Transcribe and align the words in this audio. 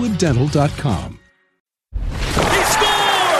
crestwooddental.com. 0.00 1.18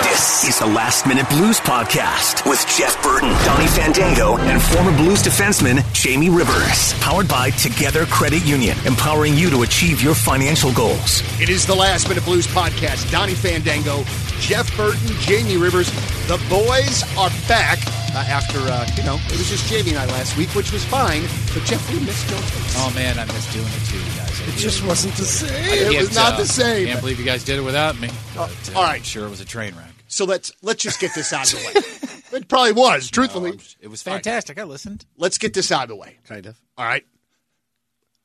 This 0.03 0.45
is 0.45 0.59
the 0.59 0.67
Last 0.67 1.07
Minute 1.07 1.29
Blues 1.31 1.61
Podcast 1.61 2.49
with 2.49 2.63
Jeff 2.77 3.03
Burton, 3.03 3.31
Donnie 3.45 3.67
Fandango, 3.69 4.37
and 4.37 4.61
former 4.61 4.95
Blues 4.97 5.23
defenseman 5.23 5.81
Jamie 5.95 6.29
Rivers. 6.29 6.93
Powered 7.01 7.29
by 7.29 7.51
Together 7.51 8.05
Credit 8.07 8.45
Union, 8.45 8.77
empowering 8.85 9.35
you 9.35 9.49
to 9.51 9.63
achieve 9.63 10.03
your 10.03 10.15
financial 10.15 10.73
goals. 10.73 11.23
It 11.41 11.49
is 11.49 11.65
the 11.65 11.75
Last 11.75 12.09
Minute 12.09 12.25
Blues 12.25 12.47
Podcast. 12.47 13.11
Donnie 13.11 13.35
Fandango, 13.35 14.05
Jeff 14.41 14.75
Burton, 14.77 15.09
Jamie 15.21 15.57
Rivers. 15.57 15.91
The 16.29 16.41
boys 16.51 17.05
are 17.17 17.31
back 17.49 17.79
uh, 18.15 18.25
after, 18.29 18.59
uh, 18.59 18.87
you 18.97 19.05
know, 19.05 19.17
it 19.27 19.39
was 19.39 19.49
just 19.49 19.67
Jamie 19.69 19.91
and 19.91 19.99
I 19.99 20.07
last 20.07 20.37
week, 20.37 20.51
which 20.55 20.73
was 20.73 20.85
fine. 20.85 21.23
But 21.55 21.65
Jeff, 21.65 21.81
we 21.93 22.01
missed 22.05 22.29
your 22.29 22.41
takes. 22.41 22.75
Oh 22.77 22.93
man, 22.95 23.19
I 23.19 23.25
missed 23.27 23.53
doing 23.53 23.67
it 23.67 23.85
too, 23.87 23.99
guys. 24.19 24.30
It 24.49 24.57
just 24.57 24.85
wasn't 24.87 25.15
the 25.15 25.25
same. 25.25 25.93
It 25.93 25.99
was 25.99 26.15
not 26.15 26.35
uh, 26.35 26.39
the 26.39 26.47
same. 26.47 26.87
Can't 26.87 27.01
believe 27.01 27.19
you 27.19 27.25
guys 27.25 27.45
did 27.45 27.59
it 27.59 27.63
without 27.63 27.99
me. 28.01 28.09
But, 28.35 28.51
uh, 28.75 28.79
all 28.79 28.85
right. 28.85 28.97
I'm 28.97 29.03
sure 29.03 29.27
it 29.27 29.31
was 29.31 29.41
a 29.41 29.45
train 29.45 29.75
wreck. 29.77 29.93
So 30.09 30.25
let's 30.25 30.53
let's 30.63 30.83
just 30.83 31.01
get 31.01 31.15
this 31.15 31.33
out 31.33 31.53
of 31.53 31.61
the 31.61 31.67
way. 31.67 32.39
it 32.39 32.49
probably 32.49 32.73
was, 32.73 33.11
truthfully. 33.11 33.59
It 33.81 33.89
was 33.89 34.03
fantastic. 34.03 34.59
I 34.59 34.65
listened. 34.65 35.07
Let's 35.17 35.39
get 35.39 35.55
this 35.55 35.71
out 35.71 35.85
of 35.85 35.89
the 35.91 35.97
way. 35.97 36.19
Kind 36.27 36.47
of. 36.47 36.61
All 36.77 36.85
right. 36.85 37.05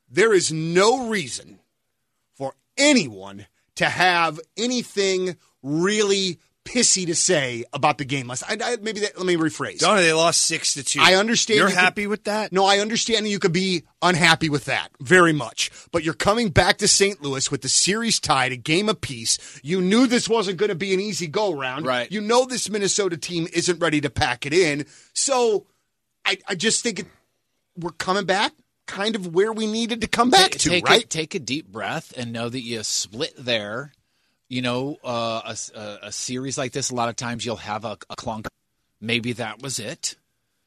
There 0.09 0.33
is 0.33 0.51
no 0.51 1.07
reason 1.07 1.59
for 2.33 2.53
anyone 2.77 3.47
to 3.75 3.85
have 3.85 4.39
anything 4.57 5.35
really 5.61 6.39
pissy 6.65 7.05
to 7.05 7.15
say 7.15 7.63
about 7.71 7.97
the 7.97 8.05
game 8.05 8.27
last. 8.27 8.43
I, 8.43 8.57
I, 8.61 8.77
maybe 8.81 9.01
that, 9.01 9.17
let 9.17 9.25
me 9.25 9.35
rephrase. 9.35 9.79
Donnie, 9.79 10.01
they 10.01 10.11
lost 10.11 10.41
six 10.41 10.73
to 10.73 10.83
two. 10.83 10.99
I 11.01 11.13
understand. 11.13 11.59
You're 11.59 11.69
you 11.69 11.75
could- 11.75 11.79
happy 11.79 12.07
with 12.07 12.25
that? 12.25 12.51
No, 12.51 12.65
I 12.65 12.79
understand 12.79 13.27
you 13.27 13.39
could 13.39 13.53
be 13.53 13.83
unhappy 14.01 14.49
with 14.49 14.65
that 14.65 14.89
very 14.99 15.31
much. 15.31 15.71
But 15.91 16.03
you're 16.03 16.13
coming 16.13 16.49
back 16.49 16.79
to 16.79 16.87
St. 16.87 17.21
Louis 17.21 17.49
with 17.49 17.61
the 17.61 17.69
series 17.69 18.19
tied, 18.19 18.51
a 18.51 18.57
game 18.57 18.89
apiece. 18.89 19.61
You 19.63 19.79
knew 19.79 20.07
this 20.07 20.27
wasn't 20.27 20.57
going 20.57 20.69
to 20.69 20.75
be 20.75 20.93
an 20.93 20.99
easy 20.99 21.27
go 21.27 21.53
round. 21.53 21.85
Right. 21.85 22.11
You 22.11 22.19
know 22.19 22.45
this 22.45 22.69
Minnesota 22.69 23.15
team 23.15 23.47
isn't 23.53 23.79
ready 23.79 24.01
to 24.01 24.09
pack 24.09 24.45
it 24.45 24.53
in. 24.53 24.85
So 25.13 25.67
I, 26.25 26.37
I 26.47 26.55
just 26.55 26.83
think 26.83 26.99
it, 26.99 27.05
we're 27.77 27.91
coming 27.91 28.25
back 28.25 28.53
kind 28.87 29.15
of 29.15 29.33
where 29.33 29.51
we 29.51 29.67
needed 29.67 30.01
to 30.01 30.07
come 30.07 30.29
back 30.29 30.51
take, 30.51 30.59
to, 30.61 30.69
take 30.69 30.87
right? 30.87 31.03
A, 31.03 31.07
take 31.07 31.35
a 31.35 31.39
deep 31.39 31.67
breath 31.67 32.13
and 32.17 32.31
know 32.31 32.49
that 32.49 32.61
you 32.61 32.83
split 32.83 33.33
there. 33.37 33.91
You 34.47 34.61
know, 34.61 34.97
uh, 35.03 35.41
a, 35.45 35.49
s- 35.49 35.71
a- 35.73 35.99
a 36.03 36.11
series 36.11 36.57
like 36.57 36.71
this, 36.71 36.91
a 36.91 36.95
lot 36.95 37.09
of 37.09 37.15
times 37.15 37.45
you'll 37.45 37.55
have 37.55 37.83
a, 37.83 37.97
a 38.09 38.15
clunk. 38.15 38.47
Maybe 39.01 39.33
that 39.33 39.61
was 39.61 39.79
it. 39.79 40.15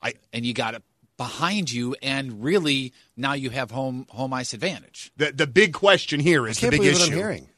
I- 0.03 0.15
and 0.33 0.44
you 0.44 0.53
got 0.53 0.75
it 0.75 0.83
behind 1.16 1.71
you, 1.71 1.94
and 2.03 2.43
really 2.43 2.93
now 3.17 3.33
you 3.34 3.50
have 3.50 3.71
home 3.71 4.06
home 4.11 4.33
ice 4.34 4.53
advantage. 4.53 5.12
the, 5.17 5.33
the 5.33 5.47
big 5.47 5.72
question 5.75 6.19
here 6.21 6.47
is 6.47 6.59
I 6.59 6.61
can't 6.62 6.72
the 6.72 6.78
big 6.78 6.87
issue. 6.88 7.00
what 7.03 7.09
I'm 7.12 7.17
hearing. 7.19 7.49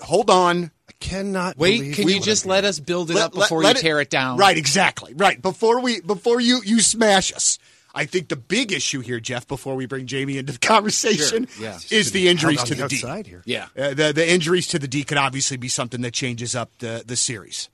Hold 0.00 0.30
on. 0.30 0.70
I 0.88 0.92
cannot. 1.00 1.56
Wait, 1.58 1.78
believe 1.78 1.94
can 1.96 2.04
what 2.04 2.10
you 2.12 2.16
I'm 2.18 2.22
just 2.22 2.44
hearing. 2.44 2.54
let 2.56 2.64
us 2.64 2.78
build 2.78 3.10
it 3.10 3.14
Let- 3.14 3.24
up 3.24 3.34
let- 3.36 3.44
before 3.46 3.62
let 3.62 3.76
you 3.76 3.80
it- 3.80 3.82
tear 3.82 4.00
it 4.00 4.10
down? 4.10 4.38
Right, 4.38 4.56
exactly. 4.56 5.12
Right. 5.14 5.40
Before 5.42 5.80
we 5.80 6.00
before 6.00 6.40
you 6.40 6.60
you 6.64 6.80
smash 6.80 7.32
us. 7.34 7.58
I 7.94 8.04
think 8.06 8.28
the 8.28 8.36
big 8.36 8.72
issue 8.72 9.00
here, 9.00 9.20
Jeff, 9.20 9.46
before 9.46 9.74
we 9.74 9.86
bring 9.86 10.06
Jamie 10.06 10.38
into 10.38 10.52
the 10.52 10.58
conversation, 10.58 11.46
Sure, 11.46 11.64
yeah. 11.64 11.78
is 11.90 12.12
the 12.12 12.28
injuries 12.28 12.62
to 12.64 12.72
on 12.74 12.78
the, 12.78 12.82
the 12.84 12.88
D. 12.88 12.96
outside 12.96 13.26
here. 13.26 13.42
Yeah. 13.44 13.66
Uh, 13.76 13.94
the 13.94 14.12
the 14.14 14.28
injuries 14.30 14.66
to 14.68 14.78
the 14.78 14.88
D 14.88 15.04
could 15.04 15.18
obviously 15.18 15.56
be 15.56 15.68
something 15.68 16.00
that 16.02 16.12
changes 16.14 16.54
up 16.56 16.70
the 16.78 17.02
the 17.06 17.16
series. 17.16 17.68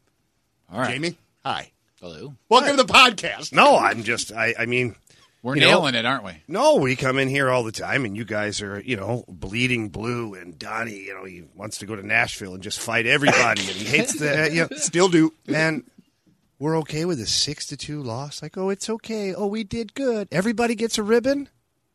All 0.73 0.81
right. 0.81 0.91
Jamie, 0.93 1.17
hi, 1.45 1.71
Hello. 2.01 2.35
welcome 2.49 2.77
to 2.77 2.83
the 2.83 2.93
podcast. 2.93 3.53
No, 3.53 3.79
I'm 3.79 4.03
just. 4.03 4.33
I. 4.33 4.55
I 4.59 4.67
mean, 4.67 4.97
We're 5.43 5.55
You 5.55 5.61
know- 5.63 5.69
nailing 5.69 5.95
it, 5.95 6.05
aren't 6.05 6.25
we? 6.25 6.33
no. 6.49 6.75
We 6.77 6.97
come 6.97 7.17
in 7.19 7.29
here 7.29 7.49
all 7.49 7.63
the 7.63 7.73
time, 7.73 8.05
and 8.05 8.17
you 8.17 8.25
guys 8.25 8.61
are, 8.61 8.81
you 8.81 8.97
know, 8.97 9.25
bleeding 9.29 9.89
blue. 9.89 10.35
And 10.35 10.59
Donnie, 10.59 10.97
you 11.05 11.15
know, 11.15 11.25
he 11.25 11.45
wants 11.55 11.79
to 11.79 11.87
go 11.87 11.95
to 11.97 12.05
Nashville 12.07 12.55
and 12.55 12.63
just 12.63 12.81
fight 12.81 13.07
everybody, 13.07 13.61
and 13.63 13.71
he 13.77 13.85
hates 13.85 14.19
the. 14.19 14.51
You 14.53 14.63
know, 14.63 14.77
Still 14.79 15.09
do. 15.09 15.33
and 15.47 15.85
we're 16.59 16.77
okay 16.79 17.05
with 17.05 17.21
a 17.21 17.27
six 17.27 17.67
to 17.67 17.77
two 17.77 18.03
loss. 18.03 18.43
Like, 18.43 18.57
oh, 18.57 18.71
it's 18.71 18.89
okay. 18.91 19.35
Oh, 19.35 19.47
we 19.47 19.65
did 19.65 19.95
good. 19.95 20.29
Everybody 20.33 20.75
gets 20.75 20.99
a 20.99 21.03
ribbon. 21.03 21.49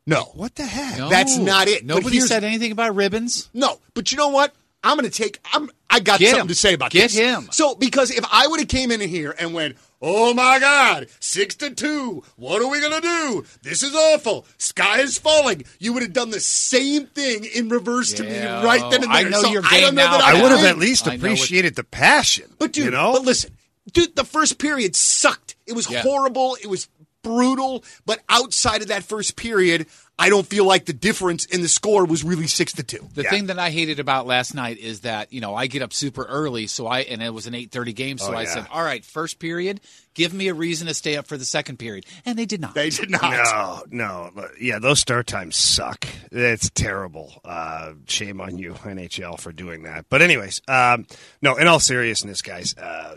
No, 0.06 0.24
What 0.34 0.54
the 0.56 0.64
heck? 0.66 0.98
No. 0.98 1.08
That's 1.08 1.38
not 1.38 1.66
it. 1.66 1.84
Nobody 1.86 2.20
said 2.20 2.44
anything 2.44 2.72
about 2.72 2.94
ribbons. 2.94 3.48
No, 3.54 3.78
but 3.94 4.12
you 4.12 4.18
know 4.18 4.28
what? 4.28 4.54
I'm 4.82 4.98
going 4.98 5.10
to 5.10 5.16
take. 5.16 5.40
I'm. 5.54 5.70
I 5.88 6.00
got 6.00 6.18
Get 6.18 6.30
something 6.30 6.42
him. 6.42 6.48
to 6.48 6.54
say 6.54 6.74
about 6.74 6.90
Get 6.90 7.04
this. 7.12 7.14
him. 7.16 7.48
So 7.52 7.74
because 7.74 8.10
if 8.10 8.22
I 8.30 8.46
would 8.48 8.60
have 8.60 8.68
came 8.68 8.90
in 8.90 9.00
here 9.00 9.34
and 9.38 9.54
went, 9.54 9.76
"Oh 10.02 10.34
my 10.34 10.58
God, 10.58 11.06
six 11.20 11.54
to 11.54 11.70
two, 11.70 12.22
what 12.36 12.60
are 12.60 12.68
we 12.68 12.80
going 12.82 12.92
to 12.92 13.00
do? 13.00 13.46
This 13.62 13.82
is 13.82 13.94
awful. 13.94 14.44
Sky 14.58 14.98
is 15.00 15.16
falling," 15.16 15.64
you 15.78 15.94
would 15.94 16.02
have 16.02 16.12
done 16.12 16.28
the 16.28 16.40
same 16.40 17.06
thing 17.06 17.46
in 17.46 17.70
reverse 17.70 18.12
to 18.14 18.24
me 18.24 18.38
right 18.44 18.82
then 18.90 19.04
and 19.04 19.10
I 19.12 19.22
there. 19.22 19.30
know 19.30 19.40
so 19.42 19.48
your 19.52 19.62
I 19.64 19.70
game 19.70 19.80
don't 19.80 19.94
know 19.94 20.04
now. 20.04 20.18
that 20.18 20.22
I 20.34 20.38
I 20.38 20.42
would 20.42 20.52
have 20.52 20.64
at 20.64 20.76
least 20.76 21.06
I 21.08 21.12
know 21.16 21.22
what- 21.22 21.32
appreciated 21.32 21.76
the 21.76 21.84
passion. 21.84 22.52
But 22.58 22.72
dude, 22.74 22.84
you 22.86 22.90
know, 22.90 23.12
but 23.14 23.22
listen, 23.24 23.56
dude, 23.94 24.14
the 24.16 24.24
first 24.24 24.58
period 24.58 24.94
sucked. 24.94 25.56
It 25.66 25.72
was 25.74 25.88
Yeah. 25.88 26.02
horrible. 26.02 26.56
It 26.60 26.66
was 26.66 26.88
brutal. 27.22 27.82
But 28.04 28.20
outside 28.28 28.82
of 28.82 28.88
that 28.88 29.02
first 29.02 29.34
period, 29.36 29.86
I 30.18 30.28
don't 30.28 30.46
feel 30.46 30.64
like 30.66 30.84
the 30.84 30.92
difference 30.92 31.44
in 31.46 31.62
the 31.62 31.68
score 31.68 32.04
was 32.04 32.22
really 32.22 32.46
six 32.46 32.74
to 32.74 32.82
two. 32.84 33.08
The 33.14 33.24
thing 33.24 33.46
that 33.46 33.58
I 33.58 33.70
hated 33.70 33.98
about 33.98 34.26
last 34.26 34.54
night 34.54 34.76
is 34.78 35.00
that 35.00 35.32
you 35.32 35.40
know 35.40 35.54
I 35.56 35.66
get 35.66 35.80
up 35.82 35.92
super 35.94 36.22
early, 36.24 36.66
so 36.68 36.86
I 36.86 37.00
and 37.00 37.20
it 37.22 37.32
was 37.34 37.46
an 37.48 37.54
eight 37.54 37.72
thirty 37.72 37.92
game, 37.94 38.18
so 38.18 38.32
Oh, 38.32 38.36
I 38.36 38.42
yeah. 38.42 38.52
said, 38.54 38.66
"All 38.70 38.82
right, 38.84 39.02
first 39.04 39.38
period, 39.40 39.80
give 40.14 40.32
me 40.34 40.46
a 40.48 40.54
reason 40.54 40.86
to 40.86 40.94
stay 40.94 41.16
up 41.16 41.26
for 41.26 41.36
the 41.36 41.44
second 41.46 41.78
period," 41.78 42.04
and 42.26 42.38
they 42.38 42.44
did 42.46 42.60
not. 42.60 42.74
They 42.74 42.90
did 42.90 43.10
not. 43.10 43.90
No, 43.90 44.30
no, 44.36 44.48
yeah, 44.60 44.78
those 44.78 45.00
start 45.00 45.26
times 45.26 45.56
suck. 45.56 46.06
It's 46.30 46.70
terrible. 46.70 47.40
Uh, 47.44 47.94
shame 48.06 48.40
on 48.40 48.56
you, 48.58 48.74
NHL, 48.84 49.40
for 49.40 49.50
doing 49.50 49.82
that. 49.82 50.04
But 50.10 50.22
anyways, 50.22 50.60
um, 50.68 51.06
no. 51.42 51.56
In 51.56 51.66
all 51.66 51.80
seriousness, 51.80 52.40
guys, 52.40 52.76
uh, 52.76 53.16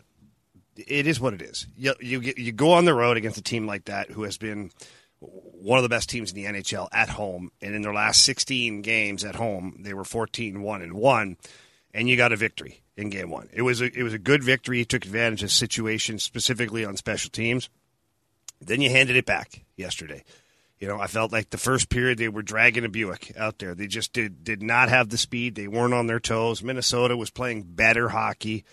it 0.77 1.07
is 1.07 1.19
what 1.19 1.33
it 1.33 1.41
is. 1.41 1.67
You, 1.75 1.93
you 1.99 2.33
you 2.37 2.51
go 2.51 2.73
on 2.73 2.85
the 2.85 2.93
road 2.93 3.17
against 3.17 3.37
a 3.37 3.43
team 3.43 3.65
like 3.65 3.85
that 3.85 4.11
who 4.11 4.23
has 4.23 4.37
been 4.37 4.71
one 5.19 5.79
of 5.79 5.83
the 5.83 5.89
best 5.89 6.09
teams 6.09 6.31
in 6.31 6.35
the 6.35 6.45
NHL 6.45 6.87
at 6.91 7.09
home, 7.09 7.51
and 7.61 7.73
in 7.73 7.81
their 7.81 7.93
last 7.93 8.21
16 8.23 8.81
games 8.83 9.23
at 9.23 9.35
home, 9.35 9.77
they 9.79 9.93
were 9.93 10.03
14 10.03 10.61
one 10.61 10.81
and 10.81 10.93
one, 10.93 11.37
and 11.93 12.07
you 12.07 12.15
got 12.15 12.31
a 12.31 12.35
victory 12.35 12.81
in 12.95 13.09
game 13.09 13.29
one. 13.29 13.49
It 13.51 13.63
was 13.63 13.81
a, 13.81 13.85
it 13.85 14.03
was 14.03 14.13
a 14.13 14.19
good 14.19 14.43
victory. 14.43 14.79
You 14.79 14.85
took 14.85 15.05
advantage 15.05 15.43
of 15.43 15.51
situations 15.51 16.23
specifically 16.23 16.85
on 16.85 16.97
special 16.97 17.31
teams. 17.31 17.69
Then 18.61 18.81
you 18.81 18.89
handed 18.89 19.15
it 19.15 19.25
back 19.25 19.65
yesterday. 19.75 20.23
You 20.79 20.87
know, 20.87 20.99
I 20.99 21.07
felt 21.07 21.31
like 21.31 21.49
the 21.49 21.57
first 21.57 21.89
period 21.89 22.17
they 22.19 22.29
were 22.29 22.43
dragging 22.43 22.85
a 22.85 22.89
Buick 22.89 23.33
out 23.35 23.57
there. 23.57 23.73
They 23.73 23.87
just 23.87 24.13
did 24.13 24.43
did 24.43 24.61
not 24.61 24.89
have 24.89 25.09
the 25.09 25.17
speed. 25.17 25.55
They 25.55 25.67
weren't 25.67 25.93
on 25.93 26.05
their 26.05 26.19
toes. 26.19 26.61
Minnesota 26.61 27.17
was 27.17 27.31
playing 27.31 27.63
better 27.63 28.09
hockey, 28.09 28.63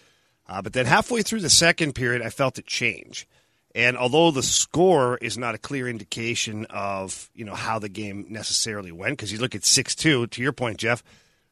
uh, 0.49 0.62
but 0.62 0.73
then 0.73 0.87
halfway 0.87 1.23
through 1.23 1.41
the 1.41 1.50
second 1.50 1.94
period, 1.94 2.23
I 2.23 2.31
felt 2.31 2.58
it 2.58 2.67
change. 2.67 3.26
And 3.75 3.96
although 3.96 4.31
the 4.31 4.43
score 4.43 5.17
is 5.19 5.37
not 5.37 5.55
a 5.55 5.58
clear 5.58 5.88
indication 5.88 6.67
of 6.70 7.31
you 7.35 7.44
know 7.44 7.55
how 7.55 7.79
the 7.79 7.88
game 7.88 8.26
necessarily 8.29 8.93
went, 8.93 9.17
because 9.17 9.32
you 9.32 9.38
look 9.38 9.55
at 9.55 9.64
six 9.64 9.94
two. 9.94 10.26
To 10.29 10.43
your 10.43 10.52
point, 10.52 10.79
Jeff, 10.79 11.02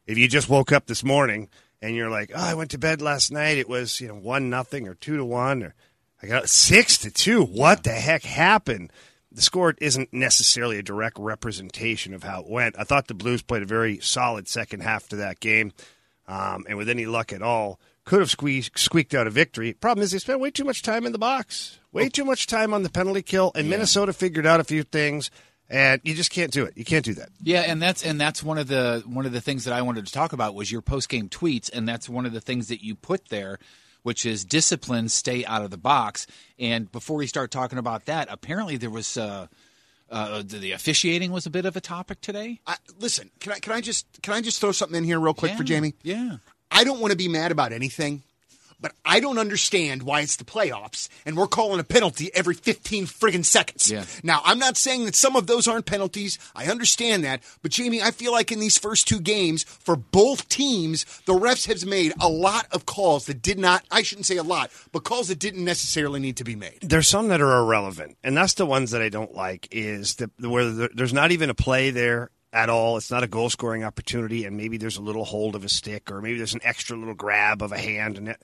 if 0.06 0.18
you 0.18 0.28
just 0.28 0.48
woke 0.48 0.70
up 0.70 0.86
this 0.86 1.02
morning 1.02 1.48
and 1.80 1.96
you're 1.96 2.10
like, 2.10 2.30
oh, 2.34 2.40
I 2.40 2.54
went 2.54 2.70
to 2.72 2.78
bed 2.78 3.02
last 3.02 3.32
night, 3.32 3.58
it 3.58 3.68
was 3.68 4.00
you 4.00 4.08
know 4.08 4.14
one 4.14 4.50
nothing 4.50 4.86
or 4.86 4.94
two 4.94 5.16
to 5.16 5.24
one, 5.24 5.64
or 5.64 5.74
I 6.22 6.28
got 6.28 6.48
six 6.48 6.98
to 6.98 7.10
two. 7.10 7.44
What 7.44 7.82
the 7.82 7.90
heck 7.90 8.22
happened? 8.22 8.92
the 9.34 9.42
score 9.42 9.74
isn't 9.78 10.12
necessarily 10.12 10.78
a 10.78 10.82
direct 10.82 11.18
representation 11.18 12.14
of 12.14 12.22
how 12.22 12.40
it 12.40 12.48
went. 12.48 12.76
I 12.78 12.84
thought 12.84 13.08
the 13.08 13.14
Blues 13.14 13.42
played 13.42 13.62
a 13.62 13.66
very 13.66 13.98
solid 14.00 14.48
second 14.48 14.82
half 14.82 15.08
to 15.08 15.16
that 15.16 15.40
game, 15.40 15.72
um, 16.28 16.64
and 16.68 16.76
with 16.76 16.88
any 16.88 17.06
luck 17.06 17.32
at 17.32 17.42
all, 17.42 17.80
could 18.04 18.20
have 18.20 18.30
squeezed, 18.30 18.78
squeaked 18.78 19.14
out 19.14 19.26
a 19.26 19.30
victory. 19.30 19.72
Problem 19.74 20.02
is, 20.02 20.12
they 20.12 20.18
spent 20.18 20.40
way 20.40 20.50
too 20.50 20.64
much 20.64 20.82
time 20.82 21.06
in 21.06 21.12
the 21.12 21.18
box, 21.18 21.78
way 21.92 22.08
too 22.08 22.24
much 22.24 22.46
time 22.46 22.74
on 22.74 22.82
the 22.82 22.90
penalty 22.90 23.22
kill, 23.22 23.52
and 23.54 23.66
yeah. 23.66 23.70
Minnesota 23.70 24.12
figured 24.12 24.46
out 24.46 24.60
a 24.60 24.64
few 24.64 24.82
things. 24.82 25.30
And 25.70 26.02
you 26.04 26.12
just 26.12 26.30
can't 26.30 26.52
do 26.52 26.66
it. 26.66 26.76
You 26.76 26.84
can't 26.84 27.04
do 27.04 27.14
that. 27.14 27.30
Yeah, 27.40 27.60
and 27.60 27.80
that's 27.80 28.04
and 28.04 28.20
that's 28.20 28.42
one 28.42 28.58
of 28.58 28.66
the 28.66 29.02
one 29.06 29.24
of 29.24 29.32
the 29.32 29.40
things 29.40 29.64
that 29.64 29.72
I 29.72 29.80
wanted 29.80 30.06
to 30.06 30.12
talk 30.12 30.34
about 30.34 30.54
was 30.54 30.70
your 30.70 30.82
post 30.82 31.08
game 31.08 31.30
tweets, 31.30 31.70
and 31.72 31.88
that's 31.88 32.10
one 32.10 32.26
of 32.26 32.34
the 32.34 32.42
things 32.42 32.68
that 32.68 32.84
you 32.84 32.94
put 32.94 33.30
there 33.30 33.58
which 34.02 34.26
is 34.26 34.44
discipline, 34.44 35.08
stay 35.08 35.44
out 35.44 35.62
of 35.62 35.70
the 35.70 35.78
box. 35.78 36.26
And 36.58 36.90
before 36.90 37.16
we 37.16 37.26
start 37.26 37.50
talking 37.50 37.78
about 37.78 38.06
that, 38.06 38.28
apparently 38.30 38.76
there 38.76 38.90
was. 38.90 39.16
Uh, 39.16 39.46
uh, 40.10 40.42
the 40.44 40.72
officiating 40.72 41.32
was 41.32 41.46
a 41.46 41.50
bit 41.50 41.64
of 41.64 41.74
a 41.74 41.80
topic 41.80 42.20
today. 42.20 42.60
I, 42.66 42.76
listen, 42.98 43.30
can 43.40 43.52
I 43.52 43.60
can 43.60 43.72
I 43.72 43.80
just 43.80 44.06
can 44.20 44.34
I 44.34 44.42
just 44.42 44.60
throw 44.60 44.70
something 44.70 44.98
in 44.98 45.04
here 45.04 45.18
real 45.18 45.32
quick 45.32 45.52
yeah, 45.52 45.56
for 45.56 45.64
Jamie? 45.64 45.94
Yeah. 46.02 46.36
I 46.72 46.84
don't 46.84 47.00
want 47.00 47.12
to 47.12 47.16
be 47.16 47.28
mad 47.28 47.52
about 47.52 47.72
anything 47.72 48.22
but 48.82 48.92
I 49.04 49.20
don't 49.20 49.38
understand 49.38 50.02
why 50.02 50.20
it's 50.20 50.36
the 50.36 50.44
playoffs 50.44 51.08
and 51.24 51.36
we're 51.36 51.46
calling 51.46 51.80
a 51.80 51.84
penalty 51.84 52.30
every 52.34 52.54
15 52.54 53.06
friggin' 53.06 53.44
seconds. 53.44 53.90
Yeah. 53.90 54.04
Now, 54.22 54.42
I'm 54.44 54.58
not 54.58 54.76
saying 54.76 55.06
that 55.06 55.14
some 55.14 55.36
of 55.36 55.46
those 55.46 55.68
aren't 55.68 55.86
penalties. 55.86 56.38
I 56.54 56.66
understand 56.66 57.24
that. 57.24 57.42
But, 57.62 57.70
Jamie, 57.70 58.02
I 58.02 58.10
feel 58.10 58.32
like 58.32 58.50
in 58.50 58.58
these 58.58 58.76
first 58.76 59.06
two 59.06 59.20
games, 59.20 59.62
for 59.62 59.94
both 59.94 60.48
teams, 60.48 61.04
the 61.26 61.32
refs 61.32 61.66
have 61.68 61.88
made 61.88 62.12
a 62.20 62.28
lot 62.28 62.66
of 62.72 62.84
calls 62.84 63.26
that 63.26 63.40
did 63.40 63.58
not, 63.58 63.84
I 63.90 64.02
shouldn't 64.02 64.26
say 64.26 64.36
a 64.36 64.42
lot, 64.42 64.70
but 64.90 65.04
calls 65.04 65.28
that 65.28 65.38
didn't 65.38 65.64
necessarily 65.64 66.18
need 66.18 66.36
to 66.38 66.44
be 66.44 66.56
made. 66.56 66.80
There's 66.82 67.08
some 67.08 67.28
that 67.28 67.40
are 67.40 67.58
irrelevant. 67.60 68.18
And 68.24 68.36
that's 68.36 68.54
the 68.54 68.66
ones 68.66 68.90
that 68.90 69.00
I 69.00 69.08
don't 69.08 69.34
like 69.34 69.68
is 69.70 70.16
that 70.16 70.30
where 70.40 70.70
there's 70.70 71.12
not 71.14 71.30
even 71.30 71.48
a 71.48 71.54
play 71.54 71.90
there 71.90 72.30
at 72.52 72.68
all. 72.68 72.96
It's 72.96 73.10
not 73.10 73.22
a 73.22 73.28
goal 73.28 73.50
scoring 73.50 73.84
opportunity, 73.84 74.44
and 74.44 74.56
maybe 74.56 74.76
there's 74.76 74.98
a 74.98 75.02
little 75.02 75.24
hold 75.24 75.54
of 75.54 75.64
a 75.64 75.68
stick, 75.68 76.10
or 76.10 76.20
maybe 76.20 76.36
there's 76.36 76.54
an 76.54 76.60
extra 76.62 76.96
little 76.96 77.14
grab 77.14 77.62
of 77.62 77.72
a 77.72 77.78
hand, 77.78 78.18
and 78.18 78.36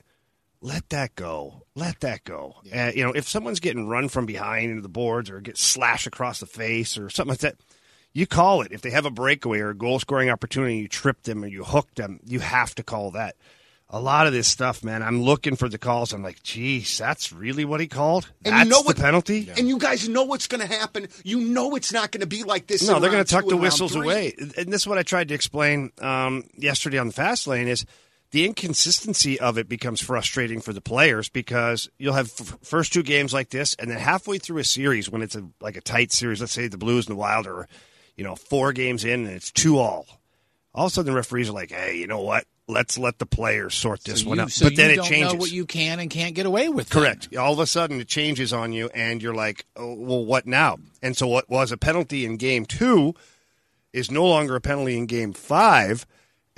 let 0.60 0.88
that 0.88 1.14
go. 1.14 1.66
Let 1.74 2.00
that 2.00 2.24
go. 2.24 2.56
Yeah. 2.64 2.88
Uh, 2.88 2.92
you 2.92 3.04
know, 3.04 3.12
if 3.12 3.28
someone's 3.28 3.60
getting 3.60 3.88
run 3.88 4.08
from 4.08 4.26
behind 4.26 4.70
into 4.70 4.82
the 4.82 4.88
boards 4.88 5.30
or 5.30 5.40
get 5.40 5.56
slashed 5.56 6.06
across 6.06 6.40
the 6.40 6.46
face 6.46 6.98
or 6.98 7.10
something 7.10 7.30
like 7.30 7.40
that, 7.40 7.56
you 8.12 8.26
call 8.26 8.62
it. 8.62 8.72
If 8.72 8.80
they 8.80 8.90
have 8.90 9.06
a 9.06 9.10
breakaway 9.10 9.60
or 9.60 9.70
a 9.70 9.76
goal 9.76 10.00
scoring 10.00 10.30
opportunity, 10.30 10.78
you 10.78 10.88
trip 10.88 11.22
them 11.22 11.44
or 11.44 11.46
you 11.46 11.62
hook 11.62 11.94
them, 11.94 12.20
you 12.24 12.40
have 12.40 12.74
to 12.76 12.82
call 12.82 13.12
that. 13.12 13.36
A 13.90 13.98
lot 13.98 14.26
of 14.26 14.34
this 14.34 14.46
stuff, 14.46 14.84
man, 14.84 15.02
I'm 15.02 15.22
looking 15.22 15.56
for 15.56 15.68
the 15.68 15.78
calls. 15.78 16.12
I'm 16.12 16.22
like, 16.22 16.42
geez, 16.42 16.98
that's 16.98 17.32
really 17.32 17.64
what 17.64 17.80
he 17.80 17.86
called? 17.86 18.30
And 18.44 18.54
that's 18.54 18.64
you 18.64 18.70
know 18.70 18.82
what, 18.82 18.96
the 18.96 19.02
penalty? 19.02 19.40
Yeah. 19.40 19.54
And 19.56 19.66
you 19.66 19.78
guys 19.78 20.06
know 20.08 20.24
what's 20.24 20.46
going 20.46 20.60
to 20.60 20.66
happen. 20.66 21.08
You 21.24 21.40
know 21.40 21.74
it's 21.74 21.92
not 21.92 22.12
going 22.12 22.20
to 22.20 22.26
be 22.26 22.44
like 22.44 22.66
this. 22.66 22.86
No, 22.86 23.00
they're 23.00 23.10
going 23.10 23.24
to 23.24 23.30
tuck 23.30 23.46
the 23.48 23.56
whistles 23.56 23.94
away. 23.94 24.34
And 24.38 24.70
this 24.70 24.82
is 24.82 24.86
what 24.86 24.98
I 24.98 25.02
tried 25.04 25.28
to 25.28 25.34
explain 25.34 25.90
um, 26.02 26.44
yesterday 26.54 26.98
on 26.98 27.06
the 27.06 27.14
fast 27.14 27.46
lane 27.46 27.68
is– 27.68 27.86
the 28.30 28.44
inconsistency 28.44 29.40
of 29.40 29.56
it 29.56 29.68
becomes 29.68 30.00
frustrating 30.00 30.60
for 30.60 30.72
the 30.72 30.80
players 30.80 31.28
because 31.28 31.88
you'll 31.98 32.14
have 32.14 32.30
f- 32.38 32.58
first 32.62 32.92
two 32.92 33.02
games 33.02 33.32
like 33.32 33.50
this, 33.50 33.74
and 33.78 33.90
then 33.90 33.98
halfway 33.98 34.38
through 34.38 34.58
a 34.58 34.64
series 34.64 35.08
when 35.08 35.22
it's 35.22 35.34
a 35.34 35.48
like 35.60 35.76
a 35.76 35.80
tight 35.80 36.12
series, 36.12 36.40
let's 36.40 36.52
say 36.52 36.68
the 36.68 36.76
Blues 36.76 37.06
and 37.06 37.16
the 37.16 37.18
Wild 37.18 37.46
are, 37.46 37.66
you 38.16 38.24
know, 38.24 38.36
four 38.36 38.72
games 38.72 39.04
in 39.04 39.26
and 39.26 39.34
it's 39.34 39.50
two 39.50 39.78
all. 39.78 40.06
All 40.74 40.86
of 40.86 40.92
a 40.92 40.94
sudden, 40.94 41.10
the 41.10 41.16
referees 41.16 41.48
are 41.48 41.52
like, 41.52 41.70
"Hey, 41.70 41.96
you 41.96 42.06
know 42.06 42.20
what? 42.20 42.44
Let's 42.68 42.98
let 42.98 43.18
the 43.18 43.26
players 43.26 43.74
sort 43.74 44.04
this 44.04 44.20
so 44.20 44.28
one 44.28 44.38
you, 44.38 44.44
out." 44.44 44.52
So 44.52 44.66
but 44.66 44.76
then 44.76 44.90
it 44.90 45.02
changes. 45.02 45.32
Know 45.32 45.38
what 45.38 45.50
you 45.50 45.66
can 45.66 46.00
and 46.00 46.10
can't 46.10 46.34
get 46.34 46.46
away 46.46 46.68
with. 46.68 46.90
Correct. 46.90 47.30
Then. 47.30 47.40
All 47.40 47.52
of 47.54 47.58
a 47.58 47.66
sudden, 47.66 48.00
it 48.00 48.08
changes 48.08 48.52
on 48.52 48.72
you, 48.72 48.90
and 48.94 49.22
you're 49.22 49.34
like, 49.34 49.64
oh, 49.76 49.94
"Well, 49.94 50.24
what 50.24 50.46
now?" 50.46 50.78
And 51.02 51.16
so, 51.16 51.26
what 51.26 51.48
was 51.48 51.72
a 51.72 51.76
penalty 51.76 52.24
in 52.24 52.36
Game 52.36 52.66
Two 52.66 53.14
is 53.92 54.10
no 54.10 54.26
longer 54.26 54.54
a 54.54 54.60
penalty 54.60 54.98
in 54.98 55.06
Game 55.06 55.32
Five 55.32 56.06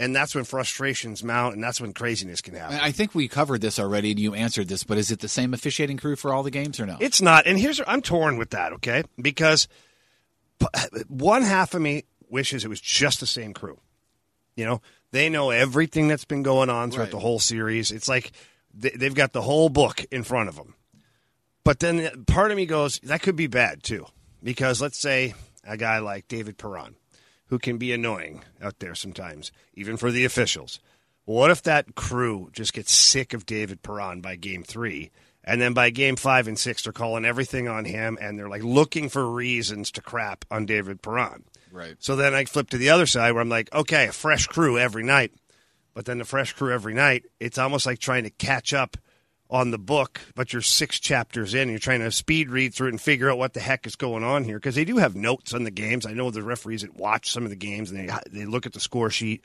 and 0.00 0.16
that's 0.16 0.34
when 0.34 0.44
frustrations 0.44 1.22
mount, 1.22 1.54
and 1.54 1.62
that's 1.62 1.78
when 1.78 1.92
craziness 1.92 2.40
can 2.40 2.54
happen. 2.54 2.78
I 2.80 2.90
think 2.90 3.14
we 3.14 3.28
covered 3.28 3.60
this 3.60 3.78
already, 3.78 4.12
and 4.12 4.18
you 4.18 4.34
answered 4.34 4.66
this, 4.66 4.82
but 4.82 4.96
is 4.96 5.10
it 5.10 5.20
the 5.20 5.28
same 5.28 5.52
officiating 5.52 5.98
crew 5.98 6.16
for 6.16 6.32
all 6.32 6.42
the 6.42 6.50
games 6.50 6.80
or 6.80 6.86
no? 6.86 6.96
It's 7.00 7.20
not, 7.20 7.46
and 7.46 7.58
here's 7.58 7.82
I'm 7.86 8.00
torn 8.00 8.38
with 8.38 8.50
that. 8.50 8.72
Okay, 8.72 9.02
because 9.20 9.68
one 11.08 11.42
half 11.42 11.74
of 11.74 11.82
me 11.82 12.04
wishes 12.30 12.64
it 12.64 12.68
was 12.68 12.80
just 12.80 13.20
the 13.20 13.26
same 13.26 13.52
crew. 13.52 13.78
You 14.56 14.64
know, 14.64 14.82
they 15.12 15.28
know 15.28 15.50
everything 15.50 16.08
that's 16.08 16.24
been 16.24 16.42
going 16.42 16.70
on 16.70 16.90
throughout 16.90 17.04
right. 17.04 17.12
the 17.12 17.18
whole 17.18 17.38
series. 17.38 17.90
It's 17.90 18.08
like 18.08 18.32
they've 18.72 19.14
got 19.14 19.32
the 19.32 19.42
whole 19.42 19.68
book 19.68 20.04
in 20.10 20.22
front 20.22 20.48
of 20.48 20.56
them. 20.56 20.74
But 21.64 21.80
then 21.80 22.24
part 22.24 22.50
of 22.50 22.56
me 22.56 22.66
goes, 22.66 22.98
that 23.00 23.22
could 23.22 23.36
be 23.36 23.46
bad 23.46 23.82
too, 23.82 24.06
because 24.42 24.80
let's 24.80 24.98
say 24.98 25.34
a 25.64 25.76
guy 25.76 25.98
like 25.98 26.28
David 26.28 26.56
Perron 26.56 26.96
who 27.46 27.58
can 27.58 27.78
be 27.78 27.92
annoying 27.92 28.42
out 28.62 28.78
there 28.78 28.94
sometimes, 28.94 29.50
even 29.74 29.96
for 29.96 30.10
the 30.10 30.24
officials. 30.24 30.78
What 31.24 31.50
if 31.50 31.62
that 31.62 31.94
crew 31.94 32.48
just 32.52 32.72
gets 32.72 32.92
sick 32.92 33.34
of 33.34 33.44
David 33.44 33.82
Perron 33.82 34.20
by 34.20 34.36
game 34.36 34.62
three? 34.62 35.10
And 35.42 35.60
then 35.60 35.74
by 35.74 35.90
game 35.90 36.16
five 36.16 36.48
and 36.48 36.58
six, 36.58 36.82
they're 36.82 36.92
calling 36.92 37.24
everything 37.24 37.66
on 37.66 37.84
him 37.84 38.18
and 38.20 38.38
they're 38.38 38.48
like 38.48 38.62
looking 38.62 39.08
for 39.08 39.28
reasons 39.28 39.90
to 39.92 40.02
crap 40.02 40.44
on 40.50 40.66
David 40.66 41.02
Perron. 41.02 41.44
Right. 41.72 41.96
So 41.98 42.16
then 42.16 42.34
I 42.34 42.44
flip 42.44 42.70
to 42.70 42.78
the 42.78 42.90
other 42.90 43.06
side 43.06 43.32
where 43.32 43.42
I'm 43.42 43.48
like, 43.48 43.72
okay, 43.72 44.08
a 44.08 44.12
fresh 44.12 44.46
crew 44.46 44.78
every 44.78 45.02
night. 45.02 45.32
But 45.94 46.04
then 46.04 46.18
the 46.18 46.24
fresh 46.24 46.52
crew 46.52 46.72
every 46.72 46.94
night, 46.94 47.26
it's 47.40 47.58
almost 47.58 47.86
like 47.86 47.98
trying 47.98 48.24
to 48.24 48.30
catch 48.30 48.72
up 48.72 48.96
on 49.50 49.72
the 49.72 49.78
book, 49.78 50.20
but 50.34 50.52
you're 50.52 50.62
six 50.62 51.00
chapters 51.00 51.54
in. 51.54 51.68
You're 51.68 51.78
trying 51.80 52.00
to 52.00 52.12
speed 52.12 52.50
read 52.50 52.72
through 52.72 52.88
it 52.88 52.90
and 52.90 53.00
figure 53.00 53.30
out 53.30 53.38
what 53.38 53.52
the 53.52 53.60
heck 53.60 53.86
is 53.86 53.96
going 53.96 54.22
on 54.22 54.44
here 54.44 54.58
because 54.58 54.76
they 54.76 54.84
do 54.84 54.98
have 54.98 55.16
notes 55.16 55.52
on 55.52 55.64
the 55.64 55.70
games. 55.70 56.06
I 56.06 56.12
know 56.12 56.30
the 56.30 56.42
referees 56.42 56.82
that 56.82 56.96
watch 56.96 57.30
some 57.30 57.42
of 57.42 57.50
the 57.50 57.56
games 57.56 57.90
and 57.90 58.08
they 58.08 58.14
they 58.30 58.46
look 58.46 58.66
at 58.66 58.72
the 58.72 58.80
score 58.80 59.10
sheet, 59.10 59.44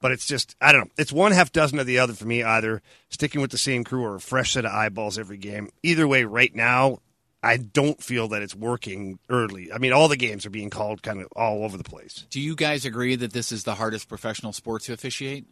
but 0.00 0.12
it's 0.12 0.26
just 0.26 0.56
I 0.60 0.72
don't 0.72 0.86
know. 0.86 0.92
It's 0.96 1.12
one 1.12 1.32
half 1.32 1.52
dozen 1.52 1.78
of 1.78 1.86
the 1.86 1.98
other 1.98 2.14
for 2.14 2.24
me. 2.24 2.42
Either 2.42 2.80
sticking 3.10 3.42
with 3.42 3.50
the 3.50 3.58
same 3.58 3.84
crew 3.84 4.02
or 4.02 4.14
a 4.14 4.20
fresh 4.20 4.52
set 4.52 4.64
of 4.64 4.72
eyeballs 4.72 5.18
every 5.18 5.38
game. 5.38 5.68
Either 5.82 6.08
way, 6.08 6.24
right 6.24 6.54
now. 6.54 7.00
I 7.42 7.56
don't 7.56 8.02
feel 8.02 8.28
that 8.28 8.42
it's 8.42 8.54
working 8.54 9.18
early. 9.28 9.72
I 9.72 9.78
mean, 9.78 9.92
all 9.92 10.08
the 10.08 10.16
games 10.16 10.44
are 10.44 10.50
being 10.50 10.70
called 10.70 11.02
kind 11.02 11.20
of 11.20 11.28
all 11.36 11.64
over 11.64 11.76
the 11.76 11.84
place. 11.84 12.26
Do 12.30 12.40
you 12.40 12.56
guys 12.56 12.84
agree 12.84 13.14
that 13.16 13.32
this 13.32 13.52
is 13.52 13.64
the 13.64 13.76
hardest 13.76 14.08
professional 14.08 14.52
sport 14.52 14.82
to 14.82 14.92
officiate, 14.92 15.46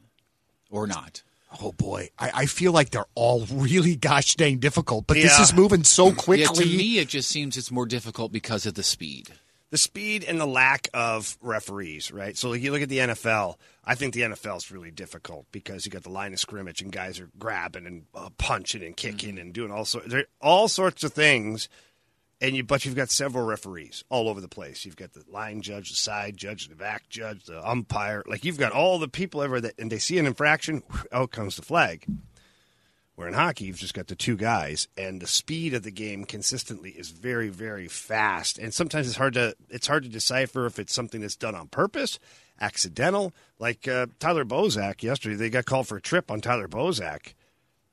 or 0.71 0.87
not? 0.87 1.23
Oh 1.61 1.73
boy, 1.73 2.11
I, 2.19 2.31
I, 2.35 2.47
feel 2.47 2.73
like 2.73 2.91
they're 2.91 3.07
all 3.15 3.47
really 3.47 3.95
gosh 3.97 4.35
dang 4.35 4.59
difficult, 4.59 5.07
but 5.07 5.17
yeah. 5.17 5.25
this 5.25 5.39
is 5.39 5.55
moving 5.55 5.85
so 5.85 6.13
quickly. 6.13 6.65
Yeah, 6.65 6.71
to 6.73 6.77
me, 6.77 6.99
it 6.99 7.09
just 7.09 7.31
seems 7.31 7.57
it's 7.57 7.71
more 7.71 7.87
difficult 7.87 8.33
because 8.33 8.67
of 8.67 8.75
the 8.75 8.83
speed. 8.83 9.31
The 9.71 9.79
speed 9.79 10.23
and 10.23 10.41
the 10.41 10.47
lack 10.47 10.89
of 10.95 11.37
referees, 11.41 12.13
right? 12.13 12.37
So, 12.37 12.51
like 12.51 12.63
you 12.63 12.71
look 12.71 12.83
at 12.83 12.89
the 12.89 12.99
NFL, 12.99 13.57
I 13.85 13.97
think 13.97 14.15
the 14.15 14.21
NFL 14.23 14.59
is 14.59 14.71
really 14.71 14.93
difficult 14.93 15.47
because 15.51 15.85
you 15.85 15.91
got 15.91 16.05
the 16.05 16.11
line 16.11 16.33
of 16.33 16.39
scrimmage 16.39 16.83
and 16.83 16.93
guys 16.93 17.19
are 17.19 17.31
grabbing 17.39 17.85
and 17.85 18.05
uh, 18.15 18.31
punching 18.39 18.85
and 18.85 18.97
kicking 18.97 19.31
mm-hmm. 19.31 19.39
and 19.39 19.53
doing 19.53 19.73
all 19.73 19.85
sorts, 19.85 20.15
all 20.41 20.69
sorts 20.69 21.03
of 21.03 21.13
things 21.13 21.69
and 22.41 22.55
you 22.55 22.65
but 22.65 22.85
you've 22.85 22.97
got 22.97 23.11
several 23.11 23.45
referees 23.47 24.05
all 24.09 24.29
over 24.29 24.41
the 24.41 24.49
place. 24.49 24.85
You've 24.85 24.97
got 24.97 25.13
the 25.13 25.25
line 25.31 25.63
judge, 25.63 25.91
the 25.91 25.97
side 25.97 26.37
judge, 26.37 26.69
the 26.69 26.75
back 26.75 27.09
judge, 27.09 27.45
the 27.45 27.67
umpire. 27.67 28.23
Like 28.27 28.45
you've 28.45 28.59
got 28.59 28.73
all 28.73 28.99
the 28.99 29.09
people 29.09 29.43
ever 29.43 29.61
that, 29.61 29.79
and 29.79 29.91
they 29.91 29.99
see 29.99 30.19
an 30.19 30.27
infraction, 30.27 30.83
out 31.13 31.31
comes 31.31 31.57
the 31.57 31.63
flag. 31.63 32.07
Where 33.17 33.29
in 33.29 33.35
hockey, 33.35 33.65
you've 33.65 33.79
just 33.79 33.95
got 33.95 34.09
the 34.09 34.15
two 34.15 34.37
guys, 34.37 34.89
and 34.97 35.21
the 35.21 35.27
speed 35.27 35.73
of 35.73 35.83
the 35.83 35.91
game 35.91 36.25
consistently 36.25 36.91
is 36.91 37.11
very, 37.11 37.49
very 37.49 37.89
fast. 37.89 38.59
And 38.59 38.75
sometimes 38.75 39.09
it's 39.09 39.17
hard 39.17 39.35
to 39.35 39.57
it's 39.71 39.87
hard 39.87 40.03
to 40.05 40.09
decipher 40.09 40.67
if 40.67 40.79
it's 40.79 40.95
something 40.95 41.23
that's 41.23 41.35
done 41.35 41.55
on 41.55 41.69
purpose, 41.69 42.19
accidental. 42.61 43.33
Like 43.59 43.89
uh, 43.89 44.07
Tyler 44.19 44.45
Bozak 44.45 45.03
yesterday, 45.03 45.37
they 45.37 45.51
got 45.51 45.65
called 45.65 45.89
for 45.89 45.97
a 45.97 46.03
trip 46.03 46.31
on 46.31 46.43
Tyler 46.43 46.69
Bozak 46.69 47.33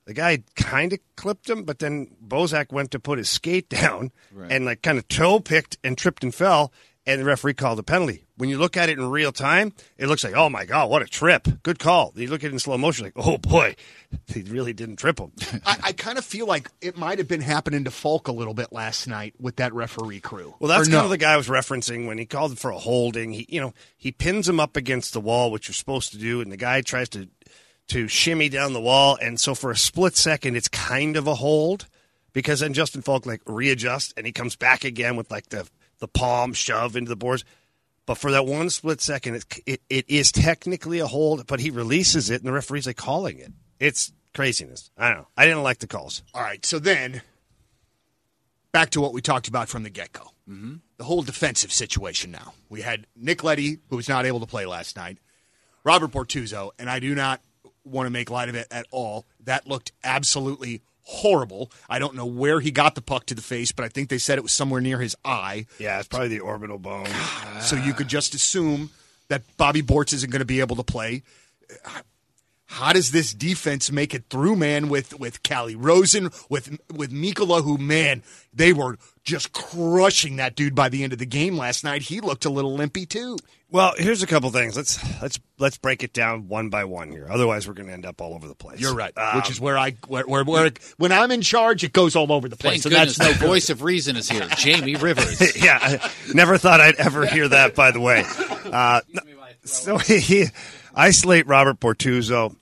the 0.06 0.14
guy 0.14 0.44
kind 0.56 0.94
of 0.94 1.00
clipped 1.16 1.50
him, 1.50 1.64
but 1.64 1.80
then 1.80 2.16
Bozak 2.26 2.72
went 2.72 2.92
to 2.92 3.00
put 3.00 3.18
his 3.18 3.30
skate 3.30 3.70
down 3.82 4.12
right. 4.32 4.52
and 4.52 4.66
like 4.66 4.82
kind 4.82 4.98
of 4.98 5.08
toe 5.08 5.40
picked 5.40 5.78
and 5.84 5.98
tripped 5.98 6.24
and 6.24 6.34
fell. 6.34 6.72
And 7.06 7.20
the 7.20 7.26
referee 7.26 7.56
called 7.56 7.80
a 7.80 7.84
penalty. 7.84 8.24
When 8.38 8.48
you 8.50 8.58
look 8.58 8.78
at 8.78 8.88
it 8.88 8.98
in 8.98 9.10
real 9.10 9.34
time, 9.34 9.74
it 9.98 10.08
looks 10.08 10.24
like, 10.24 10.36
oh 10.36 10.50
my 10.50 10.64
god, 10.64 10.90
what 10.90 11.02
a 11.02 11.06
trip! 11.06 11.48
Good 11.62 11.78
call. 11.78 12.14
You 12.16 12.30
look 12.30 12.44
at 12.46 12.48
it 12.50 12.54
in 12.54 12.60
slow 12.60 12.78
motion, 12.78 13.04
like, 13.06 13.14
oh 13.18 13.38
boy, 13.38 13.76
he 14.28 14.42
really 14.44 14.72
didn't 14.72 14.96
trip 14.96 15.20
him. 15.20 15.34
I, 15.66 15.78
I 15.84 15.92
kind 15.92 16.18
of 16.18 16.24
feel 16.24 16.48
like 16.48 16.70
it 16.80 16.98
might 16.98 17.18
have 17.18 17.28
been 17.28 17.42
happening 17.42 17.84
to 17.84 17.92
Faulk 17.92 18.30
a 18.30 18.32
little 18.32 18.54
bit 18.54 18.72
last 18.72 19.06
night 19.08 19.34
with 19.38 19.58
that 19.58 19.74
referee 19.74 20.22
crew. 20.22 20.56
Well, 20.60 20.70
that's 20.70 20.88
Or 20.88 20.92
kind 20.92 20.94
no? 20.94 21.04
of 21.06 21.10
the 21.10 21.18
guy 21.18 21.34
I 21.34 21.38
was 21.38 21.50
referencing 21.50 22.08
when 22.08 22.18
he 22.18 22.26
called 22.26 22.58
for 22.58 22.72
a 22.72 22.78
holding. 22.80 23.34
He, 23.34 23.46
you 23.50 23.60
know, 23.60 23.74
he 23.98 24.14
pins 24.14 24.48
him 24.48 24.62
up 24.62 24.78
against 24.78 25.12
the 25.12 25.20
wall, 25.22 25.52
which 25.52 25.68
you're 25.68 25.74
supposed 25.74 26.12
to 26.14 26.18
do, 26.18 26.40
and 26.40 26.52
the 26.52 26.58
guy 26.58 26.82
tries 26.82 27.10
to 27.10 27.28
to 27.90 28.08
shimmy 28.08 28.48
down 28.48 28.72
the 28.72 28.80
wall, 28.80 29.18
and 29.22 29.38
so 29.42 29.54
for 29.54 29.70
a 29.70 29.76
split 29.76 30.16
second, 30.16 30.56
it's 30.56 30.70
kind 30.70 31.18
of 31.18 31.28
a 31.28 31.36
hold 31.36 31.88
because 32.32 32.62
then 32.62 32.74
Justin 32.74 33.02
Faulk 33.02 33.26
like 33.26 33.42
readjusts 33.46 34.14
and 34.16 34.26
he 34.26 34.32
comes 34.32 34.56
back 34.56 34.86
again 34.86 35.18
with 35.18 35.30
like 35.30 35.50
the 35.50 35.68
the 36.04 36.08
palm 36.10 36.52
shove 36.52 36.98
into 36.98 37.08
the 37.08 37.16
boards. 37.16 37.46
But 38.06 38.18
for 38.18 38.32
that 38.32 38.46
one 38.46 38.70
split 38.70 39.00
second, 39.00 39.36
it, 39.36 39.46
it, 39.66 39.82
it 39.90 40.10
is 40.10 40.34
technically 40.34 41.00
a 41.00 41.08
hold, 41.08 41.48
but 41.48 41.62
he 41.62 41.70
releases 41.70 42.30
it, 42.30 42.42
and 42.42 42.46
the 42.46 42.52
referee's 42.52 42.90
are 42.90 42.94
calling 42.94 43.40
it. 43.40 43.54
It's 43.80 44.12
craziness. 44.36 44.92
I 44.98 45.08
don't 45.08 45.20
know. 45.20 45.28
I 45.38 45.46
didn't 45.46 45.64
like 45.64 45.78
the 45.80 45.88
calls. 45.88 46.22
All 46.34 46.42
right, 46.42 46.66
so 46.66 46.78
then 46.78 47.22
back 48.74 48.90
to 48.90 49.00
what 49.00 49.14
we 49.14 49.22
talked 49.22 49.48
about 49.48 49.70
from 49.70 49.84
the 49.84 49.90
get 49.90 50.12
go. 50.12 50.24
Mm-hmm. 50.50 50.76
The 50.98 51.04
whole 51.06 51.22
defensive 51.22 51.72
situation 51.72 52.32
now. 52.32 52.54
We 52.68 52.82
had 52.82 53.08
Nick 53.16 53.42
Leddy, 53.42 53.78
who 53.90 53.96
was 53.96 54.10
not 54.10 54.26
able 54.26 54.42
to 54.42 54.46
play 54.46 54.66
last 54.66 54.98
night, 54.98 55.20
Robert 55.86 56.12
Bortuzzo, 56.12 56.72
and 56.78 56.90
I 56.90 57.00
do 57.00 57.16
not 57.16 57.40
want 57.86 58.08
to 58.08 58.10
make 58.10 58.30
light 58.30 58.50
of 58.50 58.56
it 58.56 58.68
at 58.70 58.88
all. 58.92 59.26
That 59.46 59.66
looked 59.66 59.94
absolutely 60.04 60.82
horrible. 61.04 61.72
I 61.90 62.00
don't 62.00 62.16
know 62.16 62.26
where 62.26 62.60
he 62.60 62.72
got 62.72 62.96
the 62.96 63.02
puck 63.02 63.26
to 63.28 63.36
the 63.36 63.42
face, 63.42 63.72
but 63.72 63.86
I 63.86 63.90
think 63.90 64.10
they 64.10 64.18
said 64.18 64.38
it 64.38 64.42
was 64.42 64.54
somewhere 64.54 64.82
near 64.82 65.00
his 65.00 65.16
eye. 65.24 65.66
Yeah, 65.80 66.00
it's 66.00 66.08
probably 66.08 66.30
the 66.30 66.40
orbital 66.40 66.80
bone. 66.80 67.08
So 67.62 67.76
you 67.76 67.94
could 67.94 68.08
just 68.08 68.34
assume 68.34 68.90
that 69.28 69.44
Bobby 69.58 69.82
Bortz 69.82 70.14
isn't 70.14 70.30
going 70.30 70.40
to 70.40 70.46
be 70.46 70.60
able 70.60 70.76
to 70.78 70.84
play. 70.84 71.24
How 72.74 72.92
does 72.92 73.12
this 73.12 73.36
defense 73.36 73.92
make 73.92 74.16
it 74.16 74.24
through, 74.32 74.56
man? 74.56 74.90
With 74.90 75.20
with 75.20 75.44
Calle 75.44 75.76
Rosen, 75.76 76.32
with 76.50 76.78
with 76.92 77.12
Mikkola, 77.12 77.64
who 77.64 77.78
man, 77.78 78.24
they 78.52 78.74
were 78.74 78.98
just 79.24 79.54
crushing 79.54 80.38
that 80.38 80.56
dude 80.56 80.74
by 80.74 80.90
the 80.90 81.04
end 81.04 81.14
of 81.14 81.20
the 81.20 81.28
game 81.28 81.56
last 81.56 81.84
night. 81.84 82.02
He 82.02 82.20
looked 82.20 82.46
a 82.46 82.50
little 82.50 82.74
limpy 82.74 83.06
too. 83.06 83.38
Well, 83.70 83.94
here's 83.98 84.24
a 84.24 84.28
couple 84.28 84.50
things. 84.50 84.76
Let's 84.76 85.00
let's 85.22 85.40
let's 85.60 85.78
break 85.78 86.04
it 86.04 86.14
down 86.14 86.48
one 86.48 86.70
by 86.70 86.86
one 86.86 87.12
here. 87.12 87.28
Otherwise, 87.30 87.68
we're 87.68 87.76
going 87.76 87.88
to 87.88 87.94
end 87.94 88.08
up 88.08 88.22
all 88.22 88.34
over 88.34 88.48
the 88.48 88.56
place. 88.56 88.80
You're 88.80 88.96
right, 88.96 89.16
Um, 89.18 89.36
which 89.36 89.52
is 89.52 89.60
where 89.62 89.78
I 89.78 89.92
where, 90.08 90.26
where, 90.26 90.44
where 90.44 90.72
when 90.98 91.12
I'm 91.12 91.30
in 91.30 91.42
charge, 91.42 91.84
it 91.84 91.94
goes 91.94 92.16
all 92.16 92.32
over 92.32 92.50
the 92.50 92.56
place. 92.56 92.82
Thank 92.82 92.84
so 92.84 92.90
goodness 92.90 93.18
that's 93.18 93.38
the 93.38 93.46
no 93.46 93.48
voice 93.52 93.70
of 93.70 93.84
reason 93.84 94.16
is 94.16 94.30
here, 94.30 94.48
Jamie 94.58 94.96
Rivers. 94.96 95.56
yeah, 95.64 95.78
I 95.80 96.12
never 96.34 96.58
thought 96.58 96.82
I'd 96.82 96.96
ever 96.96 97.28
hear 97.28 97.48
that. 97.48 97.76
By 97.76 97.92
the 97.92 98.00
way, 98.00 98.24
uh, 98.66 99.02
so 99.64 99.98
he 100.00 100.46
isolate 100.96 101.48
Robert 101.48 101.80
Bortuzzo. 101.80 102.56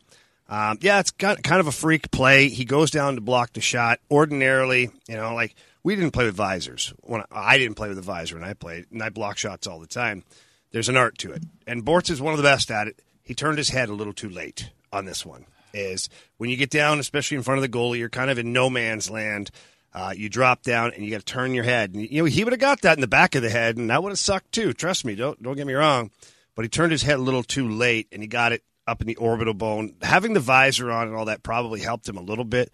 Um, 0.52 0.78
yeah, 0.82 1.00
it's 1.00 1.12
kind 1.12 1.40
of 1.46 1.68
a 1.68 1.72
freak 1.72 2.12
play. 2.12 2.50
He 2.50 2.66
goes 2.66 2.92
down 2.92 3.16
to 3.16 3.22
block 3.22 3.54
the 3.54 3.62
shot. 3.62 4.02
Ordinarily, 4.12 4.92
you 5.08 5.16
know, 5.16 5.34
like 5.34 5.56
we 5.82 5.96
didn't 5.96 6.12
play 6.12 6.26
with 6.26 6.36
visors. 6.36 6.94
When 7.00 7.22
I, 7.22 7.26
I 7.32 7.58
didn't 7.58 7.76
play 7.76 7.88
with 7.88 7.98
a 7.98 8.04
visor 8.04 8.36
when 8.36 8.44
I 8.44 8.54
played, 8.54 8.88
and 8.92 9.02
I 9.02 9.10
block 9.10 9.38
shots 9.38 9.66
all 9.66 9.80
the 9.80 9.88
time. 9.88 10.26
There's 10.72 10.90
an 10.90 10.98
art 10.98 11.18
to 11.20 11.32
it, 11.32 11.44
and 11.66 11.86
Bortz 11.86 12.10
is 12.10 12.22
one 12.22 12.34
of 12.34 12.38
the 12.38 12.44
best 12.44 12.70
at 12.70 12.88
it. 12.88 13.02
He 13.24 13.34
turned 13.34 13.58
his 13.58 13.70
head 13.70 13.88
a 13.88 13.94
little 13.94 14.14
too 14.14 14.30
late 14.30 14.72
on 14.92 15.06
this 15.06 15.26
one. 15.26 15.46
Is 15.74 16.10
when 16.36 16.50
you 16.50 16.58
get 16.58 16.70
down, 16.70 17.00
especially 17.00 17.38
in 17.38 17.44
front 17.44 17.60
of 17.60 17.62
the 17.62 17.78
goalie, 17.78 18.00
you're 18.00 18.10
kind 18.10 18.30
of 18.30 18.38
in 18.38 18.52
no 18.52 18.70
man's 18.70 19.10
land. 19.10 19.52
Uh, 19.94 20.14
you 20.16 20.28
drop 20.28 20.64
down 20.64 20.92
and 20.94 21.06
you 21.06 21.12
got 21.12 21.20
to 21.20 21.26
turn 21.26 21.54
your 21.54 21.64
head. 21.64 21.94
And, 21.94 22.10
you 22.10 22.22
know, 22.22 22.26
he 22.26 22.44
would 22.44 22.54
have 22.54 22.60
got 22.60 22.82
that 22.82 22.98
in 22.98 23.02
the 23.02 23.08
back 23.08 23.36
of 23.36 23.42
the 23.42 23.50
head, 23.50 23.78
and 23.78 23.90
that 23.90 24.04
would 24.04 24.10
have 24.10 24.20
sucked 24.20 24.52
too. 24.52 24.74
Trust 24.74 25.06
me. 25.06 25.16
Don't 25.16 25.42
don't 25.42 25.56
get 25.56 25.66
me 25.68 25.74
wrong. 25.74 26.12
But 26.56 26.66
he 26.66 26.70
turned 26.70 26.92
his 26.92 27.04
head 27.04 27.20
a 27.20 27.22
little 27.22 27.44
too 27.44 27.70
late, 27.70 28.08
and 28.12 28.22
he 28.22 28.28
got 28.28 28.52
it 28.52 28.64
up 28.92 29.02
in 29.02 29.08
the 29.08 29.16
orbital 29.16 29.54
bone. 29.56 29.96
Having 30.02 30.34
the 30.34 30.40
visor 30.40 30.92
on 30.92 31.08
and 31.08 31.16
all 31.16 31.26
that 31.26 31.42
probably 31.44 31.80
helped 31.80 32.08
him 32.08 32.18
a 32.18 32.22
little 32.22 32.46
bit. 32.46 32.72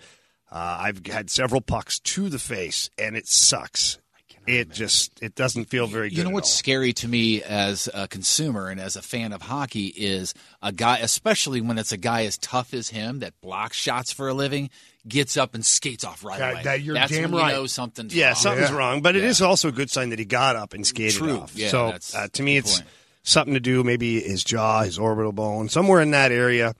Uh, 0.51 0.77
I've 0.81 1.05
had 1.05 1.29
several 1.29 1.61
pucks 1.61 1.99
to 1.99 2.29
the 2.29 2.39
face, 2.39 2.89
and 2.97 3.15
it 3.15 3.27
sucks. 3.27 3.99
It 4.47 4.69
just 4.71 5.21
it 5.21 5.35
doesn't 5.35 5.65
feel 5.65 5.87
very 5.87 6.07
good. 6.09 6.17
You 6.19 6.23
know 6.23 6.29
at 6.29 6.35
what's 6.35 6.49
all. 6.51 6.57
scary 6.57 6.93
to 6.93 7.07
me 7.09 7.43
as 7.43 7.89
a 7.93 8.07
consumer 8.07 8.69
and 8.69 8.79
as 8.79 8.95
a 8.95 9.01
fan 9.01 9.33
of 9.33 9.41
hockey 9.41 9.87
is 9.87 10.33
a 10.61 10.71
guy, 10.71 10.99
especially 10.99 11.59
when 11.59 11.77
it's 11.77 11.91
a 11.91 11.97
guy 11.97 12.23
as 12.23 12.37
tough 12.37 12.73
as 12.73 12.87
him 12.87 13.19
that 13.19 13.33
blocks 13.41 13.75
shots 13.75 14.13
for 14.13 14.29
a 14.29 14.33
living, 14.33 14.69
gets 15.05 15.35
up 15.35 15.53
and 15.53 15.65
skates 15.65 16.05
off 16.05 16.23
right 16.23 16.39
That- 16.39 16.53
away. 16.53 16.63
that- 16.63 16.81
you're 16.81 16.93
That's 16.95 17.11
damn 17.11 17.31
when 17.31 17.41
right. 17.41 17.49
you 17.49 17.55
know 17.57 17.67
something's 17.67 18.15
Yeah, 18.15 18.27
wrong. 18.27 18.35
something's 18.35 18.69
Yeah. 18.69 18.75
wrong, 18.77 19.01
but 19.01 19.17
it 19.17 19.25
is 19.25 19.41
also 19.41 19.67
a 19.67 19.71
good 19.73 19.89
sign 19.91 20.11
that 20.11 20.19
he 20.19 20.23
got 20.23 20.55
up 20.55 20.73
and 20.73 20.87
skated 20.87 21.15
True. 21.17 21.39
off. 21.41 21.51
Yeah, 21.53 21.67
so 21.69 21.93
uh, 22.15 22.27
to 22.31 22.41
me, 22.41 22.55
it's 22.55 22.77
point. 22.79 22.89
Something 23.27 23.55
to 23.55 23.59
do. 23.59 23.83
Maybe 23.83 24.21
his 24.21 24.41
jaw, 24.41 24.83
his 24.83 24.97
orbital 24.97 25.33
bone, 25.33 25.67
somewhere 25.67 26.01
in 26.01 26.11
that 26.11 26.31
area. 26.31 26.73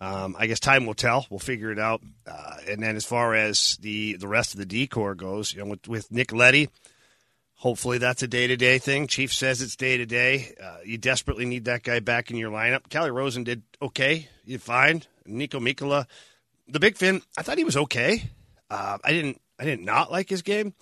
Um, 0.00 0.36
I 0.38 0.46
guess 0.46 0.60
time 0.60 0.86
will 0.86 0.94
tell. 0.94 1.26
We'll 1.28 1.40
figure 1.40 1.72
it 1.72 1.78
out. 1.80 2.02
Uh, 2.24 2.58
and 2.68 2.80
then 2.80 2.94
as 2.94 3.04
far 3.04 3.34
as 3.34 3.76
the 3.80 4.14
the 4.14 4.28
rest 4.28 4.54
of 4.54 4.60
the 4.60 4.66
decor 4.66 5.16
goes, 5.16 5.52
you 5.52 5.58
know, 5.58 5.70
with, 5.70 5.88
with 5.88 6.12
Nick 6.12 6.32
Leddy, 6.32 6.68
hopefully 7.54 7.98
that's 7.98 8.22
a 8.22 8.28
day 8.28 8.46
to 8.46 8.56
day 8.56 8.78
thing. 8.78 9.08
Chief 9.08 9.34
says 9.34 9.60
it's 9.60 9.74
day 9.74 9.96
to 9.96 10.06
day. 10.06 10.54
You 10.84 10.98
desperately 10.98 11.46
need 11.46 11.64
that 11.64 11.82
guy 11.82 11.98
back 11.98 12.30
in 12.30 12.36
your 12.36 12.52
lineup. 12.52 12.88
Calle 12.88 13.10
Rosen 13.10 13.42
did 13.42 13.62
okay. 13.82 14.28
You 14.44 14.60
fine. 14.60 15.02
Niko 15.28 15.60
Mikkola, 15.60 16.06
the 16.68 16.78
big 16.78 16.96
Finn. 16.96 17.22
I 17.36 17.42
thought 17.42 17.58
he 17.58 17.64
was 17.64 17.76
okay. 17.76 18.22
Uh, 18.70 18.98
I 19.02 19.10
didn't. 19.10 19.40
I 19.58 19.64
did 19.64 19.80
not 19.80 20.12
like 20.12 20.28
his 20.28 20.42
game. 20.42 20.74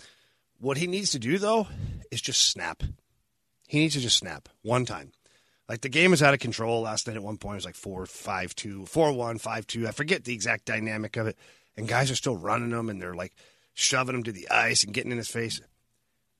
What 0.60 0.76
he 0.76 0.86
needs 0.86 1.12
to 1.12 1.18
do 1.18 1.38
though 1.38 1.68
is 2.10 2.20
just 2.20 2.50
snap. 2.50 2.82
He 3.66 3.78
needs 3.78 3.94
to 3.94 4.00
just 4.00 4.18
snap 4.18 4.48
one 4.62 4.84
time. 4.84 5.12
Like 5.68 5.80
the 5.80 5.88
game 5.88 6.12
was 6.12 6.22
out 6.22 6.34
of 6.34 6.40
control 6.40 6.82
last 6.82 7.06
night. 7.06 7.16
At 7.16 7.22
one 7.22 7.38
point, 7.38 7.54
it 7.54 7.56
was 7.56 7.64
like 7.64 7.74
four, 7.74 8.06
five, 8.06 8.54
two, 8.54 8.86
four, 8.86 9.12
one, 9.12 9.38
five, 9.38 9.66
two. 9.66 9.88
I 9.88 9.90
forget 9.90 10.24
the 10.24 10.32
exact 10.34 10.64
dynamic 10.64 11.16
of 11.16 11.26
it. 11.26 11.36
And 11.76 11.88
guys 11.88 12.10
are 12.10 12.16
still 12.16 12.36
running 12.36 12.70
them, 12.70 12.88
and 12.88 13.02
they're 13.02 13.14
like 13.14 13.34
shoving 13.74 14.14
him 14.14 14.22
to 14.22 14.32
the 14.32 14.48
ice 14.48 14.84
and 14.84 14.94
getting 14.94 15.10
in 15.10 15.18
his 15.18 15.28
face. 15.28 15.60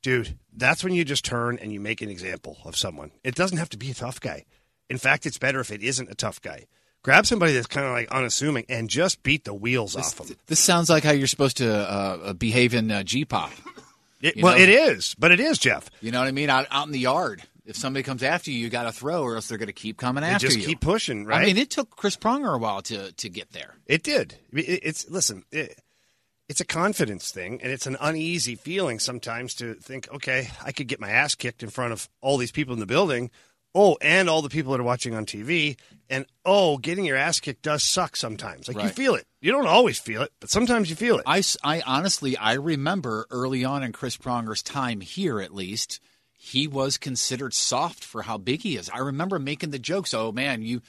Dude, 0.02 0.38
that's 0.56 0.84
when 0.84 0.94
you 0.94 1.04
just 1.04 1.24
turn 1.24 1.58
and 1.60 1.72
you 1.72 1.80
make 1.80 2.00
an 2.00 2.08
example 2.08 2.58
of 2.64 2.76
someone. 2.76 3.10
It 3.24 3.34
doesn't 3.34 3.58
have 3.58 3.68
to 3.70 3.76
be 3.76 3.90
a 3.90 3.94
tough 3.94 4.20
guy. 4.20 4.44
In 4.88 4.98
fact, 4.98 5.26
it's 5.26 5.38
better 5.38 5.58
if 5.58 5.72
it 5.72 5.82
isn't 5.82 6.10
a 6.10 6.14
tough 6.14 6.40
guy. 6.40 6.66
Grab 7.02 7.26
somebody 7.26 7.52
that's 7.52 7.66
kind 7.66 7.86
of 7.86 7.92
like 7.92 8.10
unassuming 8.10 8.64
and 8.68 8.88
just 8.88 9.22
beat 9.22 9.44
the 9.44 9.54
wheels 9.54 9.96
off 9.96 10.16
them. 10.16 10.36
This 10.46 10.60
sounds 10.60 10.88
like 10.88 11.04
how 11.04 11.12
you're 11.12 11.26
supposed 11.26 11.56
to 11.58 11.72
uh, 11.72 12.32
behave 12.32 12.72
in 12.74 12.90
uh, 12.90 13.02
G-pop. 13.02 13.52
It, 14.26 14.42
well, 14.42 14.56
know? 14.56 14.62
it 14.62 14.68
is, 14.68 15.14
but 15.18 15.30
it 15.32 15.40
is, 15.40 15.58
Jeff. 15.58 15.90
You 16.00 16.10
know 16.12 16.18
what 16.20 16.28
I 16.28 16.32
mean? 16.32 16.50
Out, 16.50 16.66
out 16.70 16.86
in 16.86 16.92
the 16.92 16.98
yard. 16.98 17.42
If 17.64 17.76
somebody 17.76 18.04
comes 18.04 18.22
after 18.22 18.50
you, 18.52 18.58
you 18.58 18.68
got 18.70 18.84
to 18.84 18.92
throw, 18.92 19.22
or 19.22 19.34
else 19.34 19.48
they're 19.48 19.58
going 19.58 19.66
to 19.66 19.72
keep 19.72 19.96
coming 19.96 20.22
They 20.22 20.28
after 20.30 20.46
just 20.46 20.58
you. 20.60 20.66
keep 20.66 20.80
pushing, 20.80 21.24
right? 21.26 21.42
I 21.42 21.46
mean, 21.46 21.56
it 21.56 21.68
took 21.70 21.90
Chris 21.96 22.16
Pronger 22.16 22.54
a 22.54 22.58
while 22.58 22.80
to 22.82 23.10
to 23.12 23.28
get 23.28 23.50
there. 23.52 23.74
It 23.86 24.02
did. 24.04 24.36
It- 24.52 24.80
It's 24.84 25.10
listen. 25.10 25.44
It, 25.50 25.76
it's 26.48 26.60
a 26.60 26.64
confidence 26.64 27.32
thing, 27.32 27.60
and 27.60 27.72
it's 27.72 27.86
an 27.88 27.96
uneasy 28.00 28.54
feeling 28.54 29.00
sometimes 29.00 29.52
to 29.54 29.74
think, 29.74 30.08
okay, 30.14 30.48
I 30.64 30.70
could 30.70 30.86
get 30.86 31.00
my 31.00 31.10
ass 31.10 31.34
kicked 31.34 31.64
in 31.64 31.70
front 31.70 31.92
of 31.92 32.08
all 32.20 32.36
these 32.36 32.52
people 32.52 32.72
in 32.72 32.78
the 32.78 32.86
building. 32.86 33.32
Oh, 33.78 33.98
and 34.00 34.30
all 34.30 34.40
the 34.40 34.48
people 34.48 34.72
that 34.72 34.80
are 34.80 34.84
watching 34.84 35.14
on 35.14 35.26
TV. 35.26 35.78
And 36.08 36.24
oh, 36.46 36.78
getting 36.78 37.04
your 37.04 37.18
ass 37.18 37.40
kicked 37.40 37.60
does 37.60 37.82
suck 37.82 38.16
sometimes. 38.16 38.68
Like 38.68 38.82
you 38.82 38.88
feel 38.88 39.16
it. 39.16 39.26
You 39.42 39.52
don't 39.52 39.66
always 39.66 39.98
feel 39.98 40.22
it, 40.22 40.32
but 40.40 40.48
sometimes 40.48 40.88
you 40.88 40.96
feel 40.96 41.18
it. 41.18 41.24
I 41.26 41.82
honestly, 41.86 42.38
I 42.38 42.54
remember 42.54 43.26
early 43.30 43.64
on 43.66 43.82
in 43.82 43.92
Chris 43.92 44.16
Pronger's 44.16 44.62
time 44.62 45.02
here, 45.02 45.40
at 45.40 45.54
least, 45.54 46.00
he 46.38 46.66
was 46.66 46.96
considered 46.96 47.52
soft 47.52 48.02
for 48.02 48.22
how 48.22 48.38
big 48.38 48.62
he 48.62 48.76
is. 48.76 48.88
I 48.88 48.98
remember 48.98 49.38
making 49.38 49.72
the 49.72 49.78
jokes, 49.78 50.14
"Oh 50.14 50.32
man, 50.32 50.62
you 50.62 50.80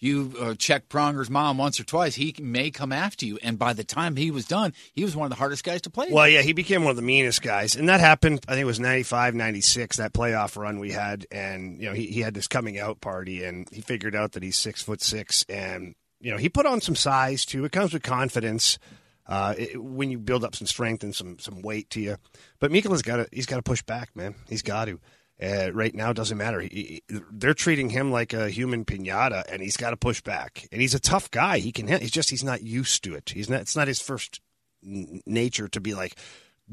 you 0.00 0.34
uh, 0.40 0.54
check 0.54 0.88
Pronger's 0.88 1.30
mom 1.30 1.58
once 1.58 1.78
or 1.78 1.84
twice, 1.84 2.16
he 2.16 2.34
may 2.40 2.70
come 2.70 2.90
after 2.92 3.26
you." 3.26 3.38
And 3.42 3.58
by 3.58 3.72
the 3.72 3.84
time 3.84 4.16
he 4.16 4.30
was 4.30 4.46
done, 4.46 4.72
he 4.92 5.04
was 5.04 5.14
one 5.14 5.26
of 5.26 5.30
the 5.30 5.36
hardest 5.36 5.62
guys 5.62 5.82
to 5.82 5.90
play. 5.90 6.08
Well, 6.10 6.24
with. 6.24 6.34
yeah, 6.34 6.42
he 6.42 6.52
became 6.52 6.82
one 6.82 6.90
of 6.90 6.96
the 6.96 7.02
meanest 7.02 7.42
guys. 7.42 7.76
And 7.76 7.88
that 7.88 8.00
happened, 8.00 8.44
I 8.48 8.52
think 8.52 8.62
it 8.62 8.66
was 8.66 8.80
95, 8.80 9.34
96, 9.34 9.96
that 9.98 10.12
playoff 10.12 10.56
run 10.56 10.78
we 10.78 10.90
had. 10.90 11.26
And, 11.30 11.78
you 11.80 11.88
know, 11.88 11.94
he, 11.94 12.06
he 12.06 12.20
had 12.20 12.34
this 12.34 12.48
coming 12.48 12.78
out 12.78 13.00
party 13.00 13.44
and 13.44 13.68
he 13.70 13.80
figured 13.80 14.14
out 14.16 14.32
that 14.32 14.42
he's 14.42 14.56
six 14.56 14.82
foot 14.82 15.02
six. 15.02 15.44
And, 15.48 15.94
you 16.20 16.30
know, 16.30 16.36
he 16.36 16.48
put 16.48 16.66
on 16.66 16.80
some 16.80 16.96
size 16.96 17.44
too. 17.44 17.64
It 17.64 17.72
comes 17.72 17.92
with 17.92 18.02
confidence. 18.02 18.78
Uh, 19.26 19.54
it, 19.56 19.80
when 19.80 20.10
you 20.10 20.18
build 20.18 20.42
up 20.42 20.56
some 20.56 20.66
strength 20.66 21.04
and 21.04 21.14
some, 21.14 21.38
some 21.38 21.62
weight 21.62 21.88
to 21.90 22.00
you, 22.00 22.16
but 22.58 22.72
Mikkola's 22.72 23.02
got 23.02 23.16
to 23.16 23.28
he's 23.30 23.46
got 23.46 23.56
to 23.56 23.62
push 23.62 23.80
back, 23.82 24.16
man. 24.16 24.34
He's 24.48 24.62
got 24.62 24.86
to. 24.86 24.98
Uh, 25.42 25.70
right 25.72 25.94
now, 25.94 26.12
doesn't 26.12 26.36
matter. 26.36 26.60
He, 26.60 27.02
he- 27.08 27.20
they're 27.30 27.54
treating 27.54 27.88
him 27.90 28.12
like 28.12 28.34
a 28.34 28.50
human 28.50 28.84
pinata, 28.84 29.42
and 29.50 29.62
he's 29.62 29.76
got 29.78 29.90
to 29.90 29.96
push 29.96 30.20
back. 30.20 30.68
And 30.70 30.80
he's 30.82 30.94
a 30.94 31.00
tough 31.00 31.30
guy. 31.30 31.58
He 31.58 31.72
can. 31.72 31.88
He's 31.88 32.10
just 32.10 32.28
he's 32.30 32.44
not 32.44 32.62
used 32.62 33.04
to 33.04 33.14
it. 33.14 33.30
He's 33.30 33.48
not. 33.48 33.62
It's 33.62 33.76
not 33.76 33.88
his 33.88 34.00
first 34.02 34.40
n- 34.84 35.22
nature 35.24 35.68
to 35.68 35.80
be 35.80 35.94
like 35.94 36.16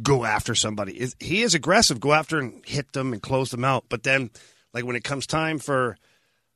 go 0.02 0.26
after 0.26 0.54
somebody. 0.54 1.08
He 1.20 1.42
is 1.44 1.56
aggressive, 1.56 2.00
go 2.00 2.14
after 2.14 2.40
and 2.40 2.64
hit 2.66 2.92
them 2.94 3.14
and 3.14 3.22
close 3.22 3.52
them 3.52 3.64
out. 3.64 3.86
But 3.90 4.04
then, 4.04 4.32
like 4.74 4.86
when 4.86 4.96
it 4.98 5.04
comes 5.04 5.26
time 5.28 5.60
for 5.60 5.98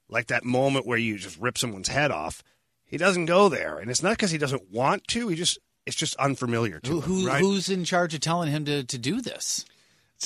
like 0.09 0.27
that 0.27 0.43
moment 0.43 0.85
where 0.85 0.97
you 0.97 1.17
just 1.17 1.39
rip 1.39 1.57
someone's 1.57 1.87
head 1.87 2.11
off, 2.11 2.43
he 2.85 2.97
doesn't 2.97 3.25
go 3.25 3.47
there. 3.47 3.77
And 3.79 3.89
it's 3.89 4.03
not 4.03 4.11
because 4.11 4.31
he 4.31 4.37
doesn't 4.37 4.69
want 4.69 5.07
to. 5.07 5.29
He 5.29 5.35
just 5.35 5.57
it's 5.85 5.95
just 5.95 6.15
unfamiliar 6.17 6.79
to 6.81 6.91
who, 6.91 6.97
him. 6.99 7.03
who 7.03 7.27
right? 7.27 7.41
who's 7.41 7.69
in 7.69 7.85
charge 7.85 8.13
of 8.13 8.19
telling 8.19 8.51
him 8.51 8.65
to, 8.65 8.83
to 8.83 8.97
do 8.97 9.21
this? 9.21 9.65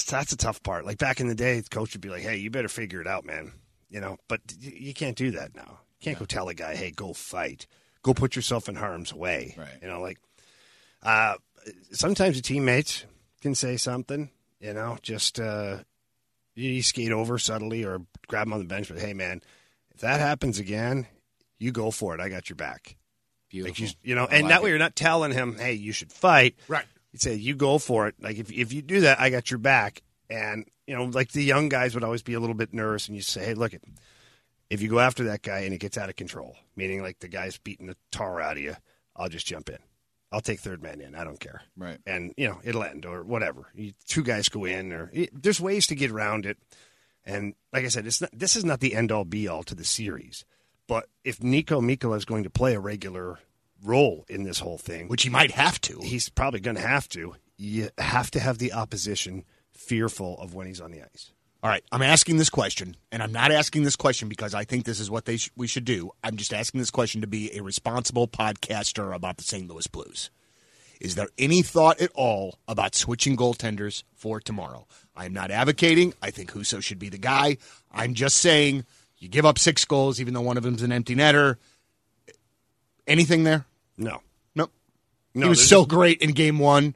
That's 0.03 0.33
a 0.33 0.37
tough 0.37 0.61
part. 0.63 0.85
Like 0.85 0.97
back 0.97 1.19
in 1.19 1.27
the 1.27 1.35
day, 1.35 1.59
the 1.59 1.69
coach 1.69 1.93
would 1.93 2.01
be 2.01 2.09
like, 2.09 2.21
"Hey, 2.21 2.37
you 2.37 2.49
better 2.49 2.67
figure 2.67 3.01
it 3.01 3.07
out, 3.07 3.25
man." 3.25 3.53
You 3.89 4.01
know, 4.01 4.17
but 4.27 4.41
you 4.59 4.93
can't 4.93 5.15
do 5.15 5.31
that 5.31 5.55
now. 5.55 5.79
You 5.99 6.03
can't 6.03 6.19
go 6.19 6.25
tell 6.25 6.49
a 6.49 6.53
guy, 6.53 6.75
"Hey, 6.75 6.91
go 6.91 7.13
fight, 7.13 7.67
go 8.01 8.13
put 8.13 8.35
yourself 8.35 8.67
in 8.67 8.75
harm's 8.75 9.13
way." 9.13 9.55
Right. 9.57 9.77
You 9.81 9.87
know, 9.87 10.01
like 10.01 10.19
uh, 11.01 11.35
sometimes 11.91 12.35
your 12.35 12.41
teammates 12.41 13.05
can 13.41 13.55
say 13.55 13.77
something. 13.77 14.29
You 14.59 14.73
know, 14.73 14.97
just 15.01 15.39
uh, 15.39 15.79
you, 16.55 16.69
you 16.71 16.83
skate 16.83 17.11
over 17.11 17.37
subtly 17.37 17.83
or 17.83 18.01
grab 18.27 18.47
him 18.47 18.53
on 18.53 18.59
the 18.59 18.65
bench. 18.65 18.89
But 18.89 18.99
hey, 18.99 19.13
man, 19.13 19.41
if 19.93 20.01
that 20.01 20.19
happens 20.19 20.59
again, 20.59 21.07
you 21.57 21.71
go 21.71 21.91
for 21.91 22.13
it. 22.15 22.21
I 22.21 22.29
got 22.29 22.49
your 22.49 22.55
back. 22.55 22.97
Beautiful. 23.49 23.71
Like 23.71 23.79
you, 23.79 23.95
you 24.03 24.15
know, 24.15 24.25
and 24.25 24.43
like 24.43 24.49
that 24.49 24.63
way 24.63 24.69
it. 24.69 24.71
you're 24.71 24.79
not 24.79 24.95
telling 24.95 25.31
him, 25.31 25.57
"Hey, 25.57 25.73
you 25.73 25.91
should 25.91 26.11
fight." 26.11 26.55
Right. 26.67 26.85
You 27.15 27.19
say, 27.19 27.35
"You 27.35 27.55
go 27.55 27.77
for 27.77 28.07
it." 28.07 28.15
Like 28.19 28.37
if 28.37 28.51
if 28.51 28.73
you 28.73 28.81
do 28.81 29.01
that, 29.01 29.21
I 29.21 29.29
got 29.29 29.49
your 29.49 29.57
back. 29.57 30.01
And 30.29 30.65
you 30.85 30.95
know, 30.95 31.05
like 31.05 31.31
the 31.31 31.43
young 31.43 31.69
guys 31.69 31.93
would 31.93 32.03
always 32.03 32.23
be 32.23 32.33
a 32.33 32.41
little 32.41 32.55
bit 32.55 32.73
nervous, 32.73 33.07
and 33.07 33.15
you 33.15 33.21
say, 33.21 33.45
"Hey, 33.45 33.53
look 33.53 33.73
it." 33.73 33.83
If 34.69 34.81
you 34.81 34.89
go 34.89 34.99
after 34.99 35.23
that 35.25 35.41
guy 35.41 35.59
and 35.59 35.73
it 35.73 35.77
gets 35.77 35.97
out 35.97 36.09
of 36.09 36.17
control, 36.17 36.57
meaning 36.75 37.01
like 37.01 37.19
the 37.19 37.29
guy's 37.29 37.57
beating 37.57 37.87
the 37.87 37.95
tar 38.11 38.41
out 38.41 38.57
of 38.57 38.63
you, 38.63 38.75
I'll 39.15 39.29
just 39.29 39.45
jump 39.45 39.69
in. 39.69 39.77
I'll 40.29 40.41
take 40.41 40.59
third 40.59 40.83
man 40.83 40.99
in. 40.99 41.15
I 41.15 41.23
don't 41.23 41.39
care. 41.39 41.61
Right. 41.77 41.99
And 42.05 42.33
you 42.35 42.49
know 42.49 42.59
it'll 42.65 42.83
end 42.83 43.05
or 43.05 43.23
whatever. 43.23 43.67
You, 43.73 43.93
two 44.07 44.23
guys 44.23 44.49
go 44.49 44.65
in, 44.65 44.91
or 44.91 45.09
it, 45.13 45.29
there's 45.41 45.61
ways 45.61 45.87
to 45.87 45.95
get 45.95 46.11
around 46.11 46.45
it. 46.45 46.57
And 47.23 47.55
like 47.71 47.85
I 47.85 47.87
said, 47.87 48.05
it's 48.05 48.19
not, 48.19 48.31
this 48.33 48.57
is 48.57 48.65
not 48.65 48.81
the 48.81 48.93
end 48.93 49.13
all 49.13 49.23
be 49.23 49.47
all 49.47 49.63
to 49.63 49.73
the 49.75 49.85
series. 49.85 50.43
But 50.87 51.07
if 51.23 51.39
Niko 51.39 51.81
Mikkola 51.81 52.17
is 52.17 52.25
going 52.25 52.43
to 52.43 52.49
play 52.49 52.75
a 52.75 52.79
regular 52.79 53.39
role 53.83 54.25
in 54.29 54.43
this 54.43 54.59
whole 54.59 54.77
thing, 54.77 55.07
Which 55.07 55.23
he 55.23 55.29
might 55.29 55.51
have 55.51 55.79
to. 55.81 55.99
he's 56.01 56.29
probably 56.29 56.59
going 56.59 56.75
to 56.77 56.81
have 56.81 57.07
to. 57.09 57.35
You 57.57 57.89
have 57.97 58.31
to 58.31 58.39
have 58.39 58.57
the 58.57 58.73
opposition 58.73 59.45
fearful 59.73 60.37
of 60.39 60.53
when 60.53 60.67
he's 60.67 60.81
on 60.81 60.91
the 60.91 61.01
ice. 61.01 61.31
All 61.63 61.69
right, 61.69 61.83
I'm 61.91 62.01
asking 62.03 62.37
this 62.37 62.49
question, 62.49 62.95
and 63.11 63.23
I'm 63.23 63.31
not 63.31 63.51
asking 63.51 63.83
this 63.83 63.95
question 63.95 64.29
because 64.29 64.53
I 64.53 64.65
think 64.65 64.85
this 64.85 64.99
is 64.99 65.09
what 65.09 65.25
they 65.25 65.37
sh- 65.37 65.49
we 65.55 65.65
should 65.67 65.85
do. 65.85 66.11
I'm 66.23 66.35
just 66.37 66.53
asking 66.53 66.79
this 66.79 66.91
question 66.91 67.21
to 67.21 67.27
be 67.27 67.55
a 67.57 67.63
responsible 67.63 68.27
podcaster 68.27 69.15
about 69.15 69.37
the 69.37 69.43
St. 69.43 69.67
Louis 69.67 69.87
Blues. 69.87 70.29
Is 71.01 71.15
there 71.15 71.29
any 71.37 71.61
thought 71.63 71.99
at 72.01 72.11
all 72.13 72.59
about 72.67 72.93
switching 72.95 73.35
goaltenders 73.35 74.03
for 74.13 74.39
tomorrow? 74.39 74.87
I 75.15 75.25
am 75.25 75.33
not 75.33 75.49
advocating. 75.51 76.13
I 76.21 76.29
think 76.31 76.51
Husso 76.51 76.81
should 76.83 76.99
be 76.99 77.09
the 77.09 77.17
guy. 77.17 77.57
I'm 77.91 78.13
just 78.13 78.35
saying 78.37 78.85
you 79.17 79.27
give 79.27 79.45
up 79.45 79.57
six 79.57 79.83
goals, 79.85 80.21
even 80.21 80.33
though 80.33 80.41
one 80.41 80.57
of 80.57 80.63
them's 80.63 80.83
an 80.83 80.91
empty 80.91 81.15
netter. 81.15 81.55
Anything 83.07 83.43
there? 83.43 83.65
No. 83.97 84.21
Nope. 84.55 84.71
No, 85.33 85.43
he 85.43 85.49
was 85.49 85.67
so 85.67 85.85
great 85.85 86.21
in 86.21 86.31
game 86.31 86.59
one. 86.59 86.95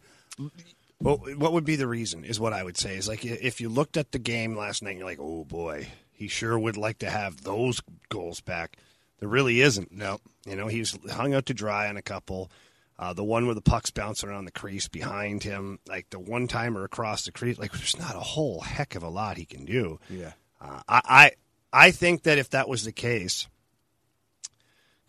Well, 1.01 1.17
what 1.37 1.53
would 1.53 1.65
be 1.65 1.75
the 1.75 1.87
reason? 1.87 2.25
Is 2.25 2.39
what 2.39 2.53
I 2.53 2.63
would 2.63 2.77
say 2.77 2.97
is 2.97 3.07
like 3.07 3.23
if 3.23 3.61
you 3.61 3.69
looked 3.69 3.95
at 3.95 4.11
the 4.11 4.19
game 4.19 4.55
last 4.55 4.83
night, 4.83 4.97
you're 4.97 5.05
like, 5.05 5.19
oh 5.19 5.45
boy, 5.45 5.87
he 6.11 6.27
sure 6.27 6.59
would 6.59 6.77
like 6.77 6.99
to 6.99 7.09
have 7.09 7.43
those 7.43 7.81
goals 8.09 8.41
back. 8.41 8.77
There 9.19 9.29
really 9.29 9.61
isn't. 9.61 9.91
No, 9.91 10.19
you 10.45 10.55
know 10.55 10.67
he's 10.67 10.97
hung 11.11 11.33
out 11.33 11.45
to 11.47 11.53
dry 11.53 11.87
on 11.87 11.97
a 11.97 12.01
couple. 12.01 12.51
Uh, 12.97 13.13
the 13.13 13.23
one 13.23 13.45
where 13.45 13.55
the 13.55 13.61
puck's 13.61 13.91
bouncing 13.91 14.27
around 14.27 14.43
the 14.43 14.51
crease 14.51 14.89
behind 14.89 15.41
him, 15.41 15.79
like 15.87 16.09
the 16.09 16.19
one 16.19 16.49
timer 16.49 16.83
across 16.83 17.23
the 17.23 17.31
crease, 17.31 17.57
like 17.57 17.71
there's 17.71 17.97
not 17.97 18.15
a 18.15 18.19
whole 18.19 18.59
heck 18.59 18.95
of 18.95 19.03
a 19.03 19.09
lot 19.09 19.37
he 19.37 19.45
can 19.45 19.63
do. 19.63 19.99
Yeah. 20.09 20.33
Uh, 20.59 20.81
I, 20.89 21.01
I 21.05 21.31
I 21.71 21.91
think 21.91 22.23
that 22.23 22.37
if 22.37 22.49
that 22.49 22.67
was 22.67 22.83
the 22.83 22.91
case, 22.91 23.47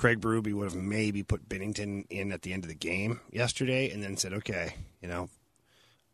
Craig 0.00 0.18
Berube 0.18 0.54
would 0.54 0.64
have 0.64 0.82
maybe 0.82 1.22
put 1.22 1.46
Binnington 1.46 2.06
in 2.08 2.32
at 2.32 2.40
the 2.40 2.54
end 2.54 2.64
of 2.64 2.68
the 2.68 2.74
game 2.74 3.20
yesterday, 3.30 3.90
and 3.90 4.02
then 4.02 4.16
said, 4.16 4.32
okay, 4.32 4.72
you 5.02 5.08
know, 5.08 5.28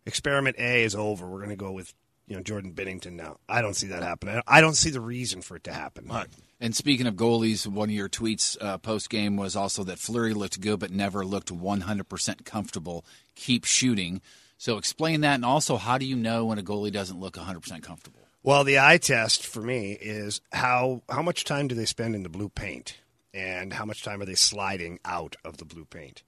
experiment 0.05 0.57
A 0.59 0.83
is 0.83 0.97
over. 0.97 1.25
We're 1.29 1.39
going 1.39 1.51
to 1.51 1.57
go 1.57 1.71
with 1.71 1.95
you 2.27 2.35
know 2.35 2.43
Jordan 2.43 2.73
Binnington 2.75 3.13
now. 3.13 3.39
I 3.49 3.63
don't 3.63 3.75
see 3.75 3.87
that 3.87 4.03
happening. 4.03 4.43
I 4.45 4.61
don't 4.61 4.75
see 4.75 4.91
the 4.91 5.01
reason 5.01 5.41
for 5.41 5.55
it 5.55 5.63
to 5.65 5.73
happen. 5.73 6.11
And 6.59 6.75
speaking 6.75 7.07
of 7.07 7.15
goalies, 7.15 7.65
one 7.65 7.89
of 7.89 7.95
your 7.95 8.09
tweets 8.09 8.57
uh, 8.61 8.79
post 8.79 9.09
game 9.09 9.37
was 9.37 9.55
also 9.55 9.85
that 9.85 10.01
Fleury 10.01 10.35
looked 10.35 10.61
good, 10.61 10.81
but 10.81 10.91
never 10.91 11.25
looked 11.25 11.55
100% 11.55 12.45
comfortable. 12.45 13.05
Keep 13.37 13.67
shooting. 13.67 14.21
So 14.59 14.79
explain 14.79 15.21
that, 15.21 15.37
and 15.37 15.45
also 15.45 15.77
how 15.77 15.97
do 15.97 16.07
you 16.07 16.17
know 16.17 16.47
when 16.47 16.59
a 16.59 16.63
goalie 16.65 16.91
doesn't 16.91 17.21
look 17.21 17.37
100% 17.37 17.85
comfortable? 17.85 18.27
Well, 18.43 18.65
the 18.65 18.81
eye 18.81 18.99
test 18.99 19.47
for 19.47 19.61
me 19.61 19.93
is 19.93 20.41
how 20.53 21.03
how 21.09 21.23
much 21.23 21.45
time 21.45 21.69
do 21.69 21.77
they 21.77 21.85
spend 21.85 22.17
in 22.17 22.25
the 22.25 22.29
blue 22.29 22.49
paint, 22.49 22.97
and 23.37 23.75
how 23.75 23.85
much 23.85 24.03
time 24.03 24.23
are 24.23 24.25
they 24.25 24.35
sliding 24.35 24.99
out 25.05 25.37
of 25.45 25.59
the 25.59 25.67
blue 25.67 25.85
paint. 25.85 26.23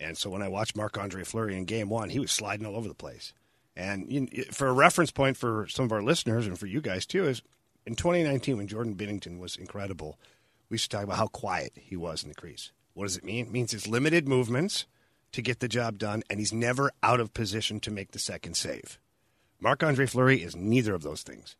And 0.00 0.18
so 0.18 0.28
when 0.28 0.42
I 0.42 0.48
watched 0.48 0.76
Marc 0.76 0.98
Andre 0.98 1.22
Fleury 1.22 1.56
in 1.56 1.64
Game 1.64 1.88
One, 1.88 2.10
he 2.10 2.18
was 2.18 2.32
sliding 2.32 2.66
all 2.66 2.76
over 2.76 2.88
the 2.88 2.94
place. 2.94 3.32
And 3.76 4.10
you, 4.12 4.44
for 4.50 4.66
a 4.66 4.72
reference 4.72 5.12
point 5.12 5.36
for 5.36 5.68
some 5.68 5.84
of 5.84 5.92
our 5.92 6.02
listeners 6.02 6.48
and 6.48 6.58
for 6.58 6.66
you 6.66 6.80
guys 6.80 7.06
too, 7.06 7.24
is 7.28 7.42
in 7.86 7.94
2019 7.94 8.56
when 8.56 8.66
Jordan 8.66 8.96
Binnington 8.96 9.38
was 9.38 9.56
incredible, 9.56 10.18
we 10.68 10.74
used 10.74 10.90
to 10.90 10.96
talk 10.96 11.04
about 11.04 11.16
how 11.16 11.28
quiet 11.28 11.72
he 11.76 11.96
was 11.96 12.24
in 12.24 12.28
the 12.28 12.34
crease. 12.34 12.72
What 12.92 13.04
does 13.04 13.16
it 13.16 13.24
mean? 13.24 13.46
It 13.46 13.52
means 13.52 13.72
it's 13.72 13.86
limited 13.86 14.28
movements 14.28 14.86
to 15.30 15.42
get 15.42 15.60
the 15.60 15.68
job 15.68 15.96
done, 15.96 16.24
and 16.28 16.40
he's 16.40 16.52
never 16.52 16.90
out 17.04 17.20
of 17.20 17.32
position 17.34 17.78
to 17.80 17.92
make 17.92 18.10
the 18.10 18.18
second 18.18 18.56
save. 18.56 18.98
Marc 19.60 19.84
Andre 19.84 20.06
Fleury 20.06 20.42
is 20.42 20.56
neither 20.56 20.94
of 20.94 21.02
those 21.02 21.22
things. 21.22 21.56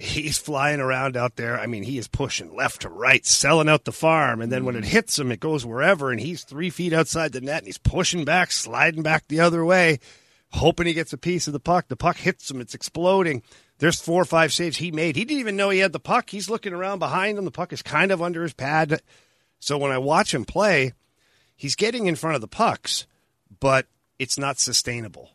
He's 0.00 0.38
flying 0.38 0.80
around 0.80 1.14
out 1.14 1.36
there. 1.36 1.60
I 1.60 1.66
mean, 1.66 1.82
he 1.82 1.98
is 1.98 2.08
pushing 2.08 2.56
left 2.56 2.80
to 2.82 2.88
right, 2.88 3.24
selling 3.26 3.68
out 3.68 3.84
the 3.84 3.92
farm, 3.92 4.40
and 4.40 4.50
then 4.50 4.64
when 4.64 4.74
it 4.74 4.84
mm. 4.84 4.88
hits 4.88 5.18
him, 5.18 5.30
it 5.30 5.40
goes 5.40 5.66
wherever, 5.66 6.10
and 6.10 6.18
he's 6.18 6.42
three 6.42 6.70
feet 6.70 6.94
outside 6.94 7.32
the 7.32 7.42
net, 7.42 7.58
and 7.58 7.66
he's 7.66 7.76
pushing 7.76 8.24
back, 8.24 8.50
sliding 8.50 9.02
back 9.02 9.28
the 9.28 9.40
other 9.40 9.62
way, 9.62 10.00
hoping 10.52 10.86
he 10.86 10.94
gets 10.94 11.12
a 11.12 11.18
piece 11.18 11.46
of 11.46 11.52
the 11.52 11.60
puck. 11.60 11.88
The 11.88 11.96
puck 11.96 12.16
hits 12.16 12.50
him, 12.50 12.62
it's 12.62 12.74
exploding. 12.74 13.42
There's 13.76 14.00
four 14.00 14.22
or 14.22 14.24
five 14.24 14.54
saves 14.54 14.78
he 14.78 14.90
made. 14.90 15.16
He 15.16 15.24
didn't 15.26 15.40
even 15.40 15.56
know 15.56 15.68
he 15.68 15.80
had 15.80 15.92
the 15.92 16.00
puck. 16.00 16.30
He's 16.30 16.48
looking 16.48 16.72
around 16.72 16.98
behind 16.98 17.36
him. 17.36 17.44
The 17.44 17.50
puck 17.50 17.70
is 17.70 17.82
kind 17.82 18.10
of 18.10 18.22
under 18.22 18.42
his 18.42 18.54
pad. 18.54 19.02
So 19.58 19.76
when 19.76 19.92
I 19.92 19.98
watch 19.98 20.32
him 20.32 20.46
play, 20.46 20.94
he's 21.56 21.76
getting 21.76 22.06
in 22.06 22.16
front 22.16 22.36
of 22.36 22.40
the 22.40 22.48
pucks, 22.48 23.06
but 23.60 23.86
it's 24.18 24.38
not 24.38 24.58
sustainable 24.58 25.32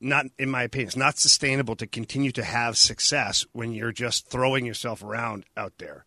not 0.00 0.26
in 0.38 0.50
my 0.50 0.62
opinion 0.62 0.88
it's 0.88 0.96
not 0.96 1.18
sustainable 1.18 1.76
to 1.76 1.86
continue 1.86 2.32
to 2.32 2.44
have 2.44 2.76
success 2.76 3.46
when 3.52 3.72
you're 3.72 3.92
just 3.92 4.26
throwing 4.28 4.64
yourself 4.64 5.02
around 5.02 5.44
out 5.56 5.74
there 5.78 6.04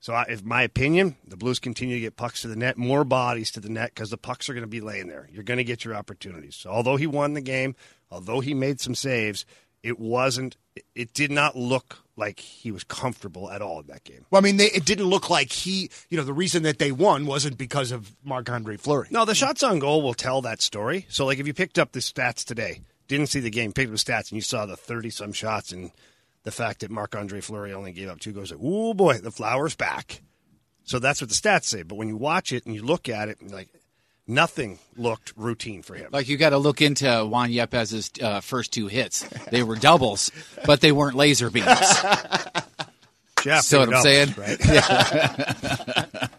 so 0.00 0.12
I, 0.12 0.24
if 0.28 0.44
my 0.44 0.62
opinion 0.62 1.16
the 1.26 1.36
blues 1.36 1.58
continue 1.58 1.96
to 1.96 2.00
get 2.00 2.16
pucks 2.16 2.42
to 2.42 2.48
the 2.48 2.56
net 2.56 2.76
more 2.76 3.04
bodies 3.04 3.50
to 3.52 3.60
the 3.60 3.68
net 3.68 3.92
because 3.94 4.10
the 4.10 4.18
pucks 4.18 4.48
are 4.48 4.54
going 4.54 4.62
to 4.62 4.68
be 4.68 4.80
laying 4.80 5.08
there 5.08 5.28
you're 5.32 5.44
going 5.44 5.58
to 5.58 5.64
get 5.64 5.84
your 5.84 5.94
opportunities 5.94 6.56
so 6.56 6.70
although 6.70 6.96
he 6.96 7.06
won 7.06 7.34
the 7.34 7.40
game 7.40 7.74
although 8.10 8.40
he 8.40 8.54
made 8.54 8.80
some 8.80 8.94
saves 8.94 9.46
it 9.82 9.98
wasn't 9.98 10.56
it 10.94 11.14
did 11.14 11.30
not 11.30 11.56
look 11.56 12.00
like 12.16 12.40
he 12.40 12.70
was 12.70 12.82
comfortable 12.84 13.50
at 13.50 13.62
all 13.62 13.80
in 13.80 13.86
that 13.86 14.02
game 14.04 14.24
Well, 14.30 14.40
I 14.40 14.42
mean, 14.42 14.56
they, 14.56 14.66
it 14.66 14.84
didn't 14.84 15.06
look 15.06 15.28
like 15.30 15.52
he, 15.52 15.90
you 16.08 16.16
know, 16.16 16.24
the 16.24 16.32
reason 16.32 16.62
that 16.62 16.78
they 16.78 16.90
won 16.90 17.26
wasn't 17.26 17.58
because 17.58 17.92
of 17.92 18.16
Marc 18.24 18.50
Andre 18.50 18.76
Fleury. 18.78 19.08
No, 19.10 19.24
the 19.24 19.34
shots 19.34 19.62
on 19.62 19.78
goal 19.78 20.02
will 20.02 20.14
tell 20.14 20.42
that 20.42 20.62
story. 20.62 21.06
So, 21.08 21.26
like, 21.26 21.38
if 21.38 21.46
you 21.46 21.54
picked 21.54 21.78
up 21.78 21.92
the 21.92 22.00
stats 22.00 22.44
today, 22.44 22.80
didn't 23.08 23.28
see 23.28 23.40
the 23.40 23.50
game, 23.50 23.72
picked 23.72 23.90
up 23.90 23.96
stats, 23.96 24.30
and 24.30 24.32
you 24.32 24.40
saw 24.40 24.66
the 24.66 24.76
30 24.76 25.10
some 25.10 25.32
shots 25.32 25.72
and 25.72 25.90
the 26.44 26.50
fact 26.50 26.80
that 26.80 26.90
Marc 26.90 27.14
Andre 27.16 27.40
Fleury 27.40 27.72
only 27.72 27.92
gave 27.92 28.08
up 28.08 28.20
two 28.20 28.32
goals, 28.32 28.50
like, 28.50 28.60
oh 28.62 28.94
boy, 28.94 29.18
the 29.18 29.30
flower's 29.30 29.74
back. 29.74 30.22
So 30.84 30.98
that's 30.98 31.20
what 31.20 31.28
the 31.30 31.34
stats 31.34 31.64
say. 31.64 31.82
But 31.82 31.96
when 31.96 32.08
you 32.08 32.16
watch 32.16 32.52
it 32.52 32.64
and 32.66 32.74
you 32.74 32.82
look 32.82 33.08
at 33.08 33.28
it, 33.28 33.42
like, 33.50 33.68
nothing 34.28 34.78
looked 34.96 35.32
routine 35.36 35.82
for 35.82 35.94
him. 35.94 36.10
Like 36.12 36.28
you 36.28 36.36
got 36.36 36.50
to 36.50 36.58
look 36.58 36.82
into 36.82 37.24
Juan 37.24 37.50
Yepez's 37.50 38.10
uh, 38.22 38.40
first 38.40 38.72
two 38.72 38.86
hits. 38.88 39.22
They 39.50 39.62
were 39.62 39.76
doubles, 39.76 40.30
but 40.64 40.80
they 40.80 40.92
weren't 40.92 41.16
laser 41.16 41.50
beams. 41.50 41.66
Jeff, 43.42 43.62
See 43.64 43.76
what 43.76 43.88
I'm 43.92 44.02
doubles, 44.02 44.02
saying? 44.02 44.34
Right? 44.36 44.58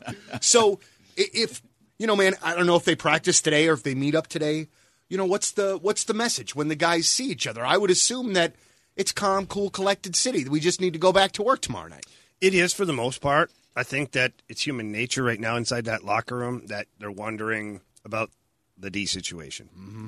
So 0.41 0.79
if 1.15 1.61
you 1.97 2.05
know, 2.05 2.15
man, 2.15 2.35
I 2.43 2.55
don't 2.55 2.67
know 2.67 2.75
if 2.75 2.85
they 2.85 2.95
practice 2.95 3.41
today 3.41 3.67
or 3.67 3.73
if 3.73 3.83
they 3.83 3.95
meet 3.95 4.13
up 4.15 4.27
today. 4.27 4.67
You 5.09 5.17
know, 5.17 5.25
what's 5.25 5.51
the 5.51 5.77
what's 5.81 6.03
the 6.03 6.13
message 6.13 6.55
when 6.55 6.67
the 6.67 6.75
guys 6.75 7.07
see 7.07 7.29
each 7.29 7.47
other? 7.47 7.65
I 7.65 7.77
would 7.77 7.91
assume 7.91 8.33
that 8.33 8.55
it's 8.95 9.11
calm, 9.11 9.45
cool, 9.45 9.69
collected 9.69 10.15
city. 10.15 10.47
We 10.47 10.59
just 10.59 10.81
need 10.81 10.93
to 10.93 10.99
go 10.99 11.13
back 11.13 11.31
to 11.33 11.43
work 11.43 11.61
tomorrow 11.61 11.87
night. 11.87 12.05
It 12.41 12.53
is 12.53 12.73
for 12.73 12.85
the 12.85 12.93
most 12.93 13.21
part. 13.21 13.51
I 13.75 13.83
think 13.83 14.11
that 14.13 14.33
it's 14.49 14.65
human 14.65 14.91
nature 14.91 15.23
right 15.23 15.39
now 15.39 15.55
inside 15.55 15.85
that 15.85 16.03
locker 16.03 16.35
room 16.35 16.65
that 16.67 16.87
they're 16.99 17.11
wondering 17.11 17.81
about 18.03 18.31
the 18.77 18.89
D 18.89 19.05
situation. 19.05 19.69
Mm-hmm. 19.77 20.07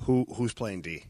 Who 0.00 0.26
who's 0.34 0.52
playing 0.52 0.82
D? 0.82 1.04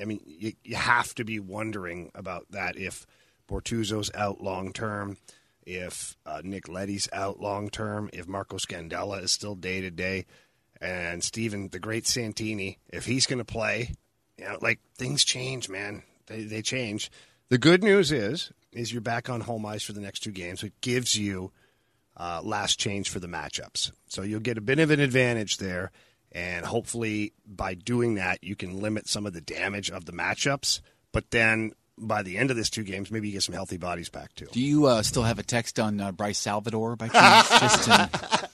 I 0.00 0.04
mean, 0.04 0.20
you, 0.26 0.52
you 0.62 0.76
have 0.76 1.14
to 1.14 1.24
be 1.24 1.40
wondering 1.40 2.10
about 2.14 2.46
that 2.50 2.76
if 2.76 3.06
Bortuzzo's 3.48 4.10
out 4.14 4.40
long 4.42 4.72
term, 4.72 5.16
if 5.64 6.16
uh, 6.26 6.42
Nick 6.44 6.68
Leddy's 6.68 7.08
out 7.12 7.40
long 7.40 7.70
term, 7.70 8.10
if 8.12 8.28
Marco 8.28 8.56
Scandella 8.56 9.22
is 9.22 9.32
still 9.32 9.54
day 9.54 9.80
to 9.80 9.90
day, 9.90 10.26
and 10.80 11.22
Steven, 11.22 11.68
the 11.68 11.78
great 11.78 12.06
Santini, 12.06 12.78
if 12.88 13.06
he's 13.06 13.26
going 13.26 13.38
to 13.38 13.44
play. 13.44 13.94
You 14.38 14.44
know, 14.46 14.58
like 14.60 14.80
things 14.96 15.24
change, 15.24 15.68
man. 15.68 16.02
They 16.26 16.44
they 16.44 16.62
change. 16.62 17.10
The 17.48 17.58
good 17.58 17.82
news 17.82 18.12
is 18.12 18.52
is 18.72 18.92
you're 18.92 19.02
back 19.02 19.28
on 19.28 19.42
home 19.42 19.66
ice 19.66 19.82
for 19.82 19.92
the 19.92 20.00
next 20.00 20.20
two 20.20 20.30
games. 20.30 20.62
It 20.62 20.80
gives 20.80 21.16
you 21.16 21.52
uh, 22.16 22.40
last 22.42 22.78
change 22.78 23.10
for 23.10 23.18
the 23.20 23.26
matchups, 23.26 23.92
so 24.06 24.22
you'll 24.22 24.40
get 24.40 24.58
a 24.58 24.62
bit 24.62 24.78
of 24.78 24.90
an 24.90 25.00
advantage 25.00 25.58
there. 25.58 25.90
And 26.32 26.64
hopefully, 26.64 27.32
by 27.44 27.74
doing 27.74 28.14
that, 28.14 28.44
you 28.44 28.54
can 28.54 28.80
limit 28.80 29.08
some 29.08 29.26
of 29.26 29.32
the 29.32 29.40
damage 29.40 29.90
of 29.90 30.04
the 30.04 30.12
matchups 30.12 30.80
But 31.12 31.30
then 31.32 31.72
by 31.98 32.22
the 32.22 32.38
end 32.38 32.50
of 32.50 32.56
this 32.56 32.70
two 32.70 32.84
games, 32.84 33.10
maybe 33.10 33.28
you 33.28 33.32
get 33.32 33.42
some 33.42 33.54
healthy 33.54 33.76
bodies 33.76 34.08
back 34.08 34.34
too. 34.34 34.46
Do 34.52 34.60
you 34.60 34.86
uh, 34.86 35.02
still 35.02 35.24
have 35.24 35.38
a 35.38 35.42
text 35.42 35.78
on 35.78 36.00
uh, 36.00 36.12
Bryce 36.12 36.38
Salvador 36.38 36.96
by 36.96 37.08
chance? 37.08 37.48
just, 37.60 37.84
to, 37.84 38.50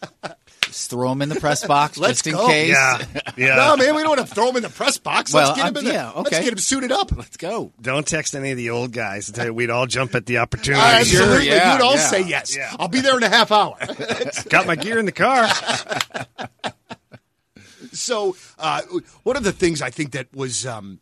just 0.76 0.90
throw 0.90 1.10
him 1.10 1.22
in 1.22 1.28
the 1.28 1.40
press 1.40 1.66
box 1.66 1.96
Let's 1.98 2.22
just 2.22 2.26
in 2.26 2.34
go. 2.34 2.46
case. 2.46 2.70
Yeah, 2.70 3.02
yeah. 3.36 3.56
No, 3.56 3.76
man, 3.76 3.94
we 3.94 4.02
don't 4.02 4.16
want 4.16 4.28
to 4.28 4.34
throw 4.34 4.50
him 4.50 4.56
in 4.56 4.62
the 4.62 4.68
press 4.68 4.98
box. 4.98 5.32
Well, 5.32 5.48
let's 5.48 5.58
get 5.58 5.68
him 5.70 5.76
in 5.78 5.84
the, 5.84 5.92
yeah, 5.92 6.10
Let's 6.14 6.28
okay. 6.28 6.44
get 6.44 6.52
him 6.52 6.58
suited 6.58 6.92
up. 6.92 7.16
Let's 7.16 7.36
go. 7.36 7.72
Don't 7.80 8.06
text 8.06 8.34
any 8.34 8.50
of 8.50 8.56
the 8.56 8.70
old 8.70 8.92
guys. 8.92 9.30
I 9.30 9.32
tell 9.32 9.46
you, 9.46 9.54
we'd 9.54 9.70
all 9.70 9.86
jump 9.86 10.14
at 10.14 10.26
the 10.26 10.38
opportunity. 10.38 10.82
Absolutely. 10.82 11.46
yeah, 11.48 11.76
We'd 11.76 11.82
all 11.82 11.94
yeah. 11.94 12.00
say 12.00 12.22
yes. 12.22 12.56
Yeah. 12.56 12.74
I'll 12.78 12.88
be 12.88 13.00
there 13.00 13.16
in 13.16 13.22
a 13.22 13.28
half 13.28 13.50
hour. 13.50 13.76
Got 14.50 14.66
my 14.66 14.76
gear 14.76 14.98
in 14.98 15.06
the 15.06 15.12
car. 15.12 15.48
So, 17.92 18.36
uh, 18.58 18.82
one 19.22 19.36
of 19.36 19.44
the 19.44 19.52
things 19.52 19.80
I 19.80 19.88
think 19.90 20.12
that 20.12 20.34
was 20.34 20.66
um, 20.66 21.00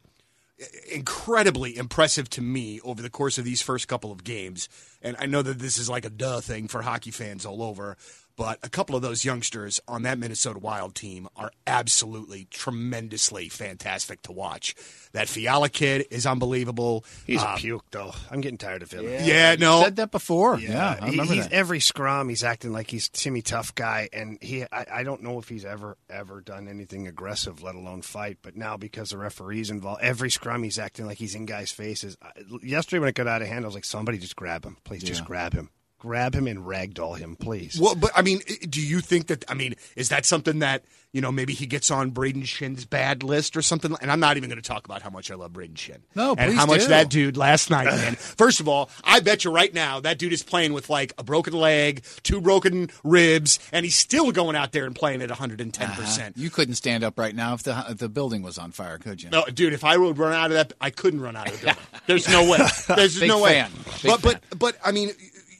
incredibly 0.93 1.77
impressive 1.77 2.31
to 2.31 2.41
me 2.41 2.81
over 2.83 3.03
the 3.03 3.11
course 3.11 3.39
of 3.39 3.45
these 3.45 3.61
first 3.61 3.89
couple 3.89 4.13
of 4.13 4.23
games, 4.23 4.69
and 5.03 5.17
I 5.19 5.27
know 5.27 5.43
that 5.43 5.59
this 5.59 5.77
is 5.79 5.91
like 5.91 6.05
a 6.05 6.11
duh 6.11 6.41
thing 6.41 6.69
for 6.69 6.83
hockey 6.83 7.11
fans 7.11 7.45
all 7.45 7.63
over, 7.63 7.97
but 8.37 8.59
a 8.62 8.68
couple 8.68 8.97
of 8.97 9.03
those 9.03 9.25
youngsters 9.25 9.81
on 9.87 10.03
that 10.03 10.18
Minnesota 10.18 10.59
Wild 10.59 10.94
team 10.94 11.29
are 11.37 11.51
absolutely 11.66 12.47
tremendously 12.51 13.49
fantastic 13.49 14.23
to 14.23 14.33
watch. 14.33 14.75
That 15.12 15.29
Fiala 15.29 15.68
kid 15.68 16.07
is 16.11 16.27
unbelievable. 16.27 17.05
He's 17.27 17.42
Uh, 17.42 17.55
a 17.55 17.59
puke, 17.59 17.85
though. 17.92 18.12
I'm 18.31 18.40
getting 18.40 18.59
tired 18.59 18.83
of 18.83 18.90
him. 18.90 19.05
yeah, 19.05 19.55
no, 19.59 19.83
Said 19.83 19.97
that 19.97 20.11
before. 20.11 20.59
Yeah, 20.59 20.99
I 21.01 21.05
he- 21.07 21.11
remember 21.12 21.35
he's 21.35 21.44
that. 21.44 21.53
every 21.53 21.81
scrum. 21.81 22.29
He's 22.29 22.42
acting 22.44 22.73
like 22.73 22.90
he's 22.90 23.09
Timmy 23.09 23.42
Tough 23.42 23.75
guy, 23.75 24.09
and 24.12 24.38
he. 24.42 24.64
I, 24.64 24.87
I 24.92 25.03
don't 25.05 25.23
know 25.23 25.38
if 25.38 25.49
he's 25.49 25.64
ever 25.64 25.97
ever 26.11 26.40
done 26.40 26.66
anything 26.68 27.07
aggressive, 27.07 27.62
let 27.62 27.75
alone 27.77 28.03
fight. 28.03 28.38
But 28.42 28.57
now 28.57 28.77
because 28.77 29.11
the 29.11 29.18
referees 29.18 29.70
involved, 29.70 30.03
every 30.03 30.31
scrum 30.31 30.62
he's 30.64 30.79
acting 30.79 31.07
like 31.07 31.18
he's 31.18 31.35
in 31.35 31.47
guys' 31.47 31.70
faces. 31.70 32.16
I, 32.20 32.31
yesterday 32.62 32.99
when 33.01 33.09
it 33.09 33.14
got 33.14 33.29
out 33.29 33.42
of 33.42 33.49
hand, 33.49 33.64
I 33.64 33.68
was 33.68 33.75
like, 33.75 33.85
somebody 33.85 34.18
just 34.18 34.35
grab 34.37 34.64
him, 34.64 34.77
please, 34.85 35.03
just 35.05 35.25
grab 35.25 35.53
him, 35.53 35.70
grab 36.05 36.35
him 36.35 36.47
and 36.47 36.61
ragdoll 36.61 37.17
him, 37.17 37.35
please. 37.35 37.81
Well, 37.81 37.95
but 37.95 38.11
I 38.14 38.21
mean, 38.21 38.40
do 38.69 38.81
you 38.81 39.01
think 39.01 39.29
that? 39.29 39.43
I 39.51 39.55
mean, 39.55 39.75
is 39.97 40.11
that 40.11 40.27
something 40.27 40.59
that 40.59 40.85
you 41.12 41.23
know 41.23 41.33
maybe 41.33 41.55
he 41.55 41.64
gets 41.64 41.90
on 41.90 42.11
Brayden 42.12 42.43
Schenn's 42.43 42.85
bad 42.85 43.23
list 43.23 43.57
or 43.57 43.62
something? 43.62 43.97
And 44.03 44.12
I'm 44.12 44.21
not 44.21 44.37
even 44.37 44.51
going 44.51 44.61
to 44.61 44.69
talk 44.69 44.85
about 44.85 45.01
how 45.01 45.09
much 45.09 45.31
I 45.31 45.35
love 45.35 45.53
Brayden 45.53 45.75
Schenn. 45.77 46.01
No, 46.14 46.35
and 46.37 46.51
please 46.51 46.59
how 46.59 46.67
much 46.67 46.85
that 46.87 47.09
dude 47.09 47.38
last 47.38 47.71
night, 47.71 47.87
man. 47.87 48.17
First 48.17 48.61
of 48.61 48.69
all, 48.69 48.90
I 49.03 49.21
bet 49.21 49.45
you 49.45 49.51
right 49.51 49.73
now 49.73 50.01
that 50.01 50.19
dude 50.19 50.35
is 50.35 50.43
playing 50.43 50.75
with 50.75 50.90
like 50.90 51.14
a 51.17 51.25
broken 51.25 51.55
leg, 51.55 52.05
two 52.23 52.43
broken 52.43 52.90
ribs, 53.03 53.59
and 53.73 53.87
he's 53.87 53.97
still 53.97 54.31
going 54.31 54.57
out 54.57 54.73
there 54.73 54.85
and 54.85 54.95
playing 54.95 55.23
at 55.23 55.31
110 55.31 55.88
percent. 55.93 56.37
Uh-huh. 56.37 56.43
You 56.43 56.51
couldn't 56.51 56.75
stand 56.75 57.03
up 57.03 57.19
right 57.19 57.35
now 57.35 57.55
if 57.55 57.62
the 57.62 57.83
if 57.88 57.97
the 57.99 58.11
building 58.11 58.43
was 58.43 58.59
on 58.59 58.73
fire, 58.73 58.99
could 58.99 59.23
you? 59.23 59.31
No, 59.31 59.47
dude, 59.47 59.73
if 59.73 59.85
I 59.85 59.97
would 59.97 60.19
run 60.19 60.35
out 60.35 60.47
of 60.51 60.53
that, 60.53 60.75
I 60.83 60.90
couldn't 60.90 61.23
run 61.23 61.35
out 61.35 61.49
of 61.51 61.59
the 61.61 61.67
building. 61.67 61.83
There's 62.07 62.29
no 62.29 62.51
way. 62.51 62.59
There's 62.88 63.19
Big 63.19 63.29
no 63.29 63.40
way. 63.40 63.53
fan. 63.55 63.71
Big 64.03 64.11
But 64.11 64.21
but 64.21 64.59
but 64.59 64.77
I 64.85 64.93
mean, 64.93 65.11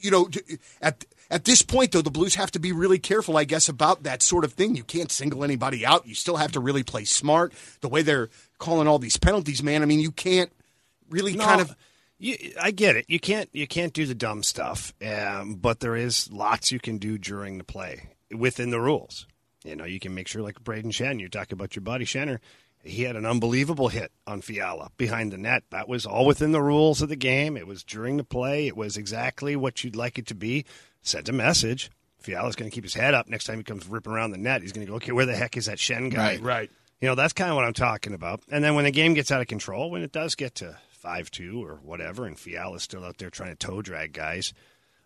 you 0.05 0.11
know, 0.11 0.29
at 0.81 1.03
at 1.29 1.45
this 1.45 1.61
point 1.61 1.91
though, 1.91 2.01
the 2.01 2.11
Blues 2.11 2.35
have 2.35 2.51
to 2.51 2.59
be 2.59 2.71
really 2.71 2.99
careful, 2.99 3.37
I 3.37 3.43
guess, 3.43 3.67
about 3.67 4.03
that 4.03 4.21
sort 4.21 4.45
of 4.45 4.53
thing. 4.53 4.75
You 4.75 4.83
can't 4.83 5.11
single 5.11 5.43
anybody 5.43 5.85
out. 5.85 6.07
You 6.07 6.13
still 6.13 6.37
have 6.37 6.51
to 6.53 6.59
really 6.59 6.83
play 6.83 7.03
smart. 7.05 7.53
The 7.81 7.89
way 7.89 8.03
they're 8.03 8.29
calling 8.59 8.87
all 8.87 8.99
these 8.99 9.17
penalties, 9.17 9.63
man. 9.63 9.81
I 9.81 9.85
mean, 9.85 9.99
you 9.99 10.11
can't 10.11 10.51
really 11.09 11.33
kind 11.33 11.61
of. 11.61 11.75
You, 12.17 12.37
I 12.61 12.71
get 12.71 12.95
it. 12.95 13.05
You 13.09 13.19
can't 13.19 13.49
you 13.51 13.67
can't 13.67 13.91
do 13.91 14.05
the 14.05 14.15
dumb 14.15 14.43
stuff, 14.43 14.93
um, 15.05 15.55
but 15.55 15.79
there 15.79 15.95
is 15.95 16.31
lots 16.31 16.71
you 16.71 16.79
can 16.79 16.97
do 16.97 17.17
during 17.17 17.57
the 17.57 17.63
play 17.63 18.09
within 18.31 18.69
the 18.69 18.79
rules. 18.79 19.25
You 19.65 19.75
know, 19.75 19.85
you 19.85 19.99
can 19.99 20.13
make 20.13 20.27
sure, 20.27 20.43
like 20.43 20.63
Brayden 20.63 20.91
Schenn, 20.91 21.19
you 21.19 21.27
talk 21.27 21.51
about 21.51 21.75
your 21.75 21.81
buddy 21.81 22.05
Shenner. 22.05 22.39
He 22.85 23.03
had 23.03 23.15
an 23.15 23.25
unbelievable 23.25 23.87
hit 23.87 24.11
on 24.27 24.41
Fiala 24.41 24.91
behind 24.95 25.33
the 25.33 25.39
net. 25.39 25.63
That 25.71 25.89
was 25.89 26.05
all 26.05 26.25
within 26.25 26.51
the 26.51 26.61
rules 26.61 27.01
of 27.01 27.09
the 27.09 27.15
game. 27.15 27.57
It 27.57 27.65
was 27.65 27.83
during 27.83 28.17
the 28.17 28.23
play. 28.23 28.67
It 28.67 28.77
was 28.77 28.95
exactly 28.95 29.55
what 29.55 29.83
you'd 29.83 29.95
like 29.95 30.19
it 30.19 30.27
to 30.27 30.35
be. 30.35 30.65
Sent 31.01 31.27
a 31.27 31.33
message. 31.33 31.89
Fiala's 32.19 32.55
going 32.55 32.69
to 32.69 32.73
keep 32.73 32.83
his 32.83 32.93
head 32.93 33.13
up 33.13 33.27
next 33.27 33.45
time 33.45 33.57
he 33.57 33.63
comes 33.63 33.87
ripping 33.87 34.13
around 34.13 34.31
the 34.31 34.37
net. 34.37 34.61
He's 34.61 34.71
going 34.71 34.85
to 34.85 34.91
go, 34.91 34.97
okay, 34.97 35.11
where 35.11 35.25
the 35.25 35.35
heck 35.35 35.57
is 35.57 35.65
that 35.65 35.79
Schenn 35.79 36.11
guy? 36.13 36.33
Right, 36.33 36.41
right. 36.41 36.71
You 37.01 37.07
know, 37.07 37.15
that's 37.15 37.33
kind 37.33 37.49
of 37.49 37.55
what 37.55 37.65
I'm 37.65 37.73
talking 37.73 38.13
about. 38.13 38.41
And 38.49 38.63
then 38.63 38.75
when 38.75 38.85
the 38.85 38.91
game 38.91 39.15
gets 39.15 39.31
out 39.31 39.41
of 39.41 39.47
control, 39.47 39.89
when 39.89 40.01
it 40.01 40.11
does 40.11 40.35
get 40.35 40.55
to 40.55 40.77
5 40.91 41.31
2 41.31 41.63
or 41.63 41.79
whatever, 41.83 42.25
and 42.25 42.37
Fiala's 42.37 42.83
still 42.83 43.03
out 43.03 43.17
there 43.17 43.29
trying 43.29 43.55
to 43.55 43.55
toe 43.55 43.81
drag 43.81 44.13
guys, 44.13 44.53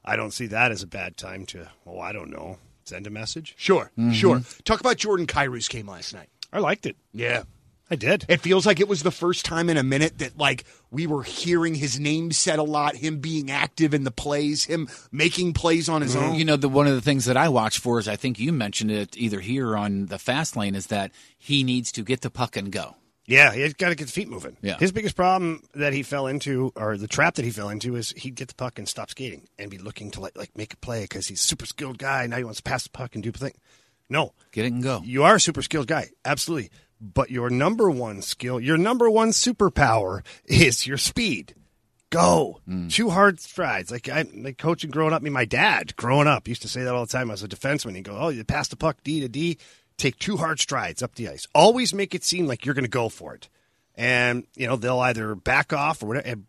I 0.03 0.15
don't 0.15 0.31
see 0.31 0.47
that 0.47 0.71
as 0.71 0.83
a 0.83 0.87
bad 0.87 1.17
time 1.17 1.45
to, 1.47 1.69
oh, 1.85 1.99
I 1.99 2.11
don't 2.11 2.29
know, 2.29 2.57
send 2.83 3.07
a 3.07 3.09
message. 3.09 3.53
Sure, 3.57 3.91
mm-hmm. 3.97 4.11
sure. 4.11 4.41
Talk 4.63 4.79
about 4.79 4.97
Jordan 4.97 5.27
Kyrou's 5.27 5.67
game 5.67 5.87
last 5.87 6.13
night. 6.13 6.29
I 6.51 6.59
liked 6.59 6.85
it. 6.85 6.95
Yeah. 7.13 7.43
I 7.91 7.95
did. 7.95 8.25
It 8.29 8.41
feels 8.41 8.65
like 8.65 8.79
it 8.79 8.87
was 8.87 9.03
the 9.03 9.11
first 9.11 9.45
time 9.45 9.69
in 9.69 9.77
a 9.77 9.83
minute 9.83 10.19
that 10.19 10.37
like 10.37 10.65
we 10.91 11.07
were 11.07 11.23
hearing 11.23 11.75
his 11.75 11.99
name 11.99 12.31
said 12.31 12.59
a 12.59 12.63
lot, 12.63 12.95
him 12.95 13.19
being 13.19 13.49
active 13.49 13.93
in 13.93 14.03
the 14.03 14.11
plays, 14.11 14.65
him 14.65 14.87
making 15.11 15.53
plays 15.53 15.89
on 15.89 16.01
his 16.01 16.15
mm-hmm. 16.15 16.31
own. 16.31 16.35
You 16.35 16.45
know, 16.45 16.55
the 16.55 16.69
one 16.69 16.87
of 16.87 16.93
the 16.93 17.01
things 17.01 17.25
that 17.25 17.37
I 17.37 17.49
watch 17.49 17.79
for 17.79 17.99
is 17.99 18.07
I 18.07 18.15
think 18.15 18.39
you 18.39 18.53
mentioned 18.53 18.91
it 18.91 19.17
either 19.17 19.39
here 19.39 19.69
or 19.71 19.77
on 19.77 20.05
the 20.05 20.19
fast 20.19 20.55
lane 20.55 20.75
is 20.75 20.87
that 20.87 21.11
he 21.37 21.63
needs 21.63 21.91
to 21.93 22.03
get 22.03 22.21
the 22.21 22.29
puck 22.29 22.55
and 22.55 22.71
go. 22.71 22.95
Yeah, 23.25 23.53
he's 23.53 23.75
got 23.75 23.89
to 23.89 23.95
get 23.95 24.07
the 24.07 24.11
feet 24.11 24.27
moving. 24.27 24.57
Yeah. 24.59 24.77
His 24.79 24.91
biggest 24.91 25.15
problem 25.15 25.61
that 25.75 25.93
he 25.93 26.01
fell 26.01 26.25
into, 26.25 26.73
or 26.75 26.97
the 26.97 27.07
trap 27.07 27.35
that 27.35 27.45
he 27.45 27.51
fell 27.51 27.69
into, 27.69 27.95
is 27.95 28.09
he'd 28.17 28.33
get 28.33 28.47
the 28.47 28.55
puck 28.55 28.79
and 28.79 28.89
stop 28.89 29.11
skating 29.11 29.47
and 29.59 29.69
be 29.69 29.77
looking 29.77 30.09
to 30.11 30.19
like, 30.19 30.35
like 30.35 30.57
make 30.57 30.73
a 30.73 30.77
play 30.77 31.03
because 31.03 31.27
he's 31.27 31.39
a 31.39 31.43
super 31.43 31.67
skilled 31.67 31.99
guy. 31.99 32.25
Now 32.25 32.37
he 32.37 32.43
wants 32.43 32.57
to 32.57 32.63
pass 32.63 32.83
the 32.83 32.89
puck 32.89 33.13
and 33.13 33.23
do 33.23 33.31
the 33.31 33.37
thing. 33.37 33.53
No, 34.09 34.33
Get 34.51 34.65
it 34.65 34.73
and 34.73 34.81
go. 34.81 35.01
You 35.03 35.23
are 35.23 35.35
a 35.35 35.39
super 35.39 35.61
skilled 35.61 35.85
guy, 35.85 36.09
absolutely. 36.25 36.71
But 37.01 37.31
your 37.31 37.49
number 37.49 37.89
one 37.89 38.21
skill, 38.21 38.59
your 38.59 38.77
number 38.77 39.09
one 39.09 39.29
superpower 39.29 40.25
is 40.45 40.85
your 40.85 40.97
speed. 40.97 41.55
Go. 42.09 42.59
Hmm. 42.65 42.87
Two 42.87 43.09
hard 43.09 43.39
strides. 43.39 43.91
Like 43.91 44.09
I 44.09 44.25
like 44.35 44.57
coaching 44.57 44.89
growing 44.89 45.13
up, 45.13 45.21
me, 45.21 45.25
mean 45.25 45.33
my 45.33 45.45
dad 45.45 45.95
growing 45.95 46.27
up 46.27 46.47
used 46.47 46.63
to 46.63 46.67
say 46.67 46.83
that 46.83 46.93
all 46.93 47.05
the 47.05 47.11
time. 47.11 47.29
I 47.29 47.33
was 47.33 47.43
a 47.43 47.47
defenseman. 47.47 47.95
He'd 47.95 48.03
go, 48.03 48.17
Oh, 48.17 48.29
you 48.29 48.43
pass 48.43 48.67
the 48.67 48.75
puck 48.75 48.97
D 49.03 49.21
to 49.21 49.29
D, 49.29 49.57
take 49.97 50.17
two 50.17 50.37
hard 50.37 50.59
strides 50.59 51.03
up 51.03 51.15
the 51.15 51.29
ice. 51.29 51.47
Always 51.53 51.93
make 51.93 52.15
it 52.15 52.23
seem 52.23 52.47
like 52.47 52.65
you're 52.65 52.75
gonna 52.75 52.87
go 52.87 53.09
for 53.09 53.35
it. 53.35 53.47
And, 53.95 54.45
you 54.55 54.65
know, 54.65 54.75
they'll 54.75 54.99
either 54.99 55.35
back 55.35 55.71
off 55.73 56.01
or 56.01 56.07
whatever. 56.07 56.41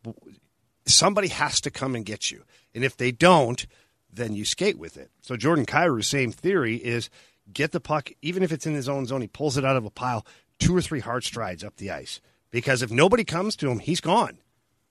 Somebody 0.86 1.28
has 1.28 1.60
to 1.62 1.70
come 1.70 1.94
and 1.94 2.06
get 2.06 2.30
you. 2.30 2.44
And 2.74 2.84
if 2.84 2.96
they 2.96 3.10
don't, 3.12 3.66
then 4.12 4.34
you 4.34 4.44
skate 4.44 4.78
with 4.78 4.96
it. 4.96 5.10
So 5.20 5.36
Jordan 5.36 5.66
Kyrou's 5.66 6.06
same 6.06 6.32
theory 6.32 6.76
is 6.76 7.10
get 7.52 7.72
the 7.72 7.80
puck, 7.80 8.10
even 8.22 8.42
if 8.42 8.52
it's 8.52 8.66
in 8.66 8.74
his 8.74 8.88
own 8.88 9.06
zone, 9.06 9.20
he 9.20 9.26
pulls 9.26 9.56
it 9.56 9.64
out 9.64 9.76
of 9.76 9.84
a 9.84 9.90
pile, 9.90 10.24
two 10.60 10.76
or 10.76 10.80
three 10.82 11.00
hard 11.00 11.24
strides 11.24 11.64
up 11.64 11.76
the 11.76 11.90
ice. 11.90 12.20
Because 12.52 12.82
if 12.82 12.90
nobody 12.92 13.24
comes 13.24 13.56
to 13.56 13.70
him, 13.70 13.80
he's 13.80 14.00
gone. 14.00 14.38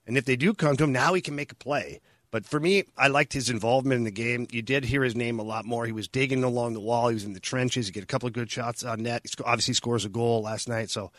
And 0.06 0.16
if 0.18 0.24
they 0.26 0.36
do 0.36 0.52
come 0.54 0.76
to 0.76 0.84
him, 0.84 0.92
now 0.92 1.14
he 1.14 1.20
can 1.20 1.34
make 1.36 1.52
a 1.52 1.54
play. 1.56 2.00
But 2.30 2.46
for 2.46 2.60
me, 2.60 2.84
I 2.96 3.08
liked 3.08 3.32
his 3.32 3.50
involvement 3.50 3.98
in 3.98 4.04
the 4.04 4.10
game. 4.10 4.46
You 4.50 4.62
did 4.62 4.84
hear 4.84 5.02
his 5.02 5.16
name 5.16 5.38
a 5.38 5.42
lot 5.42 5.64
more. 5.64 5.84
He 5.84 5.92
was 5.92 6.06
digging 6.08 6.44
along 6.44 6.74
the 6.74 6.80
wall. 6.80 7.08
He 7.08 7.14
was 7.14 7.24
in 7.24 7.32
the 7.32 7.40
trenches. 7.40 7.86
He 7.86 7.92
get 7.92 8.04
a 8.04 8.06
couple 8.06 8.26
of 8.28 8.32
good 8.32 8.50
shots 8.50 8.84
on 8.84 9.02
net. 9.02 9.22
He 9.24 9.30
obviously 9.44 9.74
scores 9.74 10.04
a 10.04 10.08
goal 10.08 10.42
last 10.42 10.68
night. 10.68 10.90
So 10.90 11.10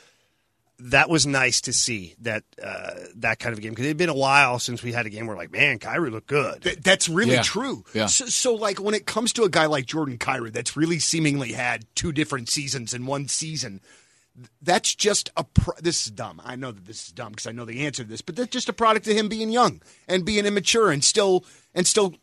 that 0.79 1.09
was 1.09 1.27
nice 1.27 1.61
to 1.61 1.73
see 1.73 2.15
that 2.21 2.43
uh, 2.63 2.91
that 3.17 3.37
kind 3.39 3.53
of 3.53 3.59
a 3.59 3.61
game 3.61 3.73
because 3.73 3.85
it 3.85 3.89
had 3.89 3.97
been 3.97 4.09
a 4.09 4.15
while 4.15 4.57
since 4.57 4.81
we 4.81 4.93
had 4.93 5.05
a 5.05 5.09
game 5.11 5.27
where 5.27 5.35
like, 5.37 5.51
man, 5.51 5.77
Kyrou 5.77 6.11
looked 6.11 6.27
good. 6.27 6.63
Th- 6.63 6.77
that's 6.79 7.07
really 7.07 7.33
Yeah. 7.33 7.43
true. 7.43 7.83
Yeah. 7.93 8.07
So, 8.07 8.25
so, 8.25 8.55
like, 8.55 8.79
when 8.81 8.95
it 8.95 9.05
comes 9.05 9.31
to 9.33 9.43
a 9.43 9.49
guy 9.49 9.67
like 9.67 9.85
Jordan 9.85 10.17
Kyrou, 10.17 10.51
that's 10.51 10.75
really 10.75 10.97
seemingly 10.97 11.51
had 11.51 11.85
two 11.93 12.11
different 12.11 12.49
seasons 12.49 12.93
in 12.95 13.05
one 13.05 13.27
season. 13.27 13.81
Th- 14.35 14.49
That's 14.61 14.93
just 14.95 15.31
a. 15.37 15.43
Pro- 15.43 15.75
this 15.81 16.05
is 16.05 16.11
dumb. 16.11 16.41
I 16.43 16.55
know 16.55 16.71
that 16.71 16.85
this 16.85 17.07
is 17.07 17.11
dumb 17.11 17.31
because 17.31 17.47
I 17.47 17.51
know 17.51 17.65
the 17.65 17.85
answer 17.85 18.03
to 18.03 18.09
this, 18.09 18.21
but 18.21 18.35
that's 18.35 18.49
just 18.49 18.69
a 18.69 18.73
product 18.73 19.07
of 19.07 19.15
him 19.15 19.29
being 19.29 19.49
young 19.49 19.81
and 20.07 20.25
being 20.25 20.45
immature 20.45 20.91
and 20.91 21.03
still 21.03 21.45
and 21.73 21.85
still 21.85 22.15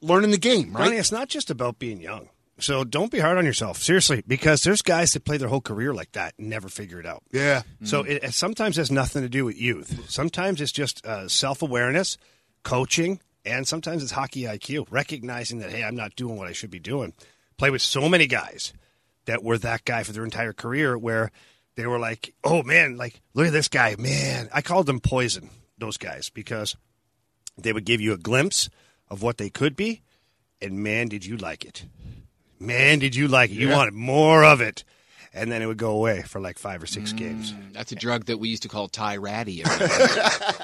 learning 0.00 0.30
the 0.30 0.38
game, 0.38 0.72
right? 0.72 0.84
Ronnie, 0.84 0.96
it's 0.96 1.12
not 1.12 1.28
just 1.28 1.50
about 1.50 1.78
being 1.78 2.00
young. 2.00 2.28
So 2.60 2.82
don't 2.82 3.12
be 3.12 3.20
hard 3.20 3.38
on 3.38 3.44
yourself, 3.44 3.78
seriously, 3.78 4.24
because 4.26 4.64
there's 4.64 4.82
guys 4.82 5.12
that 5.12 5.24
play 5.24 5.36
their 5.36 5.48
whole 5.48 5.60
career 5.60 5.94
like 5.94 6.12
that 6.12 6.34
and 6.38 6.48
never 6.48 6.68
figure 6.68 6.98
it 6.98 7.06
out. 7.06 7.22
Yeah. 7.32 7.62
So 7.84 8.02
it, 8.02 8.24
it 8.24 8.34
sometimes 8.34 8.76
has 8.76 8.90
nothing 8.90 9.22
to 9.22 9.28
do 9.28 9.44
with 9.44 9.56
youth. 9.60 10.10
Sometimes 10.10 10.60
it's 10.60 10.72
just 10.72 11.06
uh, 11.06 11.28
self 11.28 11.62
awareness, 11.62 12.18
coaching, 12.64 13.20
and 13.44 13.66
sometimes 13.66 14.02
it's 14.02 14.12
hockey 14.12 14.42
IQ, 14.42 14.86
recognizing 14.90 15.60
that 15.60 15.70
hey, 15.70 15.84
I'm 15.84 15.94
not 15.94 16.16
doing 16.16 16.36
what 16.36 16.48
I 16.48 16.52
should 16.52 16.70
be 16.70 16.80
doing. 16.80 17.12
Play 17.58 17.70
with 17.70 17.82
so 17.82 18.08
many 18.08 18.26
guys 18.26 18.72
that 19.28 19.44
were 19.44 19.58
that 19.58 19.84
guy 19.84 20.02
for 20.02 20.12
their 20.12 20.24
entire 20.24 20.54
career, 20.54 20.96
where 20.96 21.30
they 21.76 21.86
were 21.86 21.98
like, 21.98 22.34
oh 22.42 22.62
man, 22.62 22.96
like 22.96 23.20
look 23.34 23.46
at 23.46 23.52
this 23.52 23.68
guy, 23.68 23.94
man. 23.98 24.48
I 24.52 24.62
called 24.62 24.86
them 24.86 25.00
poison, 25.00 25.50
those 25.76 25.98
guys, 25.98 26.30
because 26.30 26.76
they 27.56 27.74
would 27.74 27.84
give 27.84 28.00
you 28.00 28.14
a 28.14 28.18
glimpse 28.18 28.70
of 29.08 29.22
what 29.22 29.36
they 29.36 29.50
could 29.50 29.76
be, 29.76 30.00
and 30.62 30.82
man, 30.82 31.08
did 31.08 31.26
you 31.26 31.36
like 31.36 31.64
it. 31.64 31.84
Man, 32.58 32.98
did 32.98 33.14
you 33.14 33.28
like 33.28 33.50
it. 33.50 33.56
You 33.56 33.68
wanted 33.68 33.94
more 33.94 34.42
of 34.44 34.62
it. 34.62 34.82
And 35.34 35.52
then 35.52 35.62
it 35.62 35.66
would 35.66 35.76
go 35.76 35.90
away 35.90 36.22
for 36.22 36.40
like 36.40 36.58
five 36.58 36.82
or 36.82 36.86
six 36.86 37.12
games. 37.12 37.52
Mm, 37.52 37.72
that's 37.72 37.92
a 37.92 37.94
drug 37.94 38.26
that 38.26 38.38
we 38.38 38.48
used 38.48 38.62
to 38.62 38.68
call 38.68 38.88
Ty 38.88 39.16
Ratty. 39.18 39.62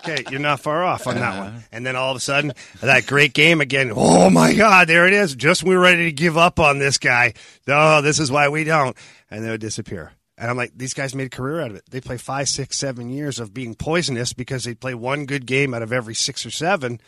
Okay, 0.05 0.23
you're 0.31 0.39
not 0.39 0.61
far 0.61 0.85
off 0.85 1.07
on 1.07 1.15
that 1.15 1.39
one. 1.39 1.49
Uh-huh. 1.49 1.61
And 1.73 1.87
then 1.87 1.97
all 1.97 2.11
of 2.11 2.17
a 2.19 2.21
sudden, 2.21 2.53
that 2.83 3.07
great 3.07 3.33
game 3.33 3.63
again. 3.63 3.91
Oh 3.95 4.29
my 4.29 4.53
God, 4.53 4.87
there 4.87 5.07
it 5.07 5.15
is. 5.15 5.35
Just 5.35 5.63
when 5.63 5.75
we're 5.77 5.83
ready 5.83 6.05
to 6.05 6.13
give 6.13 6.37
up 6.37 6.61
on 6.61 6.79
this 6.79 6.99
guy. 6.99 7.33
Oh, 7.67 8.03
this 8.03 8.19
is 8.19 8.31
why 8.31 8.51
we 8.51 8.65
don't. 8.65 8.95
And 9.31 9.41
then 9.41 9.49
it 9.49 9.53
would 9.53 9.61
disappear. 9.63 10.13
And 10.37 10.51
I'm 10.51 10.59
like, 10.59 10.73
these 10.77 10.93
guys 10.93 11.15
made 11.15 11.29
a 11.29 11.31
career 11.31 11.63
out 11.63 11.71
of 11.71 11.77
it. 11.77 11.85
They 11.89 12.03
play 12.03 12.19
five, 12.19 12.51
six, 12.51 12.77
seven 12.77 13.09
years 13.09 13.39
of 13.41 13.55
being 13.55 13.75
poisonous 13.75 14.35
because 14.35 14.65
they 14.65 14.75
play 14.75 14.95
one 14.95 15.25
good 15.25 15.47
game 15.47 15.73
out 15.73 15.83
of 15.83 15.91
every 15.93 16.15
six 16.15 16.45
or 16.45 16.51
seven. 16.51 17.01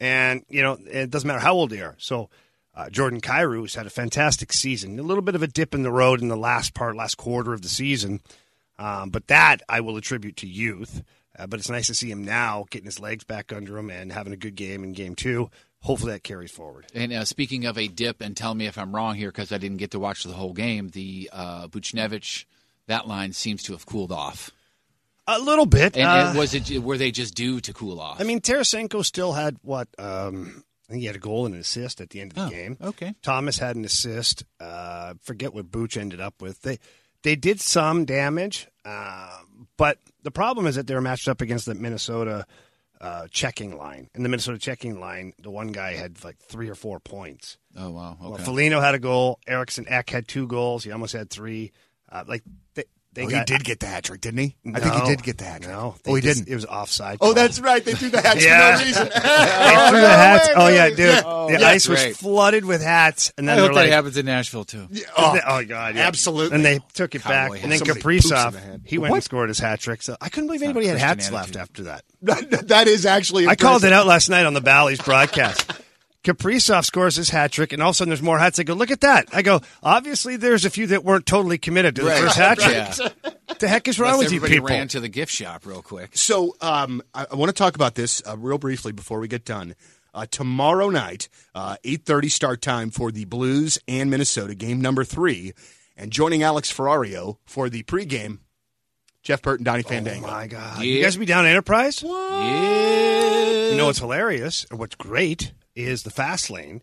And, 0.00 0.44
you 0.50 0.60
know, 0.60 0.76
it 0.84 1.08
doesn't 1.08 1.26
matter 1.26 1.40
how 1.40 1.54
old 1.54 1.70
they 1.70 1.80
are. 1.80 1.94
So 1.98 2.28
uh, 2.76 2.90
Jordan 2.90 3.20
Kyrou 3.20 3.62
has 3.62 3.74
had 3.74 3.86
a 3.86 3.90
fantastic 3.90 4.52
season. 4.52 4.98
A 4.98 5.02
little 5.02 5.22
bit 5.22 5.34
of 5.34 5.42
a 5.42 5.46
dip 5.46 5.74
in 5.74 5.82
the 5.82 5.92
road 5.92 6.20
in 6.20 6.28
the 6.28 6.36
last 6.36 6.74
part, 6.74 6.96
last 6.96 7.16
quarter 7.16 7.52
of 7.52 7.62
the 7.62 7.68
season. 7.68 8.20
Um, 8.78 9.10
but 9.10 9.28
that 9.28 9.62
I 9.68 9.80
will 9.80 9.96
attribute 9.96 10.36
to 10.38 10.46
youth. 10.46 11.04
Uh, 11.38 11.46
but 11.46 11.58
it's 11.58 11.70
nice 11.70 11.86
to 11.88 11.94
see 11.94 12.10
him 12.10 12.24
now 12.24 12.64
getting 12.70 12.86
his 12.86 13.00
legs 13.00 13.24
back 13.24 13.52
under 13.52 13.76
him 13.76 13.90
and 13.90 14.12
having 14.12 14.32
a 14.32 14.36
good 14.36 14.54
game 14.54 14.84
in 14.84 14.92
game 14.92 15.14
two. 15.14 15.50
Hopefully 15.80 16.12
that 16.12 16.22
carries 16.24 16.50
forward. 16.50 16.86
And 16.94 17.12
uh, 17.12 17.24
speaking 17.24 17.66
of 17.66 17.76
a 17.76 17.88
dip, 17.88 18.20
and 18.20 18.36
tell 18.36 18.54
me 18.54 18.66
if 18.66 18.78
I'm 18.78 18.94
wrong 18.94 19.16
here 19.16 19.30
because 19.30 19.52
I 19.52 19.58
didn't 19.58 19.76
get 19.76 19.90
to 19.90 19.98
watch 19.98 20.24
the 20.24 20.32
whole 20.32 20.52
game. 20.52 20.88
The 20.88 21.28
uh, 21.32 21.66
Buchnevich, 21.68 22.46
that 22.86 23.06
line 23.06 23.32
seems 23.32 23.62
to 23.64 23.72
have 23.72 23.84
cooled 23.84 24.12
off. 24.12 24.50
A 25.26 25.38
little 25.38 25.66
bit. 25.66 25.96
And, 25.96 26.06
uh, 26.06 26.26
and 26.28 26.38
was 26.38 26.54
it 26.54 26.82
were 26.82 26.98
they 26.98 27.10
just 27.10 27.34
due 27.34 27.60
to 27.60 27.72
cool 27.72 28.00
off? 28.00 28.20
I 28.20 28.24
mean, 28.24 28.40
Tarasenko 28.40 29.04
still 29.04 29.32
had 29.32 29.56
what? 29.62 29.88
Um, 29.98 30.64
I 30.88 30.92
think 30.92 31.00
he 31.00 31.06
had 31.06 31.16
a 31.16 31.20
goal 31.20 31.46
and 31.46 31.54
an 31.54 31.60
assist 31.62 32.00
at 32.00 32.10
the 32.10 32.20
end 32.20 32.32
of 32.32 32.36
the 32.36 32.44
Oh, 32.44 32.50
game. 32.50 32.76
okay. 32.80 33.14
Thomas 33.22 33.58
had 33.58 33.76
an 33.76 33.84
assist. 33.84 34.44
Uh, 34.60 35.14
forget 35.22 35.54
what 35.54 35.70
Booch 35.70 35.96
ended 35.96 36.20
up 36.20 36.42
with. 36.42 36.60
They 36.62 36.78
they 37.22 37.36
did 37.36 37.58
some 37.60 38.04
damage, 38.04 38.68
uh, 38.84 39.38
but 39.78 39.98
the 40.22 40.30
problem 40.30 40.66
is 40.66 40.74
that 40.74 40.86
they 40.86 40.94
were 40.94 41.00
matched 41.00 41.26
up 41.26 41.40
against 41.40 41.64
the 41.64 41.74
Minnesota 41.74 42.46
uh, 43.00 43.26
checking 43.30 43.78
line. 43.78 44.10
In 44.14 44.22
the 44.22 44.28
Minnesota 44.28 44.58
checking 44.58 45.00
line, 45.00 45.32
the 45.38 45.50
one 45.50 45.68
guy 45.68 45.94
had 45.94 46.22
like 46.22 46.36
three 46.38 46.68
or 46.68 46.74
four 46.74 47.00
points. 47.00 47.56
oh 47.76 47.90
wow, 47.90 48.18
okay. 48.20 48.28
Well, 48.30 48.38
Foligno 48.38 48.80
had 48.80 48.94
a 48.94 48.98
goal. 48.98 49.38
Eriksson 49.46 49.86
Ek 49.88 50.10
had 50.10 50.28
two 50.28 50.46
goals. 50.46 50.84
He 50.84 50.92
almost 50.92 51.14
had 51.14 51.30
three. 51.30 51.72
Uh, 52.12 52.24
like 52.28 52.42
they, 52.74 52.84
they 53.14 53.24
Oh, 53.24 53.28
got. 53.30 53.48
he 53.48 53.54
did 53.56 53.64
get 53.64 53.80
the 53.80 53.86
hat 53.86 54.04
trick, 54.04 54.20
didn't 54.20 54.38
he? 54.40 54.56
I 54.74 54.80
think 54.80 54.94
he 54.94 55.00
did 55.08 55.22
get 55.22 55.38
the 55.38 55.44
hat 55.44 55.62
trick. 55.62 55.72
No, 55.74 55.94
oh, 56.06 56.14
he 56.14 56.20
just- 56.20 56.38
didn't. 56.40 56.52
It 56.52 56.54
was 56.54 56.66
offside. 56.66 57.18
Oh, 57.20 57.26
call. 57.26 57.34
that's 57.34 57.60
right. 57.60 57.84
They 57.84 57.92
threw 57.94 58.10
the 58.10 58.20
hats 58.20 58.44
Yeah. 58.44 58.76
for 58.76 58.80
no 58.80 58.84
reason. 58.86 59.08
Oh, 59.14 59.84
they 59.84 59.90
threw 59.90 60.00
the 60.00 60.08
hats. 60.08 60.48
Oh 60.56 60.68
yeah, 60.68 60.88
dude. 60.90 60.98
Yeah. 60.98 61.22
Oh, 61.24 61.46
the 61.50 61.60
yeah, 61.60 61.68
ice 61.68 61.88
was 61.88 62.02
great. 62.02 62.16
flooded 62.16 62.64
with 62.64 62.82
hats, 62.82 63.32
and 63.38 63.50
I 63.50 63.54
then 63.54 63.64
hope 63.64 63.68
they're 63.74 63.82
that 63.84 63.88
like, 63.90 63.94
happens 63.94 64.16
in 64.16 64.26
Nashville 64.26 64.64
too. 64.64 64.88
Oh, 65.16 65.38
oh 65.46 65.64
god, 65.64 65.94
yeah. 65.96 66.06
absolutely. 66.06 66.56
And 66.56 66.64
they 66.64 66.80
took 66.94 67.14
it 67.14 67.22
Cowboy 67.22 67.30
back, 67.32 67.52
hat. 67.52 67.62
and 67.62 67.72
then 67.72 67.78
Somebody 67.78 68.00
poops 68.00 68.30
Kaprizov, 68.30 68.52
the 68.52 68.80
he 68.84 68.98
went 68.98 69.10
What? 69.12 69.16
and 69.18 69.24
scored 69.24 69.48
his 69.48 69.58
hat 69.58 69.80
trick. 69.80 70.02
So 70.02 70.16
I 70.20 70.28
couldn't 70.28 70.46
believe 70.48 70.62
anybody 70.62 70.86
had 70.86 70.98
Christian 70.98 71.08
hats 71.18 71.30
left 71.32 71.56
after 71.56 71.84
that. 71.84 72.04
that, 72.22 72.68
that 72.68 72.86
is 72.88 73.06
actually. 73.06 73.46
I 73.46 73.54
called 73.56 73.84
it 73.84 73.92
out 73.92 74.06
last 74.06 74.28
night 74.28 74.46
on 74.46 74.54
the 74.54 74.60
Bally's 74.60 75.00
broadcast. 75.00 75.70
Kaprizov 76.24 76.84
scores 76.84 77.16
his 77.16 77.28
hat 77.30 77.52
trick, 77.52 77.72
and 77.72 77.82
all 77.82 77.90
of 77.90 77.94
a 77.94 77.96
sudden 77.98 78.10
there's 78.10 78.22
more 78.22 78.38
hats. 78.38 78.58
I 78.58 78.62
go, 78.64 78.74
look 78.74 78.90
at 78.90 79.02
that. 79.02 79.28
I 79.32 79.42
go, 79.42 79.60
obviously 79.82 80.36
there's 80.36 80.64
a 80.64 80.70
few 80.70 80.86
that 80.88 81.04
weren't 81.04 81.26
totally 81.26 81.58
committed 81.58 81.94
to 81.96 82.02
the 82.02 82.08
Right. 82.08 82.22
first 82.22 82.36
hat 82.38 82.58
trick. 82.58 82.74
Yeah. 82.74 83.54
The 83.58 83.68
heck 83.68 83.86
is 83.86 84.00
wrong 84.00 84.14
Unless 84.14 84.24
with 84.26 84.32
you 84.32 84.36
everybody 84.38 84.54
people? 84.56 84.68
ran 84.68 84.88
to 84.88 85.00
the 85.00 85.08
gift 85.08 85.30
shop 85.32 85.64
real 85.66 85.82
quick. 85.82 86.16
So 86.16 86.56
um, 86.60 87.02
I, 87.14 87.26
I 87.30 87.34
want 87.36 87.50
to 87.50 87.54
talk 87.54 87.74
about 87.76 87.94
this 87.94 88.22
uh, 88.26 88.36
real 88.36 88.58
briefly 88.58 88.92
before 88.92 89.20
we 89.20 89.28
get 89.28 89.44
done. 89.44 89.74
Uh, 90.12 90.26
tomorrow 90.30 90.90
night, 90.90 91.28
uh, 91.54 91.76
eight 91.84 92.04
thirty 92.06 92.28
start 92.28 92.62
time 92.62 92.90
for 92.90 93.10
the 93.10 93.24
Blues 93.24 93.78
and 93.88 94.10
Minnesota 94.10 94.54
game 94.54 94.80
number 94.80 95.02
three, 95.04 95.52
and 95.96 96.10
joining 96.12 96.42
Alex 96.42 96.72
Ferrario 96.72 97.36
for 97.46 97.68
the 97.68 97.82
pregame, 97.82 98.38
Jeff 99.24 99.42
Burton, 99.42 99.64
Donnie 99.64 99.82
Fandango. 99.82 100.26
Oh 100.26 100.30
my 100.30 100.46
god, 100.46 100.78
Yeah. 100.78 100.84
you 100.98 101.02
guys 101.02 101.16
be 101.16 101.24
down 101.26 101.46
at 101.46 101.50
Enterprise? 101.50 102.02
Yeah. 102.02 103.70
You 103.70 103.76
know 103.76 103.86
what's 103.86 103.98
hilarious 103.98 104.66
and 104.70 104.78
what's 104.78 104.94
great 104.94 105.52
is 105.74 106.02
the 106.02 106.10
fast 106.10 106.50
lane 106.50 106.82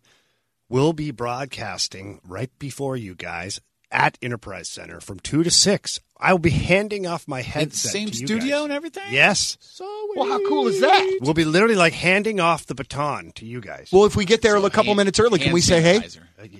will 0.67 0.91
be 0.93 1.11
broadcasting 1.11 2.19
right 2.27 2.49
before 2.59 2.97
you 2.97 3.13
guys 3.15 3.61
at 3.91 4.17
Enterprise 4.21 4.69
Center 4.69 4.99
from 5.01 5.19
two 5.19 5.43
to 5.43 5.51
six. 5.51 5.99
I 6.17 6.31
will 6.33 6.39
be 6.39 6.49
handing 6.49 7.05
off 7.07 7.27
my 7.27 7.39
And 7.39 7.47
headset. 7.47 7.91
same 7.91 8.09
to 8.09 8.17
you 8.19 8.27
studio 8.27 8.57
guys. 8.57 8.63
and 8.65 8.73
everything. 8.73 9.03
Yes, 9.11 9.57
So 9.59 9.85
Well, 10.15 10.27
how 10.27 10.47
cool 10.47 10.67
is 10.67 10.79
that? 10.81 11.19
we'll 11.21 11.33
be 11.33 11.45
literally 11.45 11.75
like 11.75 11.93
handing 11.93 12.39
off 12.39 12.65
the 12.65 12.75
baton 12.75 13.31
to 13.35 13.45
you 13.45 13.59
guys. 13.61 13.89
Well, 13.91 14.05
if 14.05 14.15
we 14.15 14.25
get 14.25 14.41
there 14.41 14.55
a 14.55 14.61
couple 14.69 14.85
Hand- 14.85 14.97
minutes 14.97 15.19
early, 15.19 15.39
can 15.39 15.51
we 15.53 15.61
say 15.61 15.81
hey? 15.81 16.01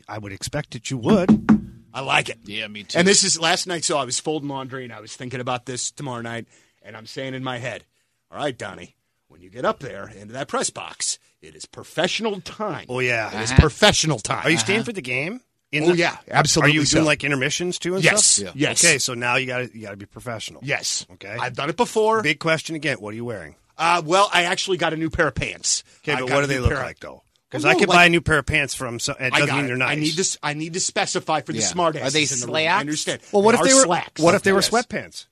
I 0.07 0.17
would 0.17 0.31
expect 0.31 0.71
that 0.71 0.91
you 0.91 0.97
would. 0.97 1.60
I 1.93 2.01
like 2.01 2.29
it. 2.29 2.37
Yeah, 2.45 2.67
me 2.67 2.83
too. 2.83 2.97
And 2.99 3.07
this 3.07 3.23
is 3.23 3.39
last 3.39 3.67
night. 3.67 3.83
So 3.83 3.97
I 3.97 4.05
was 4.05 4.19
folding 4.19 4.49
laundry 4.49 4.83
and 4.83 4.93
I 4.93 4.99
was 5.01 5.15
thinking 5.15 5.39
about 5.39 5.65
this 5.65 5.91
tomorrow 5.91 6.21
night, 6.21 6.47
and 6.83 6.95
I'm 6.95 7.05
saying 7.05 7.33
in 7.33 7.43
my 7.43 7.57
head, 7.57 7.83
"All 8.31 8.37
right, 8.37 8.57
Donnie, 8.57 8.95
when 9.27 9.41
you 9.41 9.49
get 9.49 9.65
up 9.65 9.79
there 9.79 10.07
into 10.09 10.33
that 10.33 10.47
press 10.47 10.69
box, 10.69 11.19
it 11.41 11.55
is 11.55 11.65
professional 11.65 12.41
time. 12.41 12.85
Oh 12.89 12.99
yeah. 12.99 13.35
it 13.39 13.43
is 13.43 13.51
professional 13.53 14.19
time. 14.19 14.45
Are 14.45 14.49
you 14.49 14.57
staying 14.57 14.83
for 14.83 14.93
the 14.93 15.01
game? 15.01 15.41
In 15.71 15.83
Oh, 15.85 15.91
the- 15.91 15.97
yeah, 15.97 16.17
absolutely 16.29 16.71
Are 16.71 16.73
you 16.81 16.85
so. 16.85 16.95
doing 16.97 17.05
like 17.05 17.23
intermissions 17.23 17.79
too 17.79 17.95
and 17.95 18.03
Yes, 18.03 18.25
stuff? 18.25 18.55
Yeah. 18.57 18.69
yes. 18.69 18.83
Okay, 18.83 18.97
so 18.97 19.13
now 19.13 19.37
you 19.37 19.47
got 19.47 19.59
to 19.59 19.69
you 19.73 19.83
got 19.83 19.91
to 19.91 19.97
be 19.97 20.05
professional. 20.05 20.61
Yes. 20.65 21.05
Okay. 21.13 21.35
I've 21.39 21.55
done 21.55 21.69
it 21.69 21.77
before. 21.77 22.21
Big 22.21 22.39
question 22.39 22.75
again. 22.75 22.97
What 22.97 23.13
are 23.13 23.15
you 23.15 23.23
wearing? 23.25 23.55
Uh, 23.77 24.01
well, 24.05 24.29
I 24.33 24.43
actually 24.43 24.75
got 24.77 24.91
a 24.93 24.97
new 24.97 25.09
pair 25.09 25.27
of 25.29 25.35
pants. 25.35 25.83
Okay, 26.03 26.11
I 26.11 26.19
but 26.19 26.29
what 26.29 26.41
do 26.41 26.47
they 26.47 26.59
look 26.59 26.71
pair 26.71 26.83
like 26.83 26.99
though? 26.99 27.23
Because 27.51 27.65
Well, 27.65 27.71
I 27.71 27.73
no, 27.73 27.79
could 27.81 27.89
like- 27.89 27.95
buy 27.97 28.05
a 28.05 28.09
new 28.09 28.21
pair 28.21 28.37
of 28.37 28.45
pants 28.45 28.73
from. 28.73 28.97
Some, 28.97 29.17
it 29.19 29.25
I 29.25 29.29
doesn't 29.39 29.47
got 29.47 29.57
mean 29.57 29.67
they're 29.67 29.75
nice. 29.75 29.89
I 29.91 29.95
need 29.95 30.15
to. 30.15 30.39
I 30.41 30.53
need 30.53 30.73
to 30.73 30.79
specify 30.79 31.41
for 31.41 31.51
the 31.51 31.59
Yeah. 31.59 31.65
smart 31.65 31.97
Are 31.97 32.09
they 32.09 32.21
in 32.21 32.27
the 32.29 32.35
room. 32.45 32.49
slacks? 32.51 32.73
I 32.73 32.79
understand. 32.79 33.21
Well, 33.33 33.43
what 33.43 33.55
if 33.55 33.61
they 33.63 33.73
were? 33.73 33.81
slacks? 33.83 34.21
What 34.21 34.35
if 34.35 34.43
they 34.43 34.53
were 34.53 34.61
sweatpants? 34.61 35.25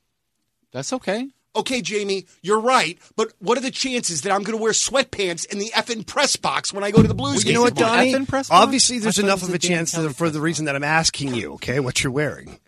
That's 0.73 0.91
okay. 0.91 1.29
Okay, 1.55 1.81
Jamie, 1.81 2.25
you're 2.43 2.59
right, 2.59 2.99
but 3.15 3.31
what 3.39 3.57
are 3.57 3.61
the 3.61 3.71
chances 3.71 4.21
that 4.21 4.31
I'm 4.31 4.43
going 4.43 4.55
to 4.55 4.61
wear 4.61 4.71
sweatpants 4.71 5.45
in 5.47 5.57
the 5.57 5.71
effing 5.73 6.05
press 6.05 6.35
box 6.35 6.71
when 6.71 6.83
I 6.83 6.91
go 6.91 7.01
to 7.01 7.07
the 7.07 7.15
Blues 7.15 7.43
You 7.43 7.53
know 7.53 7.61
what, 7.61 7.73
game 7.73 7.85
tomorrow? 7.87 8.11
Donnie? 8.11 8.25
press 8.27 8.49
box? 8.49 8.61
Obviously, 8.63 8.99
there's 8.99 9.17
enough 9.17 9.41
of 9.41 9.49
a 9.49 9.53
a 9.53 9.57
chance 9.57 9.95
for 10.15 10.29
the 10.29 10.39
reason 10.41 10.65
that 10.65 10.75
I'm 10.75 10.83
asking 10.83 11.33
you. 11.33 11.53
Okay, 11.53 11.79
what 11.79 12.03
you're 12.03 12.11
wearing? 12.13 12.59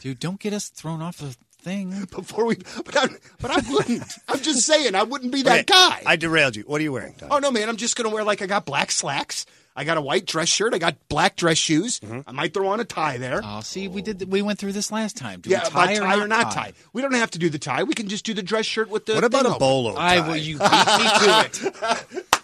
Dude, 0.00 0.18
don't 0.18 0.40
get 0.40 0.54
us 0.54 0.68
thrown 0.70 1.02
off 1.02 1.18
the 1.18 1.36
thing. 1.60 2.04
Before 2.10 2.44
we, 2.44 2.56
but, 2.56 2.96
I'm, 2.96 3.16
but 3.40 3.50
I 3.50 3.60
wouldn't. 3.70 4.02
I'm 4.28 4.40
just 4.40 4.62
saying, 4.66 4.94
I 4.94 5.02
wouldn't 5.02 5.32
be 5.32 5.42
that 5.42 5.60
Okay, 5.60 5.64
guy. 5.64 6.02
I 6.06 6.16
derailed 6.16 6.56
you. 6.56 6.62
What 6.64 6.80
are 6.80 6.84
you 6.84 6.92
wearing? 6.92 7.14
Donnie? 7.18 7.32
oh 7.32 7.38
no, 7.38 7.50
man, 7.50 7.68
I'm 7.68 7.76
just 7.76 7.96
going 7.96 8.08
to 8.08 8.14
wear 8.14 8.24
like 8.24 8.42
I 8.42 8.46
got 8.46 8.64
black 8.66 8.90
slacks. 8.90 9.46
I 9.76 9.84
got 9.84 9.96
a 9.96 10.00
white 10.00 10.26
dress 10.26 10.48
shirt. 10.48 10.74
I 10.74 10.78
got 10.78 10.96
black 11.08 11.36
dress 11.36 11.56
shoes. 11.56 12.00
Mm-hmm. 12.00 12.28
I 12.28 12.32
might 12.32 12.52
throw 12.52 12.68
on 12.68 12.80
a 12.80 12.84
tie 12.84 13.18
there. 13.18 13.40
Oh, 13.42 13.60
see, 13.60 13.86
we 13.86 14.02
did. 14.02 14.30
We 14.30 14.42
went 14.42 14.58
through 14.58 14.72
this 14.72 14.90
last 14.90 15.16
time. 15.16 15.40
Do 15.40 15.48
yeah, 15.50 15.62
we 15.64 15.70
tie, 15.70 15.94
tie, 15.94 16.18
or 16.18 16.24
or 16.24 16.28
not 16.28 16.50
tie? 16.52 16.72
We 16.92 17.02
don't 17.02 17.14
have 17.14 17.30
to 17.32 17.38
do 17.38 17.48
the 17.48 17.58
tie. 17.58 17.84
We 17.84 17.94
can 17.94 18.08
just 18.08 18.24
do 18.24 18.34
the 18.34 18.42
dress 18.42 18.66
shirt 18.66 18.90
with 18.90 19.06
the. 19.06 19.14
What 19.14 19.24
about 19.24 19.42
thing 19.42 19.52
a 19.52 19.54
over. 19.54 19.58
bolo 19.60 19.94
tie? 19.94 20.16
I 20.16 20.28
will. 20.28 20.36
You 20.36 20.58
beat 20.58 20.64
me 20.64 21.78
to 21.78 22.10
it. 22.18 22.39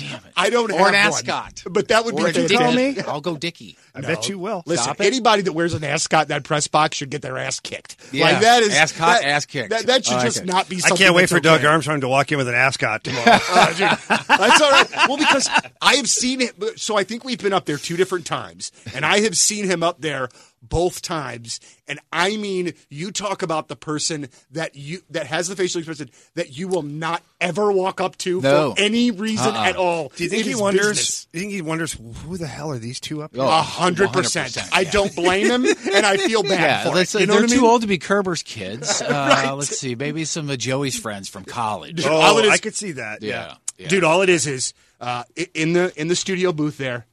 Damn 0.00 0.24
it. 0.24 0.32
I 0.36 0.50
don't 0.50 0.70
or 0.72 0.78
have 0.78 0.86
an 0.88 0.92
one, 0.92 0.94
ascot. 0.94 1.62
but 1.70 1.88
that 1.88 2.04
would 2.04 2.14
or 2.14 2.24
be 2.24 2.30
a 2.30 2.32
fantastic. 2.32 2.96
Dickie. 2.96 3.08
I'll 3.08 3.20
go 3.20 3.36
Dickie. 3.36 3.76
I 3.94 4.00
bet 4.00 4.28
you 4.28 4.38
will. 4.38 4.62
Listen, 4.66 4.84
Stop 4.84 5.00
it. 5.00 5.06
anybody 5.06 5.42
that 5.42 5.52
wears 5.52 5.74
an 5.74 5.84
ascot 5.84 6.22
in 6.22 6.28
that 6.28 6.44
press 6.44 6.68
box 6.68 6.96
should 6.96 7.10
get 7.10 7.22
their 7.22 7.36
ass 7.38 7.60
kicked. 7.60 7.96
Yeah. 8.12 8.24
Like 8.26 8.40
that 8.40 8.62
is 8.62 8.74
Ascot, 8.74 9.20
that, 9.20 9.24
ass 9.24 9.46
kicked. 9.46 9.70
That, 9.70 9.86
that 9.86 10.04
should 10.04 10.14
I 10.14 10.16
like 10.18 10.26
just 10.26 10.38
it. 10.38 10.46
not 10.46 10.68
be. 10.68 10.80
I 10.84 10.90
can't 10.90 11.14
wait 11.14 11.22
that's 11.22 11.32
for 11.32 11.40
Doug 11.40 11.60
okay. 11.60 11.68
Armstrong 11.68 12.00
to 12.02 12.08
walk 12.08 12.30
in 12.32 12.38
with 12.38 12.48
an 12.48 12.54
ascot 12.54 13.04
tomorrow. 13.04 13.38
Uh, 13.52 13.66
dude, 13.70 13.98
that's 14.28 14.60
all 14.60 14.70
right. 14.70 14.88
Well, 15.08 15.16
because 15.16 15.48
I 15.82 15.96
have 15.96 16.08
seen 16.08 16.40
it. 16.40 16.78
So 16.78 16.96
I 16.96 17.04
think 17.04 17.24
we've 17.24 17.40
been 17.42 17.52
up 17.52 17.64
there 17.64 17.78
two 17.78 17.96
different 17.96 18.26
times, 18.26 18.70
and 18.94 19.04
I 19.04 19.20
have 19.20 19.36
seen 19.36 19.64
him 19.64 19.82
up 19.82 20.00
there 20.00 20.28
both 20.62 21.00
times. 21.02 21.58
And 21.88 21.98
I 22.12 22.36
mean, 22.36 22.74
you 22.88 23.10
talk 23.12 23.42
about 23.42 23.68
the 23.68 23.76
person 23.76 24.28
that 24.50 24.74
you 24.76 25.00
that 25.10 25.26
has 25.26 25.48
the 25.48 25.56
facial 25.56 25.78
expression 25.80 26.10
that 26.34 26.56
you 26.56 26.68
will 26.68 26.82
not 26.82 27.22
ever 27.40 27.72
walk 27.72 28.00
up 28.00 28.16
to 28.18 28.40
No. 28.40 28.74
for 28.74 28.80
any 28.80 29.10
reason 29.10 29.54
Uh-uh. 29.54 29.64
at 29.64 29.76
all. 29.76 30.12
Do 30.14 30.22
you 30.24 30.30
think 30.30 30.46
It 30.46 30.48
he 30.50 30.54
wonders? 30.54 30.88
business. 30.88 31.26
Do 31.32 31.38
you 31.38 31.42
think 31.44 31.52
he 31.54 31.62
wonders 31.62 31.96
who 32.24 32.36
the 32.36 32.46
hell 32.46 32.70
are 32.70 32.78
these 32.78 33.00
two 33.00 33.22
up 33.22 33.34
here? 33.34 33.42
Oh, 33.42 33.46
A 33.48 33.62
hundred 33.62 34.12
percent. 34.12 34.56
I 34.72 34.84
don't 34.84 35.14
blame 35.16 35.46
him, 35.50 35.64
and 35.64 36.04
I 36.06 36.16
feel 36.18 36.42
bad 36.42 36.50
Yeah, 36.60 36.82
for 36.84 36.94
let's, 36.94 37.14
it. 37.14 37.20
You 37.20 37.26
know 37.26 37.32
they're 37.34 37.42
what 37.42 37.50
I 37.50 37.54
too 37.54 37.60
mean? 37.62 37.70
old 37.70 37.80
to 37.82 37.86
be 37.88 37.98
Kerber's 37.98 38.42
kids. 38.42 39.02
Uh, 39.10 39.54
Let's 39.56 39.76
see, 39.78 39.94
maybe 39.94 40.24
some 40.24 40.48
of 40.50 40.58
Joey's 40.58 40.98
friends 40.98 41.28
from 41.28 41.44
college. 41.44 42.04
Oh, 42.06 42.14
all 42.14 42.38
it 42.38 42.44
is- 42.44 42.50
I 42.52 42.58
could 42.58 42.74
see 42.74 42.92
that. 42.92 43.22
yeah, 43.22 43.54
yeah. 43.78 43.88
dude. 43.88 44.04
All 44.04 44.22
it 44.22 44.28
is 44.28 44.46
is 44.46 44.72
uh, 45.00 45.24
in 45.54 45.72
the 45.72 45.92
in 46.00 46.08
the 46.08 46.14
studio 46.16 46.52
booth 46.52 46.76
there, 46.78 47.06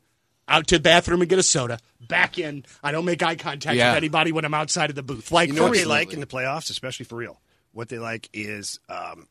out 0.48 0.68
to 0.68 0.78
the 0.78 0.82
bathroom 0.82 1.22
and 1.22 1.30
get 1.30 1.40
a 1.40 1.44
soda. 1.44 1.80
Back 2.08 2.38
in, 2.40 2.66
I 2.84 2.92
don't 2.92 3.06
make 3.06 3.22
eye 3.24 3.36
contact 3.36 3.76
Yeah. 3.76 3.92
with 3.92 3.98
anybody 3.98 4.32
when 4.32 4.46
I'm 4.46 4.54
outside 4.54 4.90
of 4.90 4.96
the 4.96 5.04
booth. 5.04 5.32
Like 5.32 5.50
You 5.50 5.56
know 5.56 5.62
for 5.64 5.70
what 5.70 5.74
they 5.74 5.80
real. 5.82 5.90
like 5.90 6.14
in 6.14 6.20
the 6.20 6.26
playoffs, 6.28 6.70
especially 6.70 7.06
for 7.06 7.16
real. 7.18 7.40
What 7.74 7.90
they 7.90 8.00
like 8.00 8.30
is 8.34 8.80
um, 8.90 9.28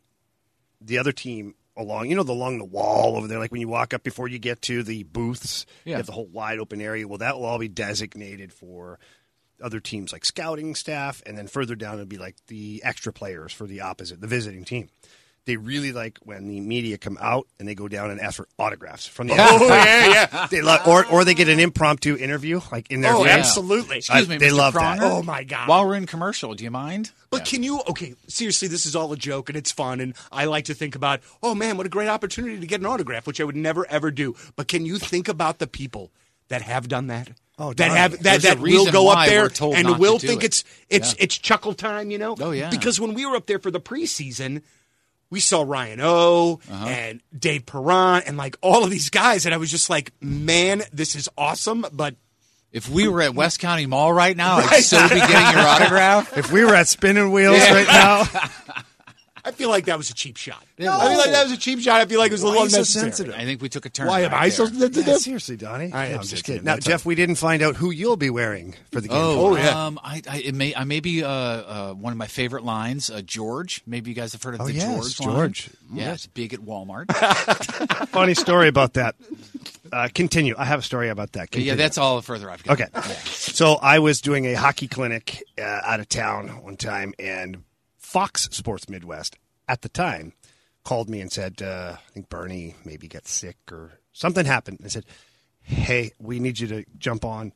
the 0.81 0.99
other 0.99 1.13
team 1.13 1.55
along, 1.77 2.09
you 2.11 2.17
know, 2.17 2.23
the, 2.23 2.33
along 2.33 2.59
the 2.59 2.65
wall 2.65 3.17
over 3.17 3.27
there. 3.29 3.39
Like 3.39 3.51
when 3.53 3.61
you 3.61 3.69
walk 3.69 3.93
up 3.95 4.03
before 4.03 4.29
you 4.29 4.39
get 4.39 4.63
to 4.63 4.83
the 4.83 5.03
booths, 5.05 5.67
you 5.85 5.95
have 5.95 6.07
the 6.07 6.13
whole 6.13 6.27
wide 6.27 6.59
open 6.59 6.81
area. 6.81 7.07
Well, 7.09 7.19
that 7.19 7.37
will 7.37 7.45
all 7.45 7.59
be 7.59 7.69
designated 7.69 8.53
for 8.53 8.99
other 9.63 9.81
teams, 9.81 10.13
like 10.13 10.25
scouting 10.25 10.75
staff, 10.75 11.23
and 11.25 11.37
then 11.37 11.47
further 11.49 11.75
down 11.75 11.95
it'll 11.95 12.07
be 12.07 12.19
like 12.19 12.37
the 12.49 12.83
extra 12.85 13.13
players 13.13 13.53
for 13.53 13.67
the 13.67 13.81
opposite, 13.81 14.21
the 14.21 14.27
visiting 14.27 14.65
team. 14.65 14.91
They 15.47 15.57
really 15.57 15.93
like 15.93 16.19
when 16.25 16.49
the 16.49 16.61
media 16.61 16.99
come 16.99 17.17
out 17.21 17.47
and 17.59 17.67
they 17.69 17.75
go 17.75 17.87
down 17.89 18.11
and 18.11 18.21
ask 18.21 18.37
for 18.37 18.49
autographs 18.59 19.07
from 19.07 19.29
the. 19.29 19.35
Oh 19.39 19.67
yeah, 19.69 20.07
yeah. 20.33 20.47
They 20.51 20.61
love, 20.61 20.87
or 20.87 21.07
or 21.07 21.25
they 21.25 21.35
get 21.35 21.49
an 21.49 21.61
impromptu 21.61 22.17
interview 22.17 22.61
like 22.73 22.91
in 22.91 23.01
their 23.01 23.15
Oh, 23.15 23.19
game. 23.25 23.29
absolutely. 23.39 23.99
Excuse 23.99 24.27
Uh, 24.27 24.31
me, 24.31 24.39
they 24.39 24.49
Mr. 24.49 24.57
love 24.57 24.75
that. 24.75 24.99
Oh 25.01 25.23
my 25.23 25.45
god. 25.45 25.69
While 25.69 25.87
we're 25.87 25.95
in 25.95 26.07
commercial, 26.07 26.55
do 26.55 26.65
you 26.65 26.71
mind? 26.71 27.13
But 27.31 27.45
can 27.45 27.63
you? 27.63 27.81
Okay, 27.89 28.15
seriously, 28.29 28.67
this 28.69 28.87
is 28.87 28.97
all 28.97 29.13
a 29.13 29.17
joke 29.17 29.49
and 29.49 29.57
it's 29.57 29.71
fun, 29.73 30.01
and 30.01 30.15
I 30.33 30.47
like 30.47 30.65
to 30.67 30.75
think 30.75 30.95
about, 30.97 31.21
oh 31.43 31.55
man, 31.55 31.77
what 31.77 31.87
a 31.87 31.91
great 31.91 32.09
opportunity 32.09 32.59
to 32.61 32.67
get 32.67 32.81
an 32.81 32.87
autograph, 32.87 33.27
which 33.27 33.41
I 33.41 33.45
would 33.45 33.57
never 33.57 33.87
ever 33.89 34.11
do. 34.11 34.35
But 34.57 34.69
can 34.69 34.85
you 34.85 34.99
think 34.99 35.29
about 35.29 35.59
the 35.61 35.67
people 35.69 36.11
that 36.49 36.63
have 36.63 36.89
done 36.89 37.07
that. 37.09 37.31
Oh, 37.59 37.73
that 37.73 37.91
have 37.91 38.13
that 38.13 38.23
There's 38.23 38.43
that 38.43 38.59
will 38.61 38.91
go 38.93 39.09
up 39.11 39.27
there 39.27 39.49
told 39.49 39.75
and 39.77 39.87
not 39.89 39.95
to 39.95 40.01
will 40.01 40.19
think 40.19 40.43
it. 40.43 40.47
it's 40.47 40.65
it's 40.91 41.13
Yeah. 41.15 41.25
it's 41.25 41.39
chuckle 41.39 41.73
time, 41.75 42.11
you 42.11 42.19
know? 42.19 42.37
Oh, 42.41 42.51
yeah. 42.51 42.69
Because 42.71 43.01
when 43.01 43.15
we 43.15 43.25
were 43.27 43.35
up 43.37 43.47
there 43.47 43.59
for 43.59 43.71
the 43.71 43.81
preseason, 43.81 44.63
we 45.31 45.41
saw 45.41 45.63
Ryan 45.67 46.01
O 46.03 46.61
Uh-huh. 46.71 46.87
and 46.87 47.21
Dave 47.37 47.67
Perron 47.67 48.23
and 48.27 48.37
like 48.37 48.57
all 48.63 48.85
of 48.85 48.91
these 48.91 49.11
guys, 49.11 49.45
and 49.47 49.55
I 49.55 49.59
was 49.59 49.71
just 49.71 49.91
like, 49.91 50.13
man, 50.21 50.83
this 50.93 51.15
is 51.17 51.29
awesome. 51.37 51.85
But 51.93 52.15
If 52.73 52.89
we 52.91 53.09
were 53.09 53.23
at 53.23 53.35
West 53.35 53.59
County 53.61 53.87
Mall 53.87 54.13
right 54.13 54.37
now, 54.37 54.57
I'd 54.59 54.81
still 54.85 55.09
be 55.09 55.15
getting 55.17 55.59
your 55.59 55.67
autograph. 55.67 56.37
If 56.37 56.53
we 56.53 56.65
were 56.65 56.75
at 56.75 56.89
spinning 56.89 57.31
wheels 57.33 57.59
right 57.71 57.87
now, 57.89 58.25
I 59.47 59.53
feel 59.53 59.69
like 59.69 59.85
that 59.85 59.97
was 59.97 60.11
a 60.11 60.15
cheap 60.15 60.37
shot. 60.37 60.63
No. 60.77 60.93
I 60.99 61.09
feel 61.09 61.19
like 61.19 61.31
that 61.31 61.45
was 61.45 61.53
a 61.53 61.57
cheap 61.57 61.79
shot. 61.79 62.01
I 62.01 62.07
feel 62.07 62.19
like 62.19 62.31
it 62.31 62.35
was 62.35 62.43
a 62.43 62.47
little 62.47 62.63
Why 62.63 62.69
so 62.69 62.77
unnecessary. 62.79 63.05
sensitive? 63.13 63.35
I 63.35 63.45
think 63.45 63.63
we 63.63 63.69
took 63.69 63.87
a 63.87 63.89
turn. 63.89 64.09
Why 64.09 64.23
am 64.23 64.33
right 64.33 64.43
I 64.43 64.49
so 64.49 64.67
there. 64.67 64.81
sensitive? 64.81 65.07
Yeah, 65.07 65.17
seriously, 65.19 65.57
Donnie. 65.57 65.93
I 65.93 66.07
am 66.07 66.15
I'm 66.15 66.19
just 66.21 66.31
sensitive. 66.31 66.45
kidding. 66.47 66.65
Now, 66.65 66.77
Jeff, 66.79 67.07
we 67.07 67.15
didn't 67.15 67.37
find 67.37 67.63
out 67.63 67.77
who 67.77 67.91
you'll 67.93 68.17
be 68.17 68.29
wearing 68.29 68.75
for 68.91 69.01
the 69.01 69.09
game. 69.09 69.17
Oh, 69.19 69.55
tonight. 69.55 69.67
yeah. 69.67 69.87
Um, 69.87 70.01
I, 70.03 70.23
I, 70.29 70.39
it 70.39 70.55
may, 70.55 70.75
I 70.75 70.83
may 70.85 70.99
be 71.01 71.23
uh, 71.23 71.29
uh, 71.31 71.93
one 71.95 72.13
of 72.13 72.17
my 72.19 72.27
favorite 72.27 72.65
lines, 72.65 73.09
uh, 73.09 73.23
George. 73.23 73.83
Maybe 73.87 74.11
you 74.11 74.17
guys 74.17 74.33
have 74.33 74.43
heard 74.43 74.55
of 74.57 74.63
Oh, 74.63 74.67
the 74.67 74.73
yes, 74.73 75.15
George 75.15 75.21
line. 75.21 75.37
George. 75.37 75.71
Yeah, 75.95 76.13
it's 76.15 76.27
big 76.27 76.53
at 76.53 76.61
Walmart. 76.61 77.07
funny 78.09 78.35
story 78.35 78.67
about 78.69 78.95
that. 78.95 79.15
Uh, 79.93 80.09
continue. 80.13 80.57
I 80.59 80.65
have 80.65 80.81
a 80.81 80.83
story 80.83 81.09
about 81.09 81.33
that. 81.35 81.55
yeah, 81.57 81.77
that's 81.77 81.97
all 81.99 82.21
further 82.21 82.51
I've 82.51 82.65
got. 82.65 82.81
Okay. 82.81 82.91
So 83.27 83.75
I 83.75 84.01
was 84.01 84.21
doing 84.21 84.45
a 84.47 84.55
hockey 84.55 84.89
clinic 84.89 85.45
uh, 85.59 85.63
out 85.63 86.01
of 86.01 86.09
town 86.09 86.49
one 86.65 86.77
time, 86.77 87.15
and 87.21 87.63
Fox 88.17 88.49
Sports 88.51 88.89
Midwest 88.89 89.37
at 89.69 89.83
the 89.83 89.91
time 89.91 90.33
called 90.85 91.11
me 91.11 91.21
and 91.21 91.31
said, 91.31 91.61
uh, 91.61 91.97
I 91.99 92.11
think 92.13 92.31
Bernie 92.31 92.75
maybe 92.83 93.09
got 93.09 93.27
sick 93.27 93.59
or 93.71 94.01
something 94.15 94.47
happened. 94.47 94.81
And 94.81 94.91
said, 94.91 95.05
Hey, 95.61 96.13
we 96.19 96.41
need 96.41 96.59
you 96.59 96.67
to 96.69 96.85
jump 96.97 97.27
on 97.27 97.53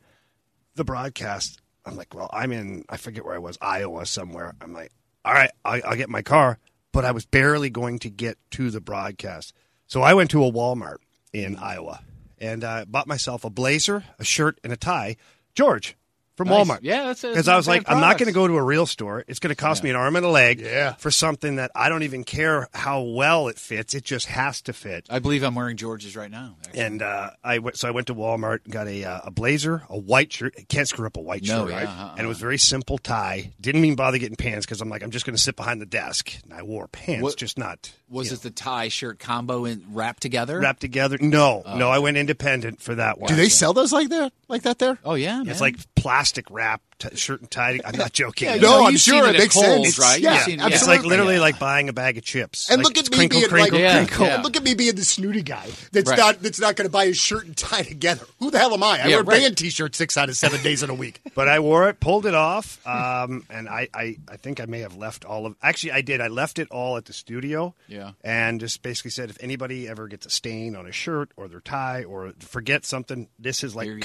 the 0.74 0.84
broadcast. 0.84 1.62
I'm 1.86 1.96
like, 1.96 2.14
Well, 2.14 2.28
I'm 2.30 2.52
in, 2.52 2.84
I 2.90 2.98
forget 2.98 3.24
where 3.24 3.34
I 3.34 3.38
was, 3.38 3.56
Iowa 3.62 4.04
somewhere. 4.04 4.52
I'm 4.60 4.74
like, 4.74 4.92
All 5.24 5.32
right, 5.32 5.50
I'll, 5.64 5.80
I'll 5.82 5.96
get 5.96 6.10
my 6.10 6.20
car. 6.20 6.58
But 6.92 7.06
I 7.06 7.12
was 7.12 7.24
barely 7.24 7.70
going 7.70 7.98
to 8.00 8.10
get 8.10 8.36
to 8.50 8.70
the 8.70 8.82
broadcast. 8.82 9.54
So 9.86 10.02
I 10.02 10.12
went 10.12 10.30
to 10.32 10.44
a 10.44 10.52
Walmart 10.52 10.98
in 11.32 11.56
Iowa 11.56 12.04
and 12.36 12.62
uh, 12.64 12.84
bought 12.86 13.06
myself 13.06 13.44
a 13.44 13.50
blazer, 13.50 14.04
a 14.18 14.24
shirt, 14.24 14.60
and 14.62 14.74
a 14.74 14.76
tie. 14.76 15.16
George 15.54 15.96
from 16.40 16.48
Nice. 16.48 16.66
Walmart. 16.66 16.78
Yeah, 16.80 17.04
that's 17.04 17.20
because 17.20 17.48
I 17.48 17.56
was 17.56 17.66
bad 17.66 17.72
like, 17.72 17.90
I'm 17.90 18.00
not 18.00 18.16
going 18.16 18.28
to 18.28 18.32
go 18.32 18.48
to 18.48 18.56
a 18.56 18.62
real 18.62 18.86
store. 18.86 19.24
It's 19.28 19.38
going 19.40 19.50
to 19.50 19.54
cost 19.54 19.84
me 19.84 19.90
an 19.90 19.96
arm 19.96 20.16
and 20.16 20.24
a 20.24 20.28
leg 20.30 20.60
Yeah. 20.60 20.94
for 20.94 21.10
something 21.10 21.56
that 21.56 21.70
I 21.74 21.90
don't 21.90 22.02
even 22.02 22.24
care 22.24 22.66
how 22.72 23.02
well 23.02 23.48
it 23.48 23.58
fits. 23.58 23.92
It 23.94 24.04
just 24.04 24.26
has 24.26 24.62
to 24.62 24.72
fit. 24.72 25.06
I 25.10 25.18
believe 25.18 25.42
I'm 25.42 25.54
wearing 25.54 25.76
George's 25.76 26.16
right 26.16 26.30
now. 26.30 26.56
actually. 26.64 26.80
And 26.80 27.02
uh, 27.02 27.30
I 27.44 27.58
went, 27.58 27.76
so 27.76 27.88
I 27.88 27.90
went 27.90 28.06
to 28.06 28.14
Walmart, 28.14 28.60
got 28.70 28.88
a 28.88 29.04
uh, 29.04 29.20
a 29.24 29.30
blazer, 29.30 29.82
a 29.90 29.98
white 29.98 30.32
shirt. 30.32 30.54
Can't 30.70 30.88
screw 30.88 31.06
up 31.06 31.18
a 31.18 31.20
white 31.20 31.42
No, 31.44 31.64
shirt, 31.66 31.70
yeah, 31.72 31.76
right? 31.76 31.88
uh-uh. 31.88 32.14
And 32.16 32.24
it 32.24 32.28
was 32.28 32.38
very 32.38 32.56
simple 32.58 32.96
tie. 32.96 33.52
Didn't 33.60 33.84
even 33.84 33.96
bother 33.96 34.16
getting 34.16 34.36
pants 34.36 34.64
because 34.64 34.80
I'm 34.80 34.88
like, 34.88 35.02
I'm 35.02 35.10
just 35.10 35.26
going 35.26 35.36
to 35.36 35.42
sit 35.42 35.56
behind 35.56 35.82
the 35.82 35.86
desk. 35.86 36.32
And 36.44 36.54
I 36.54 36.62
wore 36.62 36.88
pants, 36.88 37.22
What- 37.22 37.36
just 37.36 37.58
not 37.58 37.92
Was 38.08 38.28
you 38.30 38.34
it 38.36 38.42
the 38.42 38.50
tie 38.50 38.88
shirt 38.88 39.18
combo 39.18 39.66
in 39.66 39.84
wrapped 39.90 40.22
together? 40.22 40.58
wrapped 40.60 40.80
together. 40.80 41.18
No, 41.20 41.62
Oh, 41.66 41.76
no, 41.76 41.90
I 41.90 41.98
went 41.98 42.16
independent 42.16 42.80
for 42.80 42.94
that 42.94 43.18
one. 43.18 43.28
Do 43.28 43.34
they 43.36 43.48
sell 43.50 43.72
those 43.74 43.92
like 43.92 44.08
that? 44.08 44.32
Like 44.48 44.62
that 44.62 44.78
there? 44.78 44.98
Oh 45.04 45.14
yeah, 45.14 45.38
man. 45.38 45.48
It's 45.48 45.60
like 45.60 45.76
plastic 45.94 46.29
wrap 46.50 46.80
t- 46.98 47.14
shirt 47.16 47.40
and 47.40 47.50
tie. 47.50 47.80
I'm 47.84 47.96
not 47.96 48.12
joking. 48.12 48.48
Yeah, 48.48 48.54
It's 48.54 48.62
No, 48.62 48.86
I'm 48.86 48.96
sure 48.96 49.26
it 49.28 49.34
it 49.34 49.38
makes 49.38 49.54
Kohl's, 49.54 49.94
sense. 49.94 49.98
right? 49.98 50.14
You've 50.20 50.32
Yeah, 50.32 50.44
seen- 50.44 50.58
yeah. 50.58 50.68
It's 50.68 50.86
like 50.86 51.02
literally 51.04 51.34
Yeah. 51.34 51.40
like 51.40 51.58
buying 51.58 51.88
a 51.88 51.92
bag 51.92 52.18
of 52.18 52.24
chips. 52.24 52.70
And 52.70 52.82
Like, 52.82 52.96
look 52.96 52.98
at 53.06 53.10
me 53.10 53.26
being 53.28 53.48
crinkle, 53.48 53.58
like, 53.58 53.72
Yeah, 53.72 53.96
crinkle. 54.04 54.26
yeah. 54.26 54.42
look 54.42 54.56
at 54.56 54.62
me 54.62 54.74
being 54.74 54.94
the 54.94 55.04
snooty 55.04 55.42
guy 55.42 55.68
that's 55.92 56.08
Right. 56.10 56.18
not 56.18 56.42
that's 56.42 56.60
not 56.60 56.76
going 56.76 56.86
to 56.86 56.92
buy 56.92 57.06
his 57.06 57.18
shirt 57.18 57.46
and 57.46 57.56
tie 57.56 57.82
together. 57.82 58.26
Who 58.38 58.50
the 58.50 58.58
hell 58.58 58.72
am 58.74 58.82
I? 58.82 59.00
I 59.02 59.06
Yeah, 59.06 59.16
wear 59.16 59.22
right. 59.24 59.40
band 59.42 59.56
t-shirts 59.58 59.98
six 59.98 60.16
out 60.16 60.28
of 60.28 60.36
seven 60.36 60.62
days 60.62 60.82
in 60.82 60.90
a 60.90 60.94
week. 60.94 61.20
But 61.34 61.48
I 61.48 61.58
wore 61.60 61.88
it, 61.88 62.00
pulled 62.00 62.26
it 62.26 62.34
off, 62.34 62.84
um, 62.86 63.44
and 63.50 63.68
I, 63.68 63.88
I, 63.94 64.16
I 64.28 64.36
think 64.36 64.60
I 64.60 64.66
may 64.66 64.80
have 64.80 64.96
left 64.96 65.24
all 65.24 65.46
of. 65.46 65.56
Actually, 65.62 65.92
I 65.92 66.00
did. 66.02 66.20
I 66.20 66.28
left 66.28 66.58
it 66.58 66.68
all 66.70 66.96
at 66.96 67.06
the 67.06 67.12
studio. 67.12 67.74
Yeah. 67.88 68.12
And 68.22 68.60
just 68.60 68.82
basically 68.82 69.10
said, 69.10 69.30
if 69.30 69.36
anybody 69.42 69.88
ever 69.88 70.06
gets 70.08 70.26
a 70.26 70.30
stain 70.30 70.76
on 70.76 70.86
a 70.86 70.92
shirt 70.92 71.30
or 71.36 71.48
their 71.48 71.60
tie 71.60 72.04
or 72.04 72.32
forget 72.40 72.84
something, 72.84 73.28
this 73.38 73.64
is 73.64 73.74
There 73.74 73.84
you 73.84 73.94
like 73.94 74.00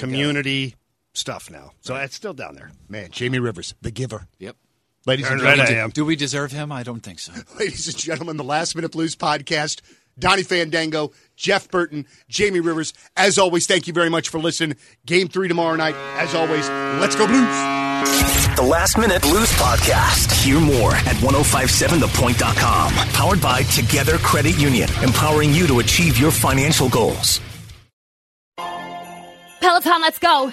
Community 1.24 1.48
stuff 1.48 1.50
now. 1.50 1.72
So 1.80 1.96
it's 1.96 2.14
still 2.14 2.34
down 2.34 2.54
there. 2.54 2.70
Man, 2.88 3.10
Jamie 3.10 3.38
Rivers, 3.38 3.74
the 3.82 3.90
giver. 3.90 4.26
Yep. 4.38 4.56
Ladies 5.06 5.28
and 5.28 5.38
Darn 5.40 5.48
right 5.48 5.56
gentlemen, 5.58 5.80
I 5.80 5.84
am. 5.84 5.90
Do 5.90 6.04
we 6.04 6.16
deserve 6.16 6.52
him? 6.52 6.72
I 6.72 6.82
don't 6.82 7.00
think 7.00 7.18
so. 7.20 7.32
ladies 7.58 7.86
and 7.86 7.96
gentlemen, 7.96 8.36
the 8.36 8.44
Last 8.44 8.74
Minute 8.74 8.92
Blues 8.92 9.16
podcast. 9.16 9.80
Donnie 10.18 10.44
Fandango, 10.44 11.12
Jeff 11.36 11.70
Burton, 11.70 12.06
Jamie 12.26 12.60
Rivers. 12.60 12.94
As 13.18 13.38
always, 13.38 13.66
thank 13.66 13.86
you 13.86 13.92
very 13.92 14.08
much 14.08 14.30
for 14.30 14.38
listening. 14.38 14.78
Game 15.04 15.28
three 15.28 15.46
tomorrow 15.46 15.76
night. 15.76 15.94
As 16.16 16.34
always, 16.34 16.66
let's 17.00 17.14
go 17.14 17.26
Blues. 17.26 17.44
The 18.56 18.66
Last 18.66 18.96
Minute 18.96 19.20
Blues 19.20 19.52
Podcast. 19.52 20.32
Hear 20.42 20.58
more 20.58 20.92
at 20.94 21.16
1057thepoint.com. 21.16 22.92
Powered 23.12 23.42
by 23.42 23.62
Together 23.64 24.16
Credit 24.16 24.58
Union, 24.58 24.88
empowering 25.02 25.52
you 25.52 25.66
to 25.66 25.80
achieve 25.80 26.16
your 26.16 26.30
financial 26.30 26.88
goals. 26.88 27.42
Peloton, 29.60 30.00
let's 30.00 30.18
go. 30.18 30.52